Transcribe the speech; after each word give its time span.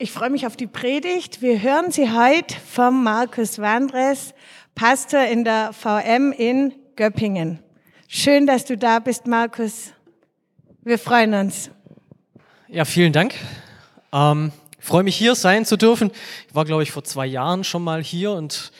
Ich 0.00 0.12
freue 0.12 0.30
mich 0.30 0.46
auf 0.46 0.56
die 0.56 0.68
Predigt. 0.68 1.42
Wir 1.42 1.60
hören 1.60 1.90
sie 1.90 2.12
heute 2.12 2.54
vom 2.54 3.02
Markus 3.02 3.58
Wandres, 3.58 4.32
Pastor 4.76 5.24
in 5.24 5.42
der 5.42 5.72
VM 5.72 6.30
in 6.30 6.72
Göppingen. 6.94 7.58
Schön, 8.06 8.46
dass 8.46 8.64
du 8.64 8.78
da 8.78 9.00
bist, 9.00 9.26
Markus. 9.26 9.90
Wir 10.84 11.00
freuen 11.00 11.34
uns. 11.34 11.72
Ja, 12.68 12.84
vielen 12.84 13.12
Dank. 13.12 13.34
Ähm, 14.12 14.52
ich 14.78 14.84
freue 14.84 15.02
mich 15.02 15.16
hier 15.16 15.34
sein 15.34 15.64
zu 15.64 15.76
dürfen. 15.76 16.12
Ich 16.46 16.54
war, 16.54 16.64
glaube 16.64 16.84
ich, 16.84 16.92
vor 16.92 17.02
zwei 17.02 17.26
Jahren 17.26 17.64
schon 17.64 17.82
mal 17.82 18.00
hier 18.00 18.30
und 18.30 18.70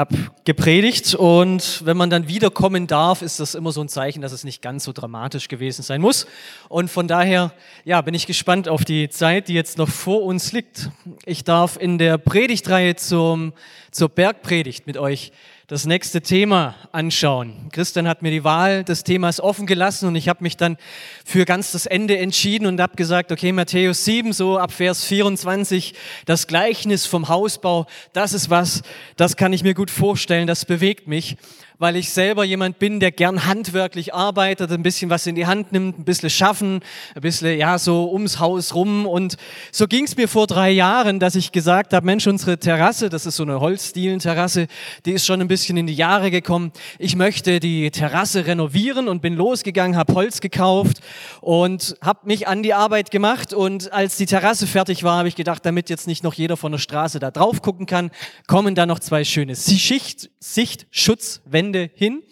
habe 0.00 0.16
gepredigt 0.44 1.14
und 1.14 1.84
wenn 1.84 1.96
man 1.96 2.08
dann 2.08 2.26
wiederkommen 2.26 2.86
darf, 2.86 3.20
ist 3.20 3.38
das 3.38 3.54
immer 3.54 3.70
so 3.70 3.82
ein 3.82 3.88
Zeichen, 3.88 4.22
dass 4.22 4.32
es 4.32 4.44
nicht 4.44 4.62
ganz 4.62 4.84
so 4.84 4.92
dramatisch 4.92 5.46
gewesen 5.46 5.82
sein 5.82 6.00
muss. 6.00 6.26
Und 6.70 6.90
von 6.90 7.06
daher, 7.06 7.52
ja, 7.84 8.00
bin 8.00 8.14
ich 8.14 8.26
gespannt 8.26 8.66
auf 8.66 8.84
die 8.84 9.10
Zeit, 9.10 9.48
die 9.48 9.52
jetzt 9.52 9.76
noch 9.76 9.90
vor 9.90 10.22
uns 10.22 10.52
liegt. 10.52 10.90
Ich 11.26 11.44
darf 11.44 11.76
in 11.76 11.98
der 11.98 12.16
Predigtreihe 12.16 12.96
zum, 12.96 13.52
zur 13.90 14.08
Bergpredigt 14.08 14.86
mit 14.86 14.96
euch 14.96 15.32
das 15.70 15.86
nächste 15.86 16.20
Thema 16.20 16.74
anschauen. 16.90 17.68
Christian 17.70 18.08
hat 18.08 18.22
mir 18.22 18.32
die 18.32 18.42
Wahl 18.42 18.82
des 18.82 19.04
Themas 19.04 19.38
offen 19.38 19.68
gelassen 19.68 20.08
und 20.08 20.16
ich 20.16 20.28
habe 20.28 20.42
mich 20.42 20.56
dann 20.56 20.76
für 21.24 21.44
ganz 21.44 21.70
das 21.70 21.86
Ende 21.86 22.18
entschieden 22.18 22.66
und 22.66 22.80
habe 22.80 22.96
gesagt, 22.96 23.30
okay, 23.30 23.52
Matthäus 23.52 24.04
7, 24.04 24.32
so 24.32 24.58
ab 24.58 24.72
Vers 24.72 25.04
24, 25.04 25.94
das 26.26 26.48
Gleichnis 26.48 27.06
vom 27.06 27.28
Hausbau, 27.28 27.86
das 28.12 28.32
ist 28.32 28.50
was, 28.50 28.82
das 29.16 29.36
kann 29.36 29.52
ich 29.52 29.62
mir 29.62 29.74
gut 29.74 29.92
vorstellen, 29.92 30.48
das 30.48 30.64
bewegt 30.64 31.06
mich 31.06 31.36
weil 31.80 31.96
ich 31.96 32.10
selber 32.10 32.44
jemand 32.44 32.78
bin, 32.78 33.00
der 33.00 33.10
gern 33.10 33.46
handwerklich 33.46 34.12
arbeitet, 34.12 34.70
ein 34.70 34.82
bisschen 34.82 35.08
was 35.08 35.26
in 35.26 35.34
die 35.34 35.46
Hand 35.46 35.72
nimmt, 35.72 35.98
ein 35.98 36.04
bisschen 36.04 36.28
schaffen, 36.28 36.80
ein 37.14 37.22
bisschen 37.22 37.58
ja 37.58 37.78
so 37.78 38.12
ums 38.12 38.38
Haus 38.38 38.74
rum. 38.74 39.06
Und 39.06 39.38
so 39.72 39.88
ging 39.88 40.04
es 40.04 40.14
mir 40.14 40.28
vor 40.28 40.46
drei 40.46 40.70
Jahren, 40.70 41.18
dass 41.18 41.36
ich 41.36 41.52
gesagt 41.52 41.94
habe, 41.94 42.04
Mensch, 42.04 42.26
unsere 42.26 42.58
Terrasse, 42.58 43.08
das 43.08 43.24
ist 43.24 43.36
so 43.36 43.44
eine 43.44 43.60
Holzdielen-Terrasse, 43.60 44.66
die 45.06 45.12
ist 45.12 45.24
schon 45.24 45.40
ein 45.40 45.48
bisschen 45.48 45.78
in 45.78 45.86
die 45.86 45.94
Jahre 45.94 46.30
gekommen. 46.30 46.72
Ich 46.98 47.16
möchte 47.16 47.60
die 47.60 47.90
Terrasse 47.90 48.46
renovieren 48.46 49.08
und 49.08 49.22
bin 49.22 49.34
losgegangen, 49.34 49.96
habe 49.96 50.12
Holz 50.12 50.42
gekauft 50.42 51.00
und 51.40 51.96
habe 52.02 52.20
mich 52.24 52.46
an 52.46 52.62
die 52.62 52.74
Arbeit 52.74 53.10
gemacht. 53.10 53.54
Und 53.54 53.90
als 53.90 54.18
die 54.18 54.26
Terrasse 54.26 54.66
fertig 54.66 55.02
war, 55.02 55.16
habe 55.16 55.28
ich 55.28 55.34
gedacht, 55.34 55.64
damit 55.64 55.88
jetzt 55.88 56.06
nicht 56.06 56.24
noch 56.24 56.34
jeder 56.34 56.58
von 56.58 56.72
der 56.72 56.78
Straße 56.78 57.20
da 57.20 57.30
drauf 57.30 57.62
gucken 57.62 57.86
kann, 57.86 58.10
kommen 58.46 58.74
da 58.74 58.84
noch 58.84 58.98
zwei 58.98 59.24
schöne 59.24 59.54
Sichtschutzwände 59.54 61.69
Wände 61.70 61.90
hin 61.94 62.24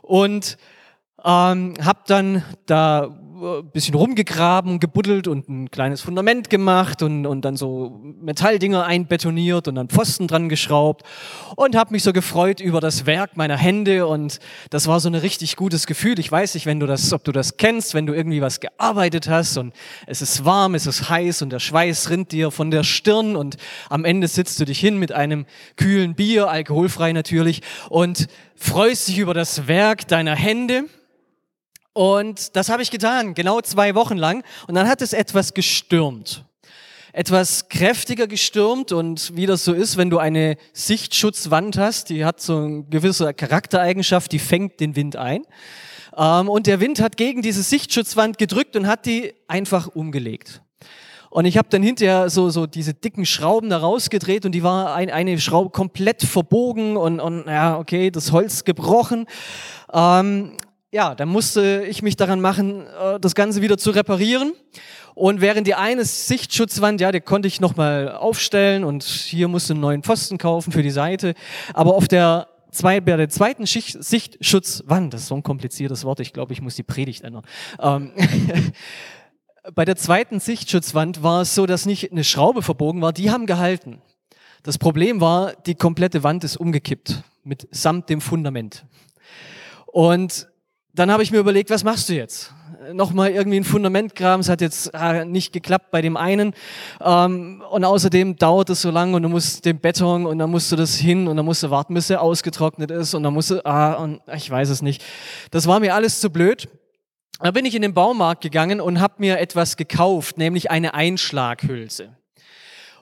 und 0.00 0.56
ähm, 1.22 1.74
habe 1.84 2.00
dann 2.06 2.42
da 2.64 3.20
ein 3.40 3.70
bisschen 3.70 3.94
rumgegraben, 3.94 4.80
gebuddelt 4.80 5.26
und 5.26 5.48
ein 5.48 5.70
kleines 5.70 6.02
Fundament 6.02 6.50
gemacht 6.50 7.02
und, 7.02 7.26
und 7.26 7.44
dann 7.44 7.56
so 7.56 8.00
Metalldinger 8.20 8.84
einbetoniert 8.84 9.68
und 9.68 9.74
dann 9.76 9.88
Pfosten 9.88 10.28
dran 10.28 10.48
geschraubt 10.48 11.02
und 11.56 11.76
habe 11.76 11.92
mich 11.92 12.02
so 12.02 12.12
gefreut 12.12 12.60
über 12.60 12.80
das 12.80 13.06
Werk 13.06 13.36
meiner 13.36 13.56
Hände 13.56 14.06
und 14.06 14.38
das 14.70 14.86
war 14.86 15.00
so 15.00 15.08
ein 15.08 15.14
richtig 15.14 15.56
gutes 15.56 15.86
Gefühl. 15.86 16.18
Ich 16.18 16.30
weiß 16.30 16.54
nicht, 16.54 16.66
wenn 16.66 16.80
du 16.80 16.86
das, 16.86 17.12
ob 17.12 17.24
du 17.24 17.32
das 17.32 17.56
kennst, 17.56 17.94
wenn 17.94 18.06
du 18.06 18.12
irgendwie 18.12 18.42
was 18.42 18.60
gearbeitet 18.60 19.28
hast 19.28 19.56
und 19.56 19.74
es 20.06 20.22
ist 20.22 20.44
warm, 20.44 20.74
es 20.74 20.86
ist 20.86 21.08
heiß 21.08 21.42
und 21.42 21.50
der 21.50 21.60
Schweiß 21.60 22.10
rinnt 22.10 22.32
dir 22.32 22.50
von 22.50 22.70
der 22.70 22.84
Stirn 22.84 23.36
und 23.36 23.56
am 23.88 24.04
Ende 24.04 24.28
sitzt 24.28 24.60
du 24.60 24.64
dich 24.64 24.78
hin 24.78 24.98
mit 24.98 25.12
einem 25.12 25.46
kühlen 25.76 26.14
Bier, 26.14 26.50
alkoholfrei 26.50 27.12
natürlich 27.12 27.62
und 27.88 28.26
freust 28.54 29.08
dich 29.08 29.18
über 29.18 29.34
das 29.34 29.66
Werk 29.66 30.06
deiner 30.08 30.36
Hände 30.36 30.84
und 31.92 32.54
das 32.56 32.68
habe 32.68 32.82
ich 32.82 32.90
getan, 32.90 33.34
genau 33.34 33.60
zwei 33.60 33.94
Wochen 33.94 34.16
lang. 34.16 34.44
Und 34.68 34.74
dann 34.74 34.88
hat 34.88 35.02
es 35.02 35.12
etwas 35.12 35.54
gestürmt. 35.54 36.44
Etwas 37.12 37.68
kräftiger 37.68 38.28
gestürmt 38.28 38.92
und 38.92 39.34
wie 39.34 39.46
das 39.46 39.64
so 39.64 39.72
ist, 39.72 39.96
wenn 39.96 40.10
du 40.10 40.18
eine 40.18 40.56
Sichtschutzwand 40.72 41.76
hast, 41.76 42.08
die 42.08 42.24
hat 42.24 42.40
so 42.40 42.58
eine 42.58 42.84
gewisse 42.84 43.34
Charaktereigenschaft, 43.34 44.30
die 44.30 44.38
fängt 44.38 44.78
den 44.78 44.94
Wind 44.94 45.16
ein. 45.16 45.42
Ähm, 46.16 46.48
und 46.48 46.68
der 46.68 46.78
Wind 46.78 47.00
hat 47.00 47.16
gegen 47.16 47.42
diese 47.42 47.64
Sichtschutzwand 47.64 48.38
gedrückt 48.38 48.76
und 48.76 48.86
hat 48.86 49.06
die 49.06 49.34
einfach 49.48 49.88
umgelegt. 49.88 50.62
Und 51.30 51.44
ich 51.44 51.56
habe 51.56 51.68
dann 51.70 51.82
hinterher 51.82 52.28
so, 52.28 52.50
so 52.50 52.66
diese 52.66 52.92
dicken 52.94 53.24
Schrauben 53.24 53.70
da 53.70 53.78
rausgedreht 53.78 54.44
und 54.44 54.52
die 54.52 54.64
war 54.64 54.94
ein, 54.94 55.10
eine 55.10 55.38
Schraube 55.40 55.70
komplett 55.70 56.22
verbogen 56.22 56.96
und, 56.96 57.20
und 57.20 57.46
ja, 57.46 57.78
okay, 57.78 58.10
das 58.10 58.32
Holz 58.32 58.64
gebrochen. 58.64 59.26
Ähm, 59.92 60.56
ja, 60.92 61.14
dann 61.14 61.28
musste 61.28 61.84
ich 61.88 62.02
mich 62.02 62.16
daran 62.16 62.40
machen, 62.40 62.86
äh, 62.86 63.20
das 63.20 63.34
Ganze 63.34 63.62
wieder 63.62 63.78
zu 63.78 63.90
reparieren. 63.90 64.52
Und 65.14 65.40
während 65.40 65.66
die 65.66 65.74
eine 65.74 66.04
Sichtschutzwand, 66.04 67.00
ja, 67.00 67.12
die 67.12 67.20
konnte 67.20 67.48
ich 67.48 67.60
nochmal 67.60 68.12
aufstellen 68.12 68.84
und 68.84 69.04
hier 69.04 69.48
musste 69.48 69.74
einen 69.74 69.80
neuen 69.80 70.02
Pfosten 70.02 70.38
kaufen 70.38 70.72
für 70.72 70.82
die 70.82 70.90
Seite. 70.90 71.34
Aber 71.74 71.94
auf 71.94 72.08
der, 72.08 72.48
zwei, 72.70 73.00
bei 73.00 73.16
der 73.16 73.28
zweiten 73.28 73.66
Schicht, 73.66 74.02
Sichtschutzwand, 74.02 75.14
das 75.14 75.22
ist 75.22 75.28
so 75.28 75.34
ein 75.34 75.42
kompliziertes 75.42 76.04
Wort, 76.04 76.20
ich 76.20 76.32
glaube, 76.32 76.52
ich 76.52 76.62
muss 76.62 76.76
die 76.76 76.82
Predigt 76.82 77.22
ändern. 77.22 77.44
Ähm, 77.80 78.12
bei 79.74 79.84
der 79.84 79.96
zweiten 79.96 80.40
Sichtschutzwand 80.40 81.22
war 81.22 81.42
es 81.42 81.54
so, 81.54 81.66
dass 81.66 81.86
nicht 81.86 82.10
eine 82.10 82.24
Schraube 82.24 82.62
verbogen 82.62 83.02
war, 83.02 83.12
die 83.12 83.30
haben 83.30 83.46
gehalten. 83.46 84.00
Das 84.62 84.78
Problem 84.78 85.20
war, 85.20 85.54
die 85.66 85.74
komplette 85.74 86.22
Wand 86.22 86.44
ist 86.44 86.56
umgekippt, 86.56 87.22
mit 87.44 87.68
samt 87.70 88.08
dem 88.10 88.20
Fundament. 88.20 88.86
Und 89.86 90.49
dann 90.92 91.10
habe 91.10 91.22
ich 91.22 91.30
mir 91.30 91.38
überlegt, 91.38 91.70
was 91.70 91.84
machst 91.84 92.08
du 92.08 92.14
jetzt? 92.14 92.52
Nochmal 92.92 93.30
irgendwie 93.30 93.58
ein 93.58 93.64
Fundament 93.64 94.16
graben, 94.16 94.40
es 94.40 94.48
hat 94.48 94.60
jetzt 94.60 94.90
äh, 94.94 95.24
nicht 95.24 95.52
geklappt 95.52 95.90
bei 95.90 96.02
dem 96.02 96.16
einen. 96.16 96.54
Ähm, 97.00 97.62
und 97.70 97.84
außerdem 97.84 98.36
dauert 98.36 98.70
es 98.70 98.82
so 98.82 98.90
lange 98.90 99.14
und 99.16 99.22
du 99.22 99.28
musst 99.28 99.64
den 99.64 99.78
Beton 99.78 100.26
und 100.26 100.38
dann 100.38 100.50
musst 100.50 100.72
du 100.72 100.76
das 100.76 100.96
hin 100.96 101.28
und 101.28 101.36
dann 101.36 101.44
musst 101.44 101.62
du 101.62 101.70
warten, 101.70 101.94
bis 101.94 102.10
er 102.10 102.22
ausgetrocknet 102.22 102.90
ist 102.90 103.14
und 103.14 103.22
dann 103.22 103.34
musst 103.34 103.50
du, 103.50 103.64
ah, 103.64 103.94
und 103.94 104.20
ich 104.34 104.50
weiß 104.50 104.70
es 104.70 104.82
nicht. 104.82 105.04
Das 105.50 105.66
war 105.66 105.78
mir 105.78 105.94
alles 105.94 106.20
zu 106.20 106.30
blöd. 106.30 106.68
Da 107.38 107.52
bin 107.52 107.64
ich 107.64 107.74
in 107.74 107.82
den 107.82 107.94
Baumarkt 107.94 108.42
gegangen 108.42 108.80
und 108.80 109.00
habe 109.00 109.14
mir 109.18 109.38
etwas 109.38 109.76
gekauft, 109.76 110.38
nämlich 110.38 110.70
eine 110.70 110.94
Einschlaghülse. 110.94 112.16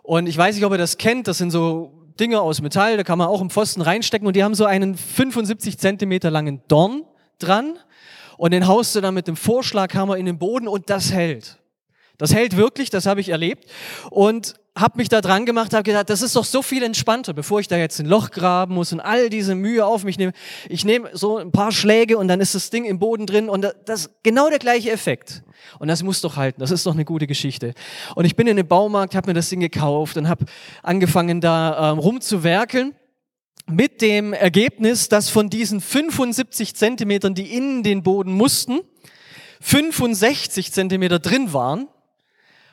Und 0.02 0.26
ich 0.26 0.36
weiß 0.36 0.54
nicht, 0.54 0.64
ob 0.64 0.72
ihr 0.72 0.78
das 0.78 0.98
kennt, 0.98 1.28
das 1.28 1.38
sind 1.38 1.50
so 1.50 1.92
Dinge 2.20 2.40
aus 2.40 2.60
Metall, 2.60 2.96
da 2.96 3.04
kann 3.04 3.18
man 3.18 3.28
auch 3.28 3.40
im 3.40 3.50
Pfosten 3.50 3.80
reinstecken 3.80 4.26
und 4.26 4.36
die 4.36 4.44
haben 4.44 4.54
so 4.54 4.64
einen 4.64 4.96
75 4.96 5.78
Zentimeter 5.78 6.30
langen 6.30 6.62
Dorn 6.68 7.02
dran 7.38 7.78
und 8.36 8.52
den 8.52 8.66
haust 8.66 8.94
du 8.94 9.00
dann 9.00 9.14
mit 9.14 9.26
dem 9.26 9.36
Vorschlaghammer 9.36 10.16
in 10.16 10.26
den 10.26 10.38
Boden 10.38 10.68
und 10.68 10.90
das 10.90 11.12
hält. 11.12 11.58
Das 12.18 12.34
hält 12.34 12.56
wirklich, 12.56 12.90
das 12.90 13.06
habe 13.06 13.20
ich 13.20 13.28
erlebt 13.28 13.70
und 14.10 14.54
habe 14.76 14.98
mich 14.98 15.08
da 15.08 15.20
dran 15.20 15.46
gemacht, 15.46 15.72
habe 15.72 15.82
gedacht, 15.82 16.10
das 16.10 16.22
ist 16.22 16.36
doch 16.36 16.44
so 16.44 16.62
viel 16.62 16.82
entspannter, 16.82 17.32
bevor 17.32 17.60
ich 17.60 17.68
da 17.68 17.76
jetzt 17.76 17.98
ein 18.00 18.06
Loch 18.06 18.30
graben 18.30 18.74
muss 18.74 18.92
und 18.92 19.00
all 19.00 19.28
diese 19.28 19.54
Mühe 19.54 19.84
auf 19.84 20.04
mich 20.04 20.18
nehme. 20.18 20.32
Ich 20.68 20.84
nehme 20.84 21.10
so 21.12 21.38
ein 21.38 21.52
paar 21.52 21.72
Schläge 21.72 22.18
und 22.18 22.28
dann 22.28 22.40
ist 22.40 22.54
das 22.54 22.70
Ding 22.70 22.84
im 22.84 22.98
Boden 22.98 23.26
drin 23.26 23.48
und 23.48 23.66
das 23.86 24.00
ist 24.00 24.22
genau 24.22 24.48
der 24.48 24.58
gleiche 24.58 24.90
Effekt. 24.90 25.42
Und 25.78 25.88
das 25.88 26.02
muss 26.02 26.20
doch 26.20 26.36
halten, 26.36 26.60
das 26.60 26.70
ist 26.70 26.86
doch 26.86 26.94
eine 26.94 27.04
gute 27.04 27.26
Geschichte. 27.26 27.74
Und 28.14 28.24
ich 28.24 28.36
bin 28.36 28.46
in 28.46 28.56
den 28.56 28.66
Baumarkt, 28.66 29.14
habe 29.14 29.30
mir 29.30 29.34
das 29.34 29.48
Ding 29.48 29.60
gekauft 29.60 30.16
und 30.16 30.28
habe 30.28 30.44
angefangen 30.82 31.40
da 31.40 31.92
ähm, 31.92 31.98
rumzuwerkeln 31.98 32.94
mit 33.68 34.00
dem 34.00 34.32
Ergebnis, 34.32 35.08
dass 35.08 35.28
von 35.28 35.50
diesen 35.50 35.80
75 35.80 36.74
Zentimetern, 36.74 37.34
die 37.34 37.54
in 37.54 37.82
den 37.82 38.02
Boden 38.02 38.32
mussten, 38.32 38.80
65 39.60 40.72
Zentimeter 40.72 41.18
drin 41.18 41.52
waren 41.52 41.88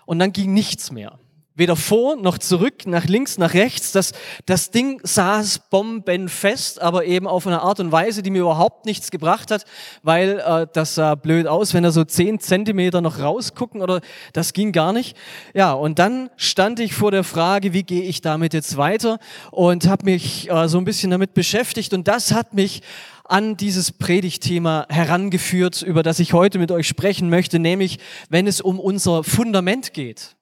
und 0.05 0.19
dann 0.19 0.31
ging 0.31 0.53
nichts 0.53 0.91
mehr 0.91 1.19
weder 1.55 1.75
vor 1.75 2.17
noch 2.17 2.37
zurück, 2.37 2.85
nach 2.85 3.05
links, 3.05 3.37
nach 3.37 3.53
rechts. 3.53 3.91
Das, 3.93 4.11
das 4.45 4.71
Ding 4.71 4.99
saß 5.03 5.59
bombenfest, 5.69 6.81
aber 6.81 7.05
eben 7.05 7.27
auf 7.27 7.47
eine 7.47 7.61
Art 7.61 7.79
und 7.79 7.91
Weise, 7.91 8.21
die 8.21 8.29
mir 8.29 8.41
überhaupt 8.41 8.85
nichts 8.85 9.09
gebracht 9.09 9.51
hat, 9.51 9.65
weil 10.03 10.39
äh, 10.45 10.67
das 10.71 10.95
sah 10.95 11.15
blöd 11.15 11.47
aus, 11.47 11.73
wenn 11.73 11.83
er 11.83 11.91
so 11.91 12.03
zehn 12.03 12.39
Zentimeter 12.39 13.01
noch 13.01 13.19
rausgucken 13.19 13.81
oder 13.81 14.01
das 14.33 14.53
ging 14.53 14.71
gar 14.71 14.93
nicht. 14.93 15.17
Ja, 15.53 15.73
und 15.73 15.97
dann 15.99 16.29
stand 16.35 16.79
ich 16.79 16.93
vor 16.93 17.11
der 17.11 17.23
Frage, 17.23 17.73
wie 17.73 17.83
gehe 17.83 18.03
ich 18.03 18.21
damit 18.21 18.53
jetzt 18.53 18.77
weiter 18.77 19.19
und 19.51 19.87
habe 19.87 20.05
mich 20.05 20.49
äh, 20.49 20.67
so 20.67 20.77
ein 20.77 20.85
bisschen 20.85 21.11
damit 21.11 21.33
beschäftigt 21.33 21.93
und 21.93 22.07
das 22.07 22.33
hat 22.33 22.53
mich 22.53 22.81
an 23.27 23.57
dieses 23.57 23.91
Predigtthema 23.91 24.85
herangeführt, 24.89 25.81
über 25.81 26.03
das 26.03 26.19
ich 26.19 26.33
heute 26.33 26.59
mit 26.59 26.71
euch 26.71 26.87
sprechen 26.87 27.29
möchte, 27.29 27.59
nämlich 27.59 27.97
wenn 28.29 28.45
es 28.45 28.61
um 28.61 28.79
unser 28.79 29.23
Fundament 29.23 29.93
geht. 29.93 30.34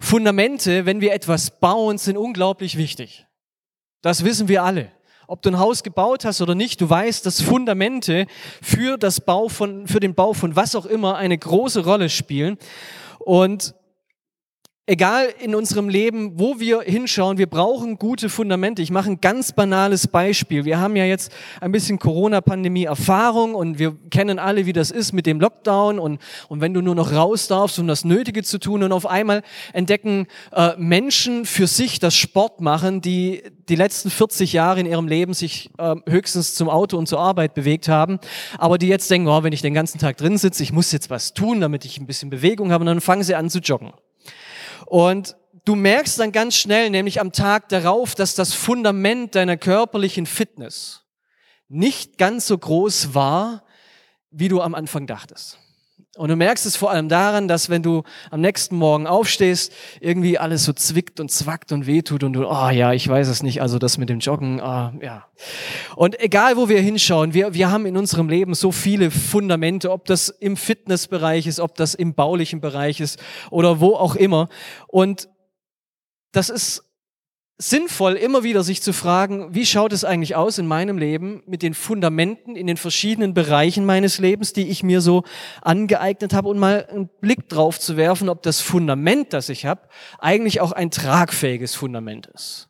Fundamente, 0.00 0.86
wenn 0.86 1.00
wir 1.00 1.12
etwas 1.12 1.58
bauen, 1.60 1.98
sind 1.98 2.16
unglaublich 2.16 2.76
wichtig. 2.76 3.26
Das 4.02 4.24
wissen 4.24 4.48
wir 4.48 4.62
alle. 4.62 4.92
Ob 5.26 5.40
du 5.40 5.50
ein 5.50 5.58
Haus 5.58 5.82
gebaut 5.82 6.24
hast 6.24 6.42
oder 6.42 6.54
nicht, 6.54 6.80
du 6.80 6.90
weißt, 6.90 7.24
dass 7.24 7.40
Fundamente 7.40 8.26
für, 8.60 8.98
das 8.98 9.20
Bau 9.20 9.48
von, 9.48 9.86
für 9.86 10.00
den 10.00 10.14
Bau 10.14 10.34
von 10.34 10.54
was 10.54 10.76
auch 10.76 10.84
immer 10.84 11.16
eine 11.16 11.38
große 11.38 11.84
Rolle 11.84 12.10
spielen. 12.10 12.58
Und 13.18 13.74
egal 14.86 15.28
in 15.40 15.54
unserem 15.54 15.88
Leben, 15.88 16.38
wo 16.38 16.60
wir 16.60 16.82
hinschauen, 16.82 17.38
wir 17.38 17.46
brauchen 17.46 17.96
gute 17.96 18.28
Fundamente. 18.28 18.82
Ich 18.82 18.90
mache 18.90 19.12
ein 19.12 19.20
ganz 19.20 19.52
banales 19.52 20.06
Beispiel. 20.06 20.66
Wir 20.66 20.78
haben 20.78 20.94
ja 20.94 21.06
jetzt 21.06 21.32
ein 21.60 21.72
bisschen 21.72 21.98
Corona-Pandemie-Erfahrung 21.98 23.54
und 23.54 23.78
wir 23.78 23.96
kennen 24.10 24.38
alle, 24.38 24.66
wie 24.66 24.74
das 24.74 24.90
ist 24.90 25.12
mit 25.12 25.24
dem 25.24 25.40
Lockdown 25.40 25.98
und, 25.98 26.20
und 26.48 26.60
wenn 26.60 26.74
du 26.74 26.82
nur 26.82 26.94
noch 26.94 27.12
raus 27.12 27.48
darfst, 27.48 27.78
um 27.78 27.86
das 27.86 28.04
Nötige 28.04 28.42
zu 28.42 28.58
tun 28.58 28.82
und 28.82 28.92
auf 28.92 29.06
einmal 29.06 29.42
entdecken 29.72 30.26
äh, 30.52 30.72
Menschen 30.76 31.46
für 31.46 31.66
sich 31.66 31.98
das 31.98 32.14
Sport 32.14 32.60
machen, 32.60 33.00
die 33.00 33.42
die 33.70 33.76
letzten 33.76 34.10
40 34.10 34.52
Jahre 34.52 34.80
in 34.80 34.86
ihrem 34.86 35.08
Leben 35.08 35.32
sich 35.32 35.70
äh, 35.78 35.94
höchstens 36.06 36.54
zum 36.54 36.68
Auto 36.68 36.98
und 36.98 37.08
zur 37.08 37.20
Arbeit 37.20 37.54
bewegt 37.54 37.88
haben, 37.88 38.18
aber 38.58 38.76
die 38.76 38.88
jetzt 38.88 39.10
denken, 39.10 39.28
oh, 39.28 39.42
wenn 39.42 39.54
ich 39.54 39.62
den 39.62 39.72
ganzen 39.72 39.98
Tag 39.98 40.18
drin 40.18 40.36
sitze, 40.36 40.62
ich 40.62 40.72
muss 40.72 40.92
jetzt 40.92 41.08
was 41.08 41.32
tun, 41.32 41.62
damit 41.62 41.86
ich 41.86 41.98
ein 41.98 42.06
bisschen 42.06 42.28
Bewegung 42.28 42.70
habe 42.70 42.82
und 42.82 42.86
dann 42.86 43.00
fangen 43.00 43.22
sie 43.22 43.34
an 43.34 43.48
zu 43.48 43.60
joggen. 43.60 43.92
Und 44.94 45.36
du 45.64 45.74
merkst 45.74 46.20
dann 46.20 46.30
ganz 46.30 46.54
schnell, 46.54 46.88
nämlich 46.88 47.18
am 47.18 47.32
Tag 47.32 47.68
darauf, 47.68 48.14
dass 48.14 48.36
das 48.36 48.54
Fundament 48.54 49.34
deiner 49.34 49.56
körperlichen 49.56 50.24
Fitness 50.24 51.02
nicht 51.66 52.16
ganz 52.16 52.46
so 52.46 52.56
groß 52.56 53.12
war, 53.12 53.64
wie 54.30 54.46
du 54.46 54.60
am 54.60 54.72
Anfang 54.72 55.08
dachtest. 55.08 55.58
Und 56.16 56.28
du 56.28 56.36
merkst 56.36 56.64
es 56.64 56.76
vor 56.76 56.90
allem 56.92 57.08
daran, 57.08 57.48
dass 57.48 57.70
wenn 57.70 57.82
du 57.82 58.04
am 58.30 58.40
nächsten 58.40 58.76
Morgen 58.76 59.06
aufstehst, 59.06 59.72
irgendwie 60.00 60.38
alles 60.38 60.64
so 60.64 60.72
zwickt 60.72 61.18
und 61.18 61.30
zwackt 61.30 61.72
und 61.72 61.86
wehtut 61.86 62.22
und 62.22 62.34
du, 62.34 62.46
oh 62.46 62.68
ja, 62.70 62.92
ich 62.92 63.08
weiß 63.08 63.26
es 63.26 63.42
nicht, 63.42 63.60
also 63.60 63.78
das 63.78 63.98
mit 63.98 64.08
dem 64.08 64.20
Joggen, 64.20 64.60
ah, 64.60 64.92
ja. 65.00 65.26
Und 65.96 66.20
egal, 66.20 66.56
wo 66.56 66.68
wir 66.68 66.80
hinschauen, 66.80 67.34
wir, 67.34 67.54
wir 67.54 67.70
haben 67.70 67.84
in 67.86 67.96
unserem 67.96 68.28
Leben 68.28 68.54
so 68.54 68.70
viele 68.70 69.10
Fundamente, 69.10 69.90
ob 69.90 70.04
das 70.04 70.28
im 70.28 70.56
Fitnessbereich 70.56 71.48
ist, 71.48 71.58
ob 71.58 71.74
das 71.74 71.94
im 71.94 72.14
baulichen 72.14 72.60
Bereich 72.60 73.00
ist 73.00 73.18
oder 73.50 73.80
wo 73.80 73.96
auch 73.96 74.14
immer. 74.14 74.48
Und 74.86 75.28
das 76.30 76.48
ist 76.48 76.83
sinnvoll, 77.56 78.14
immer 78.14 78.42
wieder 78.42 78.64
sich 78.64 78.82
zu 78.82 78.92
fragen, 78.92 79.54
wie 79.54 79.64
schaut 79.64 79.92
es 79.92 80.04
eigentlich 80.04 80.34
aus 80.34 80.58
in 80.58 80.66
meinem 80.66 80.98
Leben 80.98 81.42
mit 81.46 81.62
den 81.62 81.74
Fundamenten 81.74 82.56
in 82.56 82.66
den 82.66 82.76
verschiedenen 82.76 83.32
Bereichen 83.32 83.84
meines 83.86 84.18
Lebens, 84.18 84.52
die 84.52 84.68
ich 84.68 84.82
mir 84.82 85.00
so 85.00 85.22
angeeignet 85.62 86.32
habe 86.32 86.48
und 86.48 86.58
mal 86.58 86.86
einen 86.86 87.08
Blick 87.20 87.48
drauf 87.48 87.78
zu 87.78 87.96
werfen, 87.96 88.28
ob 88.28 88.42
das 88.42 88.60
Fundament, 88.60 89.32
das 89.32 89.48
ich 89.48 89.66
habe, 89.66 89.88
eigentlich 90.18 90.60
auch 90.60 90.72
ein 90.72 90.90
tragfähiges 90.90 91.74
Fundament 91.74 92.26
ist. 92.26 92.68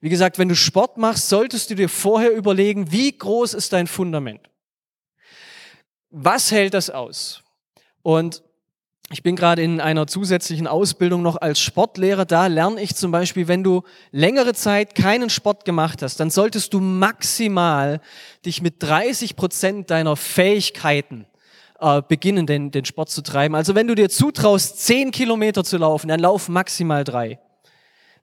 Wie 0.00 0.08
gesagt, 0.08 0.38
wenn 0.38 0.48
du 0.48 0.56
Sport 0.56 0.96
machst, 0.96 1.28
solltest 1.28 1.70
du 1.70 1.74
dir 1.74 1.88
vorher 1.88 2.32
überlegen, 2.32 2.92
wie 2.92 3.16
groß 3.16 3.54
ist 3.54 3.72
dein 3.72 3.86
Fundament? 3.86 4.48
Was 6.10 6.52
hält 6.52 6.74
das 6.74 6.88
aus? 6.88 7.42
Und 8.02 8.42
ich 9.12 9.24
bin 9.24 9.34
gerade 9.34 9.62
in 9.62 9.80
einer 9.80 10.06
zusätzlichen 10.06 10.68
Ausbildung 10.68 11.22
noch 11.22 11.36
als 11.36 11.60
Sportlehrer. 11.60 12.24
Da 12.24 12.46
lerne 12.46 12.80
ich 12.80 12.94
zum 12.94 13.10
Beispiel, 13.10 13.48
wenn 13.48 13.64
du 13.64 13.82
längere 14.12 14.54
Zeit 14.54 14.94
keinen 14.94 15.30
Sport 15.30 15.64
gemacht 15.64 16.02
hast, 16.02 16.20
dann 16.20 16.30
solltest 16.30 16.72
du 16.74 16.80
maximal 16.80 18.00
dich 18.46 18.62
mit 18.62 18.80
30 18.80 19.34
Prozent 19.34 19.90
deiner 19.90 20.14
Fähigkeiten 20.14 21.26
äh, 21.80 22.02
beginnen, 22.06 22.46
den, 22.46 22.70
den 22.70 22.84
Sport 22.84 23.10
zu 23.10 23.22
treiben. 23.22 23.56
Also 23.56 23.74
wenn 23.74 23.88
du 23.88 23.96
dir 23.96 24.10
zutraust, 24.10 24.86
10 24.86 25.10
Kilometer 25.10 25.64
zu 25.64 25.76
laufen, 25.78 26.06
dann 26.06 26.20
lauf 26.20 26.48
maximal 26.48 27.02
drei 27.02 27.40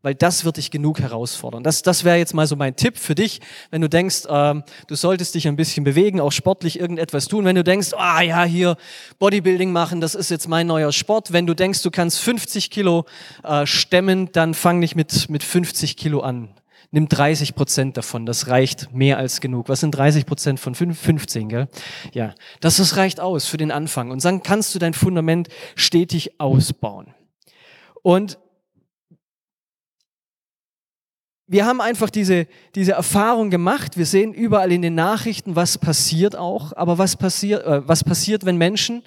weil 0.01 0.15
das 0.15 0.45
wird 0.45 0.57
dich 0.57 0.71
genug 0.71 0.99
herausfordern. 0.99 1.63
Das, 1.63 1.81
das 1.81 2.03
wäre 2.03 2.17
jetzt 2.17 2.33
mal 2.33 2.47
so 2.47 2.55
mein 2.55 2.75
Tipp 2.75 2.97
für 2.97 3.15
dich, 3.15 3.41
wenn 3.71 3.81
du 3.81 3.89
denkst, 3.89 4.23
ähm, 4.29 4.63
du 4.87 4.95
solltest 4.95 5.35
dich 5.35 5.47
ein 5.47 5.55
bisschen 5.55 5.83
bewegen, 5.83 6.19
auch 6.19 6.31
sportlich 6.31 6.79
irgendetwas 6.79 7.27
tun. 7.27 7.45
Wenn 7.45 7.55
du 7.55 7.63
denkst, 7.63 7.93
ah 7.97 8.21
ja, 8.21 8.43
hier 8.43 8.77
Bodybuilding 9.19 9.71
machen, 9.71 10.01
das 10.01 10.15
ist 10.15 10.29
jetzt 10.29 10.47
mein 10.47 10.67
neuer 10.67 10.91
Sport. 10.91 11.33
Wenn 11.33 11.47
du 11.47 11.53
denkst, 11.53 11.81
du 11.81 11.91
kannst 11.91 12.19
50 12.19 12.69
Kilo 12.69 13.05
äh, 13.43 13.65
stemmen, 13.65 14.31
dann 14.31 14.53
fang 14.53 14.79
nicht 14.79 14.95
mit, 14.95 15.29
mit 15.29 15.43
50 15.43 15.97
Kilo 15.97 16.21
an. 16.21 16.49
Nimm 16.91 17.09
30 17.09 17.53
Prozent 17.53 17.97
davon, 17.97 18.25
das 18.25 18.47
reicht 18.47 18.93
mehr 18.93 19.17
als 19.17 19.41
genug. 19.41 19.67
Was 19.67 19.81
sind 19.81 19.91
30 19.91 20.25
Prozent 20.25 20.59
von 20.59 20.73
15, 20.73 21.49
gell? 21.49 21.67
Ja, 22.13 22.33
das, 22.61 22.77
das 22.77 22.95
reicht 22.95 23.19
aus 23.19 23.45
für 23.45 23.57
den 23.57 23.71
Anfang. 23.71 24.09
Und 24.09 24.23
dann 24.23 24.41
kannst 24.41 24.73
du 24.73 24.79
dein 24.79 24.93
Fundament 24.93 25.49
stetig 25.75 26.39
ausbauen. 26.39 27.13
Und 28.03 28.37
wir 31.47 31.65
haben 31.65 31.79
einfach 31.79 32.09
diese, 32.09 32.45
diese 32.75 32.91
Erfahrung 32.91 33.49
gemacht. 33.49 33.97
Wir 33.97 34.05
sehen 34.05 34.33
überall 34.33 34.71
in 34.71 34.81
den 34.81 34.95
Nachrichten, 34.95 35.55
was 35.55 35.77
passiert 35.77 36.35
auch. 36.35 36.73
Aber 36.75 36.97
was 36.97 37.15
passiert, 37.15 37.65
äh, 37.65 37.87
was 37.87 38.03
passiert, 38.03 38.45
wenn 38.45 38.57
Menschen 38.57 39.03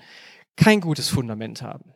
kein 0.56 0.80
gutes 0.80 1.08
Fundament 1.08 1.60
haben? 1.60 1.92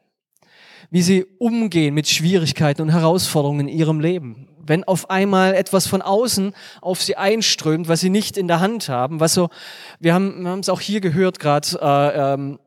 Wie 0.91 1.03
sie 1.03 1.25
umgehen 1.39 1.95
mit 1.95 2.09
Schwierigkeiten 2.09 2.83
und 2.83 2.91
Herausforderungen 2.91 3.69
in 3.69 3.79
ihrem 3.79 4.01
Leben. 4.01 4.49
Wenn 4.67 4.85
auf 4.85 5.09
einmal 5.09 5.55
etwas 5.55 5.87
von 5.87 6.03
außen 6.03 6.55
auf 6.83 7.03
sie 7.03 7.17
einströmt, 7.17 7.89
was 7.89 8.01
sie 8.01 8.11
nicht 8.11 8.37
in 8.37 8.47
der 8.47 8.61
Hand 8.61 8.91
haben, 8.91 9.21
was 9.21 9.35
so, 9.35 9.49
wir 9.99 10.13
haben, 10.13 10.43
wir 10.43 10.51
haben 10.51 10.61
es 10.61 10.69
auch 10.69 10.81
hier 10.81 11.01
gehört 11.01 11.39
gerade, 11.39 11.69
äh, 11.81 12.35
ähm, 12.35 12.59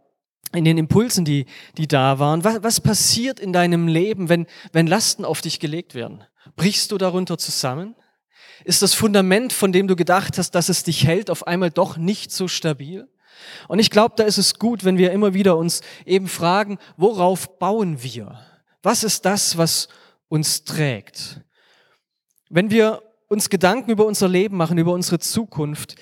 in 0.53 0.65
den 0.65 0.77
Impulsen, 0.77 1.25
die, 1.25 1.45
die 1.77 1.88
da 1.88 2.19
waren. 2.19 2.44
Was, 2.44 2.63
was 2.63 2.81
passiert 2.81 3.39
in 3.39 3.53
deinem 3.53 3.88
Leben, 3.88 4.29
wenn, 4.29 4.47
wenn 4.71 4.88
Lasten 4.88 5.25
auf 5.25 5.41
dich 5.41 5.59
gelegt 5.59 5.94
werden? 5.94 6.24
Brichst 6.57 6.92
du 6.92 6.98
darunter 6.98 7.38
zusammen? 7.38 7.95
Ist 8.65 8.81
das 8.81 8.94
Fundament, 8.94 9.54
von 9.54 9.71
dem 9.71 9.88
du 9.88 9.95
gedacht 9.95 10.38
hast, 10.38 10.51
dass 10.51 10.68
es 10.68 10.83
dich 10.83 11.06
hält, 11.06 11.30
auf 11.30 11.48
einmal 11.48 11.69
doch 11.71 11.98
nicht 11.98 12.31
so 12.31 12.48
stabil? 12.48 13.07
Und 13.68 13.77
ich 13.80 13.92
glaube, 13.92 14.15
da 14.18 14.24
ist 14.24 14.39
es 14.39 14.57
gut, 14.57 14.83
wenn 14.83 14.98
wir 14.98 15.12
immer 15.12 15.36
wieder 15.36 15.56
uns 15.56 15.81
eben 16.06 16.27
fragen, 16.27 16.80
worauf 16.98 17.59
bauen 17.59 18.01
wir? 18.01 18.39
Was 18.81 19.04
ist 19.04 19.25
das, 19.25 19.57
was 19.57 19.88
uns 20.27 20.63
trägt? 20.63 21.42
Wenn 22.50 22.71
wir 22.71 23.03
uns 23.27 23.50
Gedanken 23.50 23.92
über 23.92 24.06
unser 24.06 24.27
Leben 24.27 24.57
machen, 24.57 24.80
über 24.80 24.94
unsere 24.94 25.19
Zukunft, 25.19 25.95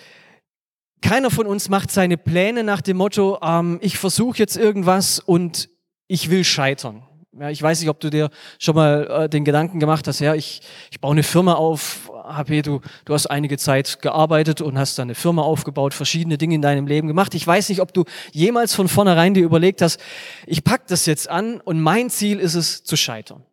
keiner 1.02 1.30
von 1.30 1.48
uns 1.48 1.68
macht 1.68 1.92
seine 1.92 2.18
Pläne 2.18 2.64
nach 2.64 2.82
dem 2.82 2.98
Motto, 2.98 3.40
ähm, 3.42 3.78
ich 3.82 3.98
versuche 3.98 4.38
jetzt 4.38 4.56
irgendwas 4.56 5.20
und 5.20 5.70
ich 6.08 6.30
will 6.30 6.46
scheitern. 6.46 7.06
Ja, 7.38 7.50
ich 7.50 7.62
weiß 7.62 7.82
nicht, 7.82 7.90
ob 7.90 8.00
du 8.00 8.10
dir 8.10 8.30
schon 8.60 8.76
mal 8.76 9.08
äh, 9.26 9.30
den 9.30 9.44
Gedanken 9.44 9.82
gemacht 9.82 10.08
hast, 10.08 10.22
ja, 10.22 10.36
ich, 10.36 10.62
ich 10.90 11.02
baue 11.02 11.12
eine 11.12 11.24
Firma 11.24 11.56
auf, 11.56 12.10
HP, 12.24 12.62
du, 12.62 12.80
du 13.04 13.14
hast 13.14 13.28
einige 13.28 13.58
Zeit 13.58 14.02
gearbeitet 14.02 14.62
und 14.62 14.78
hast 14.78 14.98
dann 14.98 15.08
eine 15.08 15.16
Firma 15.16 15.42
aufgebaut, 15.42 15.94
verschiedene 15.94 16.38
Dinge 16.38 16.56
in 16.56 16.62
deinem 16.62 16.88
Leben 16.88 17.10
gemacht. 17.10 17.36
Ich 17.36 17.46
weiß 17.46 17.68
nicht, 17.68 17.82
ob 17.82 17.94
du 17.94 18.06
jemals 18.32 18.74
von 18.74 18.88
vornherein 18.88 19.34
dir 19.34 19.44
überlegt 19.44 19.82
hast, 19.82 20.00
ich 20.48 20.64
pack 20.64 20.88
das 20.88 21.06
jetzt 21.06 21.30
an 21.30 21.60
und 21.60 21.82
mein 21.82 22.10
Ziel 22.10 22.40
ist 22.40 22.56
es 22.56 22.86
zu 22.86 22.96
scheitern. 22.96 23.44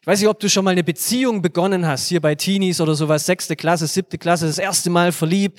Ich 0.00 0.06
weiß 0.06 0.20
nicht, 0.20 0.28
ob 0.28 0.40
du 0.40 0.48
schon 0.48 0.64
mal 0.64 0.70
eine 0.70 0.84
Beziehung 0.84 1.42
begonnen 1.42 1.86
hast, 1.86 2.08
hier 2.08 2.22
bei 2.22 2.34
Teenies 2.34 2.80
oder 2.80 2.94
sowas, 2.94 3.26
sechste 3.26 3.54
Klasse, 3.54 3.86
siebte 3.86 4.16
Klasse, 4.16 4.46
das 4.46 4.58
erste 4.58 4.88
Mal 4.88 5.12
verliebt. 5.12 5.58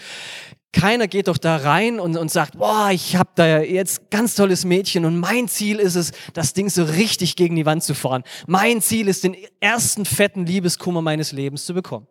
Keiner 0.75 1.07
geht 1.07 1.29
doch 1.29 1.37
da 1.37 1.55
rein 1.55 2.01
und, 2.01 2.17
und 2.17 2.29
sagt, 2.29 2.57
boah, 2.57 2.89
ich 2.91 3.15
habe 3.15 3.29
da 3.35 3.61
jetzt 3.61 4.11
ganz 4.11 4.35
tolles 4.35 4.65
Mädchen 4.65 5.05
und 5.05 5.17
mein 5.17 5.47
Ziel 5.47 5.79
ist 5.79 5.95
es, 5.95 6.11
das 6.33 6.51
Ding 6.51 6.69
so 6.69 6.83
richtig 6.83 7.37
gegen 7.37 7.55
die 7.55 7.65
Wand 7.65 7.81
zu 7.81 7.93
fahren. 7.95 8.23
Mein 8.45 8.81
Ziel 8.81 9.07
ist, 9.07 9.23
den 9.23 9.37
ersten 9.61 10.03
fetten 10.03 10.45
Liebeskummer 10.45 11.01
meines 11.01 11.31
Lebens 11.31 11.65
zu 11.65 11.73
bekommen. 11.73 12.07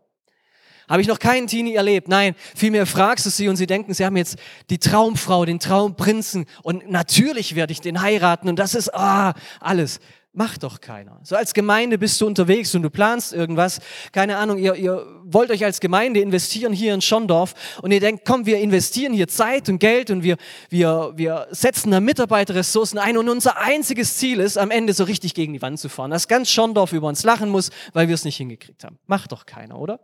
Habe 0.88 1.02
ich 1.02 1.08
noch 1.08 1.18
keinen 1.18 1.46
Teenie 1.46 1.74
erlebt? 1.74 2.08
Nein, 2.08 2.34
vielmehr 2.56 2.86
fragst 2.86 3.26
du 3.26 3.30
sie 3.30 3.48
und 3.48 3.56
sie 3.56 3.66
denken, 3.66 3.92
sie 3.92 4.06
haben 4.06 4.16
jetzt 4.16 4.38
die 4.70 4.78
Traumfrau, 4.78 5.44
den 5.44 5.60
Traumprinzen 5.60 6.46
und 6.62 6.90
natürlich 6.90 7.56
werde 7.56 7.72
ich 7.72 7.82
den 7.82 8.00
heiraten 8.00 8.48
und 8.48 8.58
das 8.58 8.74
ist 8.74 8.94
ah, 8.94 9.34
alles. 9.60 10.00
Macht 10.36 10.64
doch 10.64 10.80
keiner. 10.80 11.20
So 11.22 11.36
als 11.36 11.54
Gemeinde 11.54 11.96
bist 11.96 12.20
du 12.20 12.26
unterwegs 12.26 12.74
und 12.74 12.82
du 12.82 12.90
planst 12.90 13.32
irgendwas. 13.32 13.78
Keine 14.10 14.36
Ahnung, 14.36 14.58
ihr, 14.58 14.74
ihr 14.74 15.06
wollt 15.22 15.48
euch 15.52 15.64
als 15.64 15.78
Gemeinde 15.78 16.18
investieren 16.18 16.72
hier 16.72 16.92
in 16.92 17.00
Schondorf 17.00 17.54
und 17.82 17.92
ihr 17.92 18.00
denkt, 18.00 18.24
komm, 18.24 18.44
wir 18.44 18.58
investieren 18.58 19.12
hier 19.12 19.28
Zeit 19.28 19.68
und 19.68 19.78
Geld 19.78 20.10
und 20.10 20.24
wir, 20.24 20.36
wir, 20.70 21.12
wir 21.14 21.46
setzen 21.52 21.92
da 21.92 22.00
Mitarbeiterressourcen 22.00 22.98
ein 22.98 23.16
und 23.16 23.28
unser 23.28 23.58
einziges 23.58 24.16
Ziel 24.16 24.40
ist, 24.40 24.58
am 24.58 24.72
Ende 24.72 24.92
so 24.92 25.04
richtig 25.04 25.34
gegen 25.34 25.52
die 25.52 25.62
Wand 25.62 25.78
zu 25.78 25.88
fahren. 25.88 26.10
Dass 26.10 26.26
ganz 26.26 26.50
Schondorf 26.50 26.92
über 26.92 27.06
uns 27.06 27.22
lachen 27.22 27.48
muss, 27.48 27.70
weil 27.92 28.08
wir 28.08 28.16
es 28.16 28.24
nicht 28.24 28.36
hingekriegt 28.36 28.82
haben. 28.82 28.98
Macht 29.06 29.30
doch 29.30 29.46
keiner, 29.46 29.78
oder? 29.78 30.00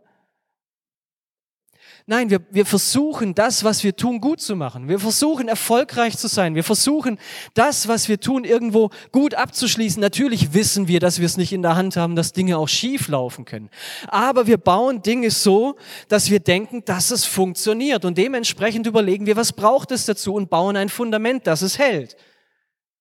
Nein, 2.11 2.29
wir, 2.29 2.41
wir 2.49 2.65
versuchen 2.65 3.35
das, 3.35 3.63
was 3.63 3.85
wir 3.85 3.95
tun, 3.95 4.19
gut 4.19 4.41
zu 4.41 4.57
machen. 4.57 4.89
Wir 4.89 4.99
versuchen 4.99 5.47
erfolgreich 5.47 6.17
zu 6.17 6.27
sein. 6.27 6.55
Wir 6.55 6.63
versuchen 6.65 7.17
das, 7.53 7.87
was 7.87 8.09
wir 8.09 8.19
tun, 8.19 8.43
irgendwo 8.43 8.89
gut 9.13 9.33
abzuschließen. 9.33 10.01
Natürlich 10.01 10.53
wissen 10.53 10.89
wir, 10.89 10.99
dass 10.99 11.19
wir 11.19 11.25
es 11.25 11.37
nicht 11.37 11.53
in 11.53 11.61
der 11.61 11.77
Hand 11.77 11.95
haben, 11.95 12.17
dass 12.17 12.33
Dinge 12.33 12.57
auch 12.57 12.67
schief 12.67 13.07
laufen 13.07 13.45
können. 13.45 13.69
Aber 14.09 14.45
wir 14.45 14.57
bauen 14.57 15.01
Dinge 15.01 15.31
so, 15.31 15.77
dass 16.09 16.29
wir 16.29 16.41
denken, 16.41 16.83
dass 16.83 17.11
es 17.11 17.23
funktioniert. 17.23 18.03
Und 18.03 18.17
dementsprechend 18.17 18.87
überlegen 18.87 19.25
wir, 19.25 19.37
was 19.37 19.53
braucht 19.53 19.91
es 19.91 20.05
dazu 20.05 20.33
und 20.33 20.49
bauen 20.49 20.75
ein 20.75 20.89
Fundament, 20.89 21.47
das 21.47 21.61
es 21.61 21.79
hält. 21.79 22.17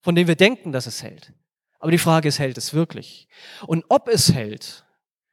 Von 0.02 0.14
dem 0.14 0.28
wir 0.28 0.36
denken, 0.36 0.70
dass 0.70 0.86
es 0.86 1.02
hält. 1.02 1.32
Aber 1.80 1.90
die 1.90 1.98
Frage 1.98 2.28
ist, 2.28 2.38
hält 2.38 2.58
es 2.58 2.74
wirklich? 2.74 3.26
Und 3.66 3.84
ob 3.88 4.06
es 4.06 4.32
hält, 4.32 4.84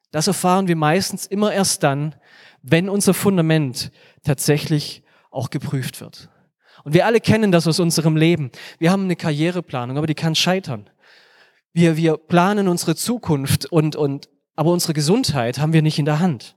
das 0.10 0.26
erfahren 0.26 0.68
wir 0.68 0.76
meistens 0.76 1.28
immer 1.28 1.54
erst 1.54 1.84
dann, 1.84 2.16
wenn 2.62 2.90
unser 2.90 3.14
Fundament 3.14 3.92
tatsächlich 4.24 5.04
auch 5.32 5.50
geprüft 5.50 6.02
wird. 6.02 6.30
Und 6.84 6.94
wir 6.94 7.06
alle 7.06 7.20
kennen 7.20 7.52
das 7.52 7.68
aus 7.68 7.80
unserem 7.80 8.16
Leben. 8.16 8.52
Wir 8.80 8.92
haben 8.92 9.04
eine 9.04 9.16
Karriereplanung, 9.16 9.98
aber 9.98 10.08
die 10.08 10.16
kann 10.16 10.36
scheitern. 10.36 10.90
Wir, 11.74 11.98
wir 11.98 12.18
planen 12.18 12.68
unsere 12.68 12.96
Zukunft 12.96 13.66
und, 13.66 13.96
und, 13.96 14.30
aber 14.56 14.72
unsere 14.72 14.94
Gesundheit 14.94 15.60
haben 15.60 15.74
wir 15.74 15.82
nicht 15.82 16.00
in 16.00 16.06
der 16.06 16.20
Hand. 16.20 16.56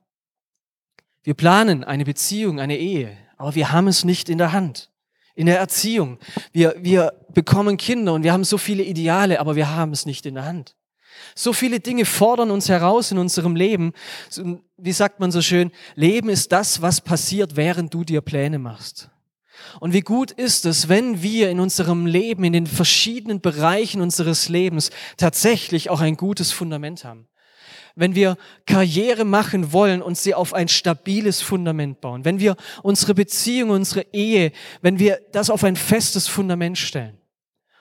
Wir 1.22 1.34
planen 1.34 1.84
eine 1.84 2.04
Beziehung, 2.04 2.60
eine 2.60 2.78
Ehe, 2.78 3.16
aber 3.36 3.54
wir 3.54 3.72
haben 3.72 3.88
es 3.88 4.04
nicht 4.04 4.28
in 4.28 4.38
der 4.38 4.52
Hand. 4.52 4.90
In 5.34 5.46
der 5.46 5.58
Erziehung. 5.58 6.18
Wir, 6.52 6.74
wir 6.78 7.12
bekommen 7.34 7.76
Kinder 7.76 8.14
und 8.14 8.22
wir 8.22 8.32
haben 8.32 8.44
so 8.44 8.58
viele 8.58 8.82
Ideale, 8.82 9.40
aber 9.40 9.56
wir 9.56 9.74
haben 9.74 9.92
es 9.92 10.06
nicht 10.06 10.26
in 10.26 10.34
der 10.34 10.44
Hand. 10.44 10.76
So 11.34 11.52
viele 11.52 11.80
Dinge 11.80 12.04
fordern 12.04 12.50
uns 12.50 12.68
heraus 12.68 13.10
in 13.10 13.18
unserem 13.18 13.56
Leben. 13.56 13.92
Wie 14.76 14.92
sagt 14.92 15.20
man 15.20 15.30
so 15.30 15.42
schön, 15.42 15.70
Leben 15.94 16.28
ist 16.28 16.52
das, 16.52 16.82
was 16.82 17.00
passiert, 17.00 17.56
während 17.56 17.92
du 17.94 18.04
dir 18.04 18.20
Pläne 18.20 18.58
machst. 18.58 19.10
Und 19.78 19.92
wie 19.92 20.00
gut 20.00 20.30
ist 20.32 20.64
es, 20.66 20.88
wenn 20.88 21.22
wir 21.22 21.50
in 21.50 21.60
unserem 21.60 22.06
Leben, 22.06 22.44
in 22.44 22.52
den 22.52 22.66
verschiedenen 22.66 23.40
Bereichen 23.40 24.00
unseres 24.00 24.48
Lebens 24.48 24.90
tatsächlich 25.16 25.90
auch 25.90 26.00
ein 26.00 26.16
gutes 26.16 26.52
Fundament 26.52 27.04
haben. 27.04 27.28
Wenn 27.94 28.14
wir 28.14 28.36
Karriere 28.66 29.24
machen 29.24 29.72
wollen 29.72 30.00
und 30.00 30.16
sie 30.16 30.34
auf 30.34 30.54
ein 30.54 30.68
stabiles 30.68 31.42
Fundament 31.42 32.00
bauen. 32.00 32.24
Wenn 32.24 32.40
wir 32.40 32.56
unsere 32.82 33.14
Beziehung, 33.14 33.70
unsere 33.70 34.06
Ehe, 34.12 34.52
wenn 34.80 34.98
wir 34.98 35.20
das 35.32 35.50
auf 35.50 35.64
ein 35.64 35.76
festes 35.76 36.28
Fundament 36.28 36.78
stellen. 36.78 37.19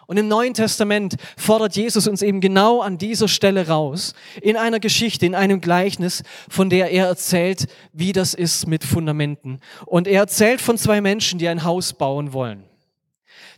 Und 0.10 0.18
im 0.18 0.28
Neuen 0.28 0.56
Testament 0.56 1.18
fordert 1.38 1.76
Jesus 1.76 2.08
uns 2.08 2.24
eben 2.24 2.42
genau 2.42 2.82
an 2.82 2.98
dieser 2.98 3.28
Stelle 3.28 3.68
raus, 3.68 4.16
in 4.42 4.58
einer 4.58 4.80
Geschichte, 4.80 5.28
in 5.28 5.36
einem 5.36 5.62
Gleichnis, 5.62 6.24
von 6.50 6.72
der 6.72 6.90
er 6.90 7.06
erzählt, 7.06 7.68
wie 7.94 8.12
das 8.12 8.34
ist 8.34 8.66
mit 8.66 8.84
Fundamenten. 8.84 9.60
Und 9.86 10.08
er 10.08 10.22
erzählt 10.22 10.62
von 10.62 10.80
zwei 10.80 11.00
Menschen, 11.00 11.38
die 11.38 11.48
ein 11.48 11.64
Haus 11.64 11.94
bauen 11.94 12.34
wollen. 12.34 12.64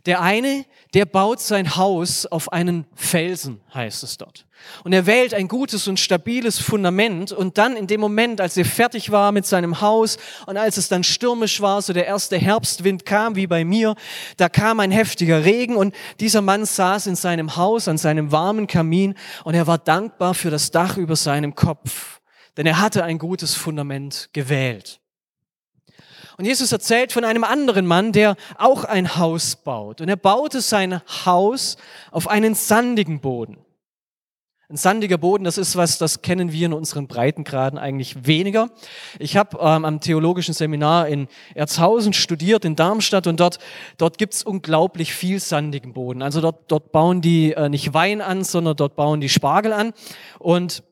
Der 0.06 0.20
eine, 0.20 0.64
der 0.94 1.06
baut 1.06 1.40
sein 1.40 1.76
Haus 1.76 2.26
auf 2.26 2.52
einen 2.52 2.86
Felsen, 2.94 3.60
heißt 3.72 4.02
es 4.02 4.18
dort. 4.18 4.46
Und 4.82 4.92
er 4.92 5.06
wählt 5.06 5.32
ein 5.32 5.46
gutes 5.46 5.86
und 5.86 6.00
stabiles 6.00 6.58
Fundament 6.58 7.30
und 7.30 7.58
dann 7.58 7.76
in 7.76 7.86
dem 7.86 8.00
Moment, 8.00 8.40
als 8.40 8.56
er 8.56 8.64
fertig 8.64 9.10
war 9.10 9.30
mit 9.32 9.46
seinem 9.46 9.80
Haus 9.80 10.18
und 10.46 10.56
als 10.56 10.76
es 10.76 10.88
dann 10.88 11.04
stürmisch 11.04 11.60
war, 11.60 11.82
so 11.82 11.92
der 11.92 12.06
erste 12.06 12.36
Herbstwind 12.36 13.04
kam 13.04 13.36
wie 13.36 13.46
bei 13.46 13.64
mir, 13.64 13.94
da 14.36 14.48
kam 14.48 14.80
ein 14.80 14.90
heftiger 14.90 15.44
Regen 15.44 15.76
und 15.76 15.94
dieser 16.20 16.42
Mann 16.42 16.64
saß 16.64 17.06
in 17.06 17.16
seinem 17.16 17.56
Haus 17.56 17.86
an 17.86 17.98
seinem 17.98 18.32
warmen 18.32 18.66
Kamin 18.66 19.14
und 19.44 19.54
er 19.54 19.66
war 19.66 19.78
dankbar 19.78 20.34
für 20.34 20.50
das 20.50 20.70
Dach 20.70 20.96
über 20.96 21.16
seinem 21.16 21.54
Kopf, 21.54 22.20
denn 22.56 22.66
er 22.66 22.80
hatte 22.80 23.04
ein 23.04 23.18
gutes 23.18 23.54
Fundament 23.54 24.30
gewählt. 24.32 25.01
Und 26.42 26.46
Jesus 26.46 26.72
erzählt 26.72 27.12
von 27.12 27.22
einem 27.22 27.44
anderen 27.44 27.86
Mann, 27.86 28.10
der 28.10 28.34
auch 28.58 28.82
ein 28.82 29.16
Haus 29.16 29.54
baut. 29.54 30.00
Und 30.00 30.08
er 30.08 30.16
baute 30.16 30.60
sein 30.60 31.00
Haus 31.24 31.76
auf 32.10 32.26
einen 32.26 32.56
sandigen 32.56 33.20
Boden. 33.20 33.58
Ein 34.68 34.76
sandiger 34.76 35.18
Boden, 35.18 35.44
das 35.44 35.56
ist 35.56 35.76
was, 35.76 35.98
das 35.98 36.20
kennen 36.20 36.50
wir 36.50 36.66
in 36.66 36.72
unseren 36.72 37.06
Breitengraden 37.06 37.78
eigentlich 37.78 38.26
weniger. 38.26 38.70
Ich 39.20 39.36
habe 39.36 39.56
ähm, 39.60 39.84
am 39.84 40.00
theologischen 40.00 40.52
Seminar 40.52 41.06
in 41.06 41.28
Erzhausen 41.54 42.12
studiert, 42.12 42.64
in 42.64 42.74
Darmstadt, 42.74 43.28
und 43.28 43.38
dort, 43.38 43.60
dort 43.96 44.18
gibt's 44.18 44.42
unglaublich 44.42 45.14
viel 45.14 45.38
sandigen 45.38 45.92
Boden. 45.92 46.22
Also 46.22 46.40
dort, 46.40 46.64
dort 46.66 46.90
bauen 46.90 47.20
die 47.20 47.52
äh, 47.52 47.68
nicht 47.68 47.94
Wein 47.94 48.20
an, 48.20 48.42
sondern 48.42 48.74
dort 48.74 48.96
bauen 48.96 49.20
die 49.20 49.28
Spargel 49.28 49.72
an. 49.72 49.92
Und 50.40 50.82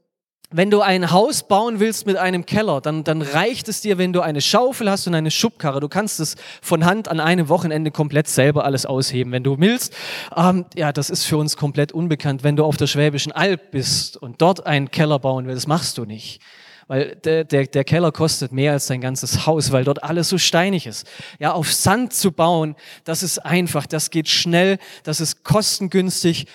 wenn 0.53 0.71
du 0.71 0.81
ein 0.81 1.13
Haus 1.13 1.45
bauen 1.45 1.79
willst 1.79 2.07
mit 2.07 2.17
einem 2.17 2.45
Keller, 2.45 2.81
dann, 2.81 3.05
dann 3.05 3.23
reicht 3.23 3.69
es 3.69 3.81
dir, 3.81 3.99
wenn 3.99 4.13
du 4.13 4.21
eine 4.21 4.41
Schaufel 4.41 4.91
hast 4.91 5.07
und 5.07 5.15
eine 5.15 5.31
Schubkarre. 5.31 5.79
Du 5.79 5.89
kannst 5.89 6.19
es 6.19 6.35
von 6.61 6.85
Hand 6.85 7.07
an 7.07 7.21
einem 7.21 7.49
Wochenende 7.49 7.93
komplett 7.93 8.27
selber 8.27 8.65
alles 8.65 8.85
ausheben, 8.85 9.31
wenn 9.31 9.45
du 9.45 9.59
willst. 9.59 9.95
Ähm, 10.37 10.67
ja, 10.75 10.93
das 10.93 11.09
ist 11.09 11.25
für 11.25 11.37
uns 11.37 11.57
komplett 11.57 11.93
unbekannt. 11.93 12.43
Wenn 12.43 12.57
du 12.57 12.65
auf 12.65 12.77
der 12.77 12.89
Schwäbischen 12.89 13.31
Alb 13.31 13.71
bist 13.71 14.17
und 14.17 14.43
dort 14.43 14.67
einen 14.67 14.91
Keller 14.91 15.21
bauen 15.21 15.47
willst, 15.47 15.69
machst 15.69 15.99
du 15.99 16.05
nicht. 16.05 16.41
Weil 16.89 17.15
der, 17.25 17.45
der, 17.45 17.67
der 17.67 17.85
Keller 17.85 18.11
kostet 18.11 18.51
mehr 18.51 18.73
als 18.73 18.89
dein 18.89 19.01
ganzes 19.01 19.47
Haus, 19.47 19.71
weil 19.71 19.85
dort 19.85 20.03
alles 20.03 20.29
so 20.29 20.39
steinig 20.39 20.89
ist. 20.89 21.07
Ja, 21.39 21.53
auf 21.53 21.73
Sand 21.73 22.13
zu 22.13 22.33
bauen, 22.33 22.75
das 23.05 23.23
ist 23.23 23.39
einfach, 23.39 23.87
das 23.87 24.11
geht 24.11 24.29
schnell, 24.29 24.79
das 25.05 25.21
ist 25.21 25.45
kostengünstig. 25.45 26.49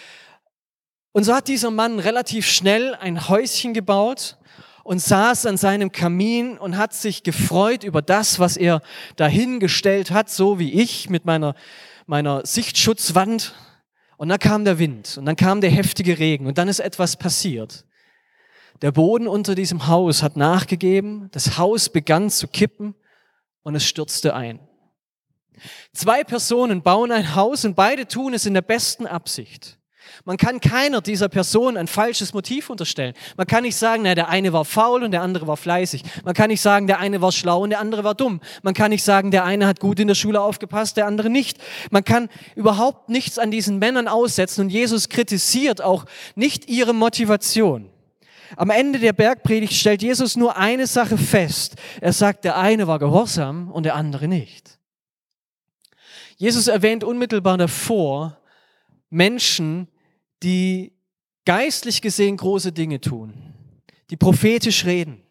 Und 1.16 1.24
so 1.24 1.34
hat 1.34 1.48
dieser 1.48 1.72
Mann 1.72 2.00
relativ 2.00 2.46
schnell 2.46 2.94
ein 2.94 3.30
Häuschen 3.30 3.74
gebaut 3.74 4.36
und 4.84 5.02
saß 5.02 5.46
an 5.46 5.56
seinem 5.56 5.94
Kamin 5.94 6.58
und 6.58 6.76
hat 6.76 6.94
sich 6.94 7.24
gefreut 7.24 7.86
über 7.86 8.02
das, 8.02 8.38
was 8.38 8.58
er 8.58 8.82
dahingestellt 9.16 10.12
hat, 10.12 10.30
so 10.30 10.60
wie 10.60 10.74
ich 10.74 11.10
mit 11.10 11.24
meiner, 11.24 11.56
meiner 12.06 12.46
Sichtschutzwand. 12.46 13.56
Und 14.18 14.28
dann 14.28 14.40
kam 14.40 14.66
der 14.66 14.78
Wind 14.78 15.18
und 15.18 15.26
dann 15.26 15.38
kam 15.38 15.62
der 15.62 15.70
heftige 15.70 16.20
Regen 16.20 16.48
und 16.48 16.58
dann 16.58 16.68
ist 16.68 16.82
etwas 16.82 17.16
passiert. 17.16 17.86
Der 18.82 18.92
Boden 18.92 19.30
unter 19.30 19.56
diesem 19.56 19.88
Haus 19.88 20.22
hat 20.22 20.36
nachgegeben, 20.36 21.30
das 21.32 21.58
Haus 21.58 21.88
begann 21.88 22.30
zu 22.30 22.50
kippen 22.50 22.94
und 23.64 23.74
es 23.74 23.86
stürzte 23.86 24.36
ein. 24.36 24.60
Zwei 25.94 26.26
Personen 26.26 26.82
bauen 26.82 27.14
ein 27.14 27.36
Haus 27.36 27.64
und 27.64 27.78
beide 27.78 28.06
tun 28.06 28.34
es 28.34 28.46
in 28.46 28.54
der 28.54 28.64
besten 28.64 29.08
Absicht. 29.08 29.80
Man 30.24 30.38
kann 30.38 30.60
keiner 30.60 31.02
dieser 31.02 31.30
Personen 31.30 31.78
ein 31.78 31.88
falsches 31.88 32.34
Motiv 32.34 32.70
unterstellen. 32.70 33.14
Man 33.38 33.48
kann 33.48 33.64
nicht 33.64 33.76
sagen, 33.76 34.04
na, 34.04 34.16
der 34.16 34.30
eine 34.30 34.54
war 34.54 34.66
faul 34.66 35.04
und 35.04 35.12
der 35.12 35.22
andere 35.22 35.48
war 35.48 35.58
fleißig. 35.58 36.04
Man 36.24 36.34
kann 36.34 36.50
nicht 36.50 36.62
sagen, 36.62 36.88
der 36.88 37.00
eine 37.00 37.22
war 37.22 37.32
schlau 37.32 37.62
und 37.64 37.70
der 37.70 37.80
andere 37.80 38.04
war 38.04 38.16
dumm. 38.16 38.42
Man 38.64 38.74
kann 38.74 38.92
nicht 38.92 39.04
sagen, 39.04 39.32
der 39.32 39.44
eine 39.44 39.68
hat 39.68 39.80
gut 39.80 40.00
in 40.00 40.08
der 40.08 40.16
Schule 40.16 40.42
aufgepasst, 40.42 40.98
der 40.98 41.06
andere 41.06 41.30
nicht. 41.30 41.58
Man 41.92 42.04
kann 42.04 42.30
überhaupt 42.56 43.10
nichts 43.10 43.38
an 43.40 43.52
diesen 43.52 43.80
Männern 43.80 44.08
aussetzen 44.08 44.62
und 44.62 44.70
Jesus 44.70 45.10
kritisiert 45.10 45.82
auch 45.82 46.06
nicht 46.36 46.70
ihre 46.70 46.94
Motivation. 46.94 47.90
Am 48.58 48.70
Ende 48.70 49.00
der 49.00 49.14
Bergpredigt 49.14 49.74
stellt 49.74 50.02
Jesus 50.02 50.36
nur 50.36 50.58
eine 50.58 50.88
Sache 50.88 51.18
fest. 51.18 51.76
Er 52.00 52.14
sagt, 52.14 52.46
der 52.46 52.58
eine 52.58 52.88
war 52.88 53.00
gehorsam 53.00 53.72
und 53.72 53.84
der 53.84 53.96
andere 53.96 54.28
nicht. 54.28 54.80
Jesus 56.38 56.68
erwähnt 56.68 57.04
unmittelbar 57.04 57.58
davor 57.58 58.38
Menschen, 59.10 59.88
die 60.44 60.94
geistlich 61.46 62.02
gesehen 62.02 62.38
große 62.38 62.72
Dinge 62.72 63.00
tun, 63.00 63.34
die 64.10 64.18
prophetisch 64.18 64.86
reden, 64.86 65.22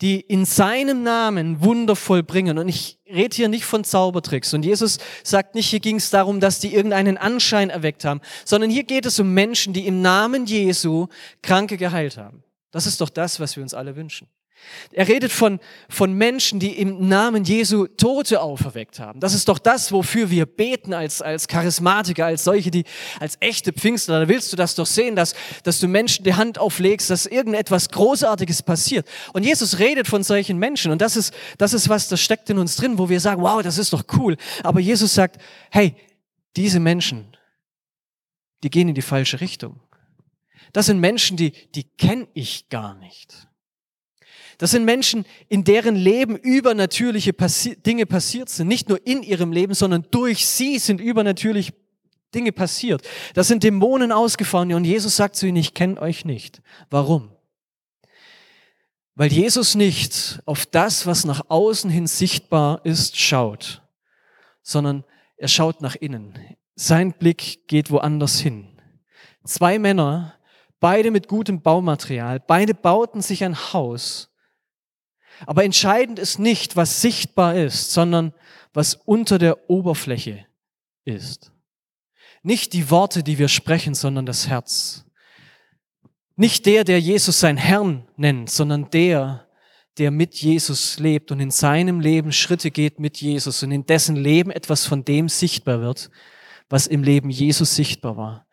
die 0.00 0.20
in 0.20 0.44
seinem 0.44 1.02
Namen 1.02 1.62
Wunder 1.62 1.94
vollbringen. 1.94 2.58
Und 2.58 2.68
ich 2.68 2.98
rede 3.06 3.36
hier 3.36 3.48
nicht 3.48 3.64
von 3.64 3.84
Zaubertricks. 3.84 4.54
Und 4.54 4.64
Jesus 4.64 4.98
sagt 5.22 5.54
nicht, 5.54 5.68
hier 5.68 5.80
ging 5.80 5.96
es 5.96 6.10
darum, 6.10 6.40
dass 6.40 6.58
die 6.58 6.74
irgendeinen 6.74 7.18
Anschein 7.18 7.70
erweckt 7.70 8.04
haben, 8.04 8.20
sondern 8.44 8.70
hier 8.70 8.84
geht 8.84 9.04
es 9.04 9.20
um 9.20 9.34
Menschen, 9.34 9.72
die 9.72 9.86
im 9.86 10.00
Namen 10.00 10.46
Jesu 10.46 11.08
Kranke 11.42 11.76
geheilt 11.76 12.16
haben. 12.16 12.42
Das 12.70 12.86
ist 12.86 13.00
doch 13.00 13.10
das, 13.10 13.40
was 13.40 13.56
wir 13.56 13.62
uns 13.62 13.74
alle 13.74 13.96
wünschen. 13.96 14.28
Er 14.92 15.06
redet 15.06 15.30
von, 15.30 15.60
von 15.88 16.12
Menschen, 16.12 16.58
die 16.58 16.78
im 16.78 17.08
Namen 17.08 17.44
Jesu 17.44 17.86
Tote 17.86 18.40
auferweckt 18.40 18.98
haben. 18.98 19.20
Das 19.20 19.34
ist 19.34 19.48
doch 19.48 19.58
das, 19.58 19.92
wofür 19.92 20.30
wir 20.30 20.46
beten 20.46 20.92
als, 20.92 21.22
als 21.22 21.48
Charismatiker, 21.48 22.26
als 22.26 22.44
solche, 22.44 22.70
die 22.70 22.84
als 23.20 23.36
echte 23.40 23.72
Pfingstler. 23.72 24.20
Da 24.20 24.28
willst 24.28 24.52
du 24.52 24.56
das 24.56 24.74
doch 24.74 24.86
sehen, 24.86 25.16
dass, 25.16 25.34
dass 25.62 25.78
du 25.78 25.88
Menschen 25.88 26.24
die 26.24 26.34
Hand 26.34 26.58
auflegst, 26.58 27.10
dass 27.10 27.26
irgendetwas 27.26 27.88
Großartiges 27.90 28.62
passiert. 28.62 29.06
Und 29.32 29.44
Jesus 29.44 29.78
redet 29.78 30.08
von 30.08 30.22
solchen 30.22 30.58
Menschen. 30.58 30.90
Und 30.90 31.00
das 31.00 31.16
ist, 31.16 31.32
das 31.58 31.72
ist 31.72 31.88
was, 31.88 32.08
das 32.08 32.20
steckt 32.20 32.50
in 32.50 32.58
uns 32.58 32.76
drin, 32.76 32.98
wo 32.98 33.08
wir 33.08 33.20
sagen, 33.20 33.42
wow, 33.42 33.62
das 33.62 33.78
ist 33.78 33.92
doch 33.92 34.04
cool. 34.16 34.36
Aber 34.62 34.80
Jesus 34.80 35.14
sagt, 35.14 35.40
hey, 35.70 35.94
diese 36.56 36.80
Menschen, 36.80 37.36
die 38.62 38.70
gehen 38.70 38.88
in 38.88 38.94
die 38.94 39.02
falsche 39.02 39.40
Richtung. 39.40 39.80
Das 40.72 40.86
sind 40.86 41.00
Menschen, 41.00 41.36
die, 41.36 41.52
die 41.74 41.84
kenne 41.84 42.28
ich 42.34 42.68
gar 42.68 42.94
nicht. 42.94 43.49
Das 44.60 44.72
sind 44.72 44.84
Menschen, 44.84 45.24
in 45.48 45.64
deren 45.64 45.96
Leben 45.96 46.36
übernatürliche 46.36 47.32
passi 47.32 47.76
Dinge 47.76 48.04
passiert 48.04 48.50
sind. 48.50 48.68
Nicht 48.68 48.90
nur 48.90 49.06
in 49.06 49.22
ihrem 49.22 49.52
Leben, 49.52 49.72
sondern 49.72 50.04
durch 50.10 50.46
sie 50.46 50.78
sind 50.78 51.00
übernatürliche 51.00 51.72
Dinge 52.34 52.52
passiert. 52.52 53.00
Das 53.32 53.48
sind 53.48 53.62
Dämonen 53.62 54.12
ausgefahren 54.12 54.70
und 54.74 54.84
Jesus 54.84 55.16
sagt 55.16 55.36
zu 55.36 55.46
ihnen, 55.46 55.56
ich 55.56 55.72
kenne 55.72 55.98
euch 56.02 56.26
nicht. 56.26 56.60
Warum? 56.90 57.30
Weil 59.14 59.32
Jesus 59.32 59.76
nicht 59.76 60.42
auf 60.44 60.66
das, 60.66 61.06
was 61.06 61.24
nach 61.24 61.40
außen 61.48 61.88
hin 61.88 62.06
sichtbar 62.06 62.82
ist, 62.84 63.18
schaut, 63.18 63.80
sondern 64.60 65.04
er 65.38 65.48
schaut 65.48 65.80
nach 65.80 65.96
innen. 65.96 66.38
Sein 66.74 67.14
Blick 67.14 67.66
geht 67.66 67.90
woanders 67.90 68.38
hin. 68.38 68.68
Zwei 69.42 69.78
Männer, 69.78 70.34
beide 70.80 71.10
mit 71.10 71.28
gutem 71.28 71.62
Baumaterial, 71.62 72.40
beide 72.40 72.74
bauten 72.74 73.22
sich 73.22 73.42
ein 73.42 73.56
Haus 73.72 74.29
aber 75.46 75.64
entscheidend 75.64 76.18
ist 76.18 76.38
nicht, 76.38 76.76
was 76.76 77.00
sichtbar 77.00 77.56
ist, 77.56 77.92
sondern 77.92 78.32
was 78.72 78.94
unter 78.94 79.38
der 79.38 79.70
Oberfläche 79.70 80.46
ist. 81.04 81.52
Nicht 82.42 82.72
die 82.72 82.90
Worte, 82.90 83.22
die 83.22 83.38
wir 83.38 83.48
sprechen, 83.48 83.94
sondern 83.94 84.26
das 84.26 84.48
Herz. 84.48 85.04
Nicht 86.36 86.64
der, 86.66 86.84
der 86.84 87.00
Jesus 87.00 87.40
sein 87.40 87.56
Herrn 87.56 88.08
nennt, 88.16 88.50
sondern 88.50 88.88
der, 88.90 89.46
der 89.98 90.10
mit 90.10 90.36
Jesus 90.36 90.98
lebt 90.98 91.30
und 91.32 91.40
in 91.40 91.50
seinem 91.50 92.00
Leben 92.00 92.32
Schritte 92.32 92.70
geht 92.70 92.98
mit 92.98 93.18
Jesus 93.18 93.62
und 93.62 93.72
in 93.72 93.84
dessen 93.84 94.16
Leben 94.16 94.50
etwas 94.50 94.86
von 94.86 95.04
dem 95.04 95.28
sichtbar 95.28 95.80
wird, 95.80 96.10
was 96.70 96.86
im 96.86 97.02
Leben 97.02 97.28
Jesus 97.28 97.74
sichtbar 97.74 98.16
war. 98.16 98.46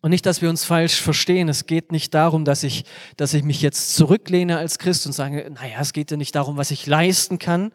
Und 0.00 0.10
nicht, 0.10 0.26
dass 0.26 0.42
wir 0.42 0.48
uns 0.48 0.64
falsch 0.64 1.00
verstehen. 1.00 1.48
Es 1.48 1.66
geht 1.66 1.90
nicht 1.90 2.14
darum, 2.14 2.44
dass 2.44 2.62
ich, 2.62 2.84
dass 3.16 3.34
ich 3.34 3.42
mich 3.42 3.62
jetzt 3.62 3.96
zurücklehne 3.96 4.56
als 4.56 4.78
Christ 4.78 5.06
und 5.06 5.12
sage, 5.12 5.50
naja, 5.52 5.78
es 5.80 5.92
geht 5.92 6.10
ja 6.10 6.16
nicht 6.16 6.34
darum, 6.34 6.56
was 6.56 6.70
ich 6.70 6.86
leisten 6.86 7.38
kann, 7.38 7.72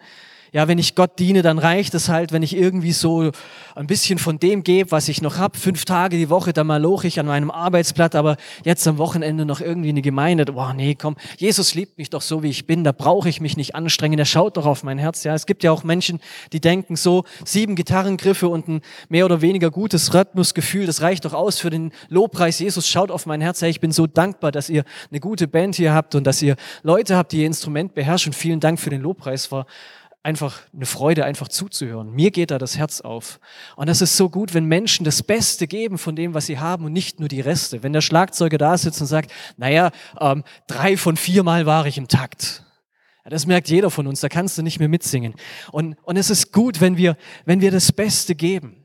ja, 0.53 0.67
wenn 0.67 0.77
ich 0.77 0.93
Gott 0.93 1.17
diene, 1.17 1.41
dann 1.41 1.57
reicht 1.57 1.95
es 1.95 2.09
halt, 2.09 2.31
wenn 2.31 2.43
ich 2.43 2.55
irgendwie 2.55 2.91
so 2.91 3.31
ein 3.75 3.87
bisschen 3.87 4.19
von 4.19 4.37
dem 4.37 4.63
gebe, 4.63 4.91
was 4.91 5.09
ich 5.09 5.21
noch 5.21 5.39
hab. 5.39 5.57
Fünf 5.57 5.83
Tage 5.83 6.15
die 6.15 6.29
Woche, 6.29 6.53
da 6.53 6.63
mal 6.63 6.79
loch 6.79 7.03
ich 7.03 7.19
an 7.19 7.25
meinem 7.25 7.49
Arbeitsplatz, 7.49 8.13
aber 8.13 8.37
jetzt 8.63 8.87
am 8.87 8.99
Wochenende 8.99 9.45
noch 9.45 9.61
irgendwie 9.61 9.89
eine 9.89 10.03
Gemeinde. 10.03 10.45
Boah, 10.45 10.75
nee, 10.75 10.93
komm, 10.93 11.15
Jesus 11.37 11.73
liebt 11.73 11.97
mich 11.97 12.11
doch 12.11 12.21
so, 12.21 12.43
wie 12.43 12.51
ich 12.51 12.67
bin, 12.67 12.83
da 12.83 12.91
brauche 12.91 13.27
ich 13.29 13.41
mich 13.41 13.57
nicht 13.57 13.73
anstrengen, 13.73 14.19
er 14.19 14.25
schaut 14.25 14.57
doch 14.57 14.67
auf 14.67 14.83
mein 14.83 14.99
Herz. 14.99 15.23
Ja, 15.23 15.33
es 15.33 15.47
gibt 15.47 15.63
ja 15.63 15.71
auch 15.71 15.83
Menschen, 15.83 16.19
die 16.51 16.61
denken 16.61 16.95
so, 16.95 17.23
sieben 17.43 17.75
Gitarrengriffe 17.75 18.47
und 18.47 18.67
ein 18.67 18.81
mehr 19.09 19.25
oder 19.25 19.41
weniger 19.41 19.71
gutes 19.71 20.13
Rhythmusgefühl, 20.13 20.85
das 20.85 21.01
reicht 21.01 21.25
doch 21.25 21.33
aus 21.33 21.57
für 21.57 21.71
den 21.71 21.91
Lobpreis. 22.09 22.59
Jesus 22.59 22.87
schaut 22.87 23.09
auf 23.09 23.25
mein 23.25 23.41
Herz. 23.41 23.63
Hey, 23.63 23.71
ich 23.71 23.79
bin 23.79 23.91
so 23.91 24.05
dankbar, 24.05 24.51
dass 24.51 24.69
ihr 24.69 24.83
eine 25.09 25.19
gute 25.19 25.47
Band 25.47 25.75
hier 25.75 25.93
habt 25.93 26.13
und 26.13 26.27
dass 26.27 26.43
ihr 26.43 26.55
Leute 26.83 27.17
habt, 27.17 27.31
die 27.31 27.39
ihr 27.39 27.47
Instrument 27.47 27.95
beherrschen. 27.95 28.33
Vielen 28.33 28.59
Dank 28.59 28.79
für 28.79 28.91
den 28.91 29.01
Lobpreis. 29.01 29.51
War 29.51 29.65
einfach 30.23 30.61
eine 30.73 30.85
Freude, 30.85 31.25
einfach 31.25 31.49
zuzuhören. 31.49 32.11
Mir 32.11 32.31
geht 32.31 32.49
da 32.49 32.57
das 32.57 32.77
Herz 32.77 33.01
auf. 33.01 33.41
Und 33.75 33.87
das 33.89 34.01
ist 34.01 34.15
so 34.15 34.29
gut, 34.29 34.53
wenn 34.53 34.65
Menschen 34.65 35.03
das 35.03 35.21
Beste 35.21 35.67
geben 35.67 35.97
von 35.97 36.15
dem, 36.15 36.33
was 36.33 36.45
sie 36.45 36.59
haben 36.59 36.85
und 36.85 36.93
nicht 36.93 37.19
nur 37.19 37.27
die 37.27 37.41
Reste. 37.41 37.83
Wenn 37.83 37.91
der 37.91 38.01
Schlagzeuger 38.01 38.57
da 38.57 38.77
sitzt 38.77 39.01
und 39.01 39.07
sagt, 39.07 39.31
naja, 39.57 39.91
ähm, 40.19 40.43
drei 40.67 40.95
von 40.95 41.17
vier 41.17 41.43
Mal 41.43 41.65
war 41.65 41.85
ich 41.85 41.97
im 41.97 42.07
Takt. 42.07 42.63
Ja, 43.25 43.31
das 43.31 43.45
merkt 43.45 43.69
jeder 43.69 43.89
von 43.89 44.07
uns, 44.07 44.21
da 44.21 44.29
kannst 44.29 44.57
du 44.57 44.63
nicht 44.63 44.79
mehr 44.79 44.89
mitsingen. 44.89 45.35
Und, 45.71 45.97
und 46.03 46.15
es 46.15 46.29
ist 46.29 46.53
gut, 46.53 46.79
wenn 46.79 46.95
wir, 46.95 47.17
wenn 47.45 47.59
wir 47.59 47.71
das 47.71 47.91
Beste 47.91 48.33
geben. 48.33 48.82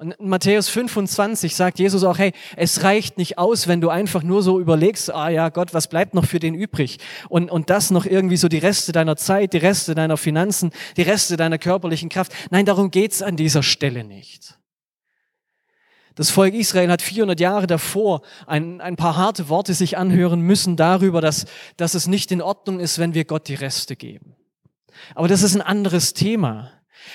Und 0.00 0.12
in 0.12 0.30
Matthäus 0.30 0.70
25 0.70 1.54
sagt 1.54 1.78
Jesus 1.78 2.04
auch, 2.04 2.16
hey, 2.16 2.32
es 2.56 2.84
reicht 2.84 3.18
nicht 3.18 3.36
aus, 3.36 3.68
wenn 3.68 3.82
du 3.82 3.90
einfach 3.90 4.22
nur 4.22 4.42
so 4.42 4.58
überlegst, 4.58 5.12
ah 5.12 5.28
ja, 5.28 5.50
Gott, 5.50 5.74
was 5.74 5.88
bleibt 5.88 6.14
noch 6.14 6.24
für 6.24 6.38
den 6.38 6.54
übrig? 6.54 6.96
Und, 7.28 7.50
und 7.50 7.68
das 7.68 7.90
noch 7.90 8.06
irgendwie 8.06 8.38
so 8.38 8.48
die 8.48 8.56
Reste 8.56 8.92
deiner 8.92 9.16
Zeit, 9.16 9.52
die 9.52 9.58
Reste 9.58 9.94
deiner 9.94 10.16
Finanzen, 10.16 10.70
die 10.96 11.02
Reste 11.02 11.36
deiner 11.36 11.58
körperlichen 11.58 12.08
Kraft. 12.08 12.32
Nein, 12.50 12.64
darum 12.64 12.90
geht's 12.90 13.20
an 13.20 13.36
dieser 13.36 13.62
Stelle 13.62 14.02
nicht. 14.02 14.58
Das 16.14 16.30
Volk 16.30 16.54
Israel 16.54 16.90
hat 16.90 17.02
400 17.02 17.38
Jahre 17.38 17.66
davor 17.66 18.22
ein, 18.46 18.80
ein 18.80 18.96
paar 18.96 19.18
harte 19.18 19.50
Worte 19.50 19.74
sich 19.74 19.98
anhören 19.98 20.40
müssen 20.40 20.76
darüber, 20.76 21.20
dass, 21.20 21.44
dass 21.76 21.92
es 21.92 22.06
nicht 22.06 22.32
in 22.32 22.40
Ordnung 22.40 22.80
ist, 22.80 22.98
wenn 22.98 23.12
wir 23.12 23.26
Gott 23.26 23.48
die 23.48 23.54
Reste 23.54 23.96
geben. 23.96 24.34
Aber 25.14 25.28
das 25.28 25.42
ist 25.42 25.54
ein 25.54 25.60
anderes 25.60 26.14
Thema. 26.14 26.70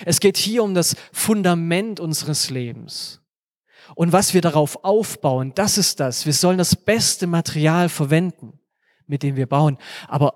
Es 0.05 0.19
geht 0.19 0.37
hier 0.37 0.63
um 0.63 0.73
das 0.73 0.95
Fundament 1.11 1.99
unseres 1.99 2.49
Lebens. 2.49 3.21
Und 3.93 4.11
was 4.11 4.33
wir 4.33 4.41
darauf 4.41 4.83
aufbauen, 4.83 5.53
das 5.53 5.77
ist 5.77 5.99
das. 5.99 6.25
Wir 6.25 6.33
sollen 6.33 6.57
das 6.57 6.75
beste 6.75 7.27
Material 7.27 7.89
verwenden, 7.89 8.59
mit 9.05 9.21
dem 9.21 9.35
wir 9.35 9.45
bauen. 9.45 9.77
Aber 10.07 10.33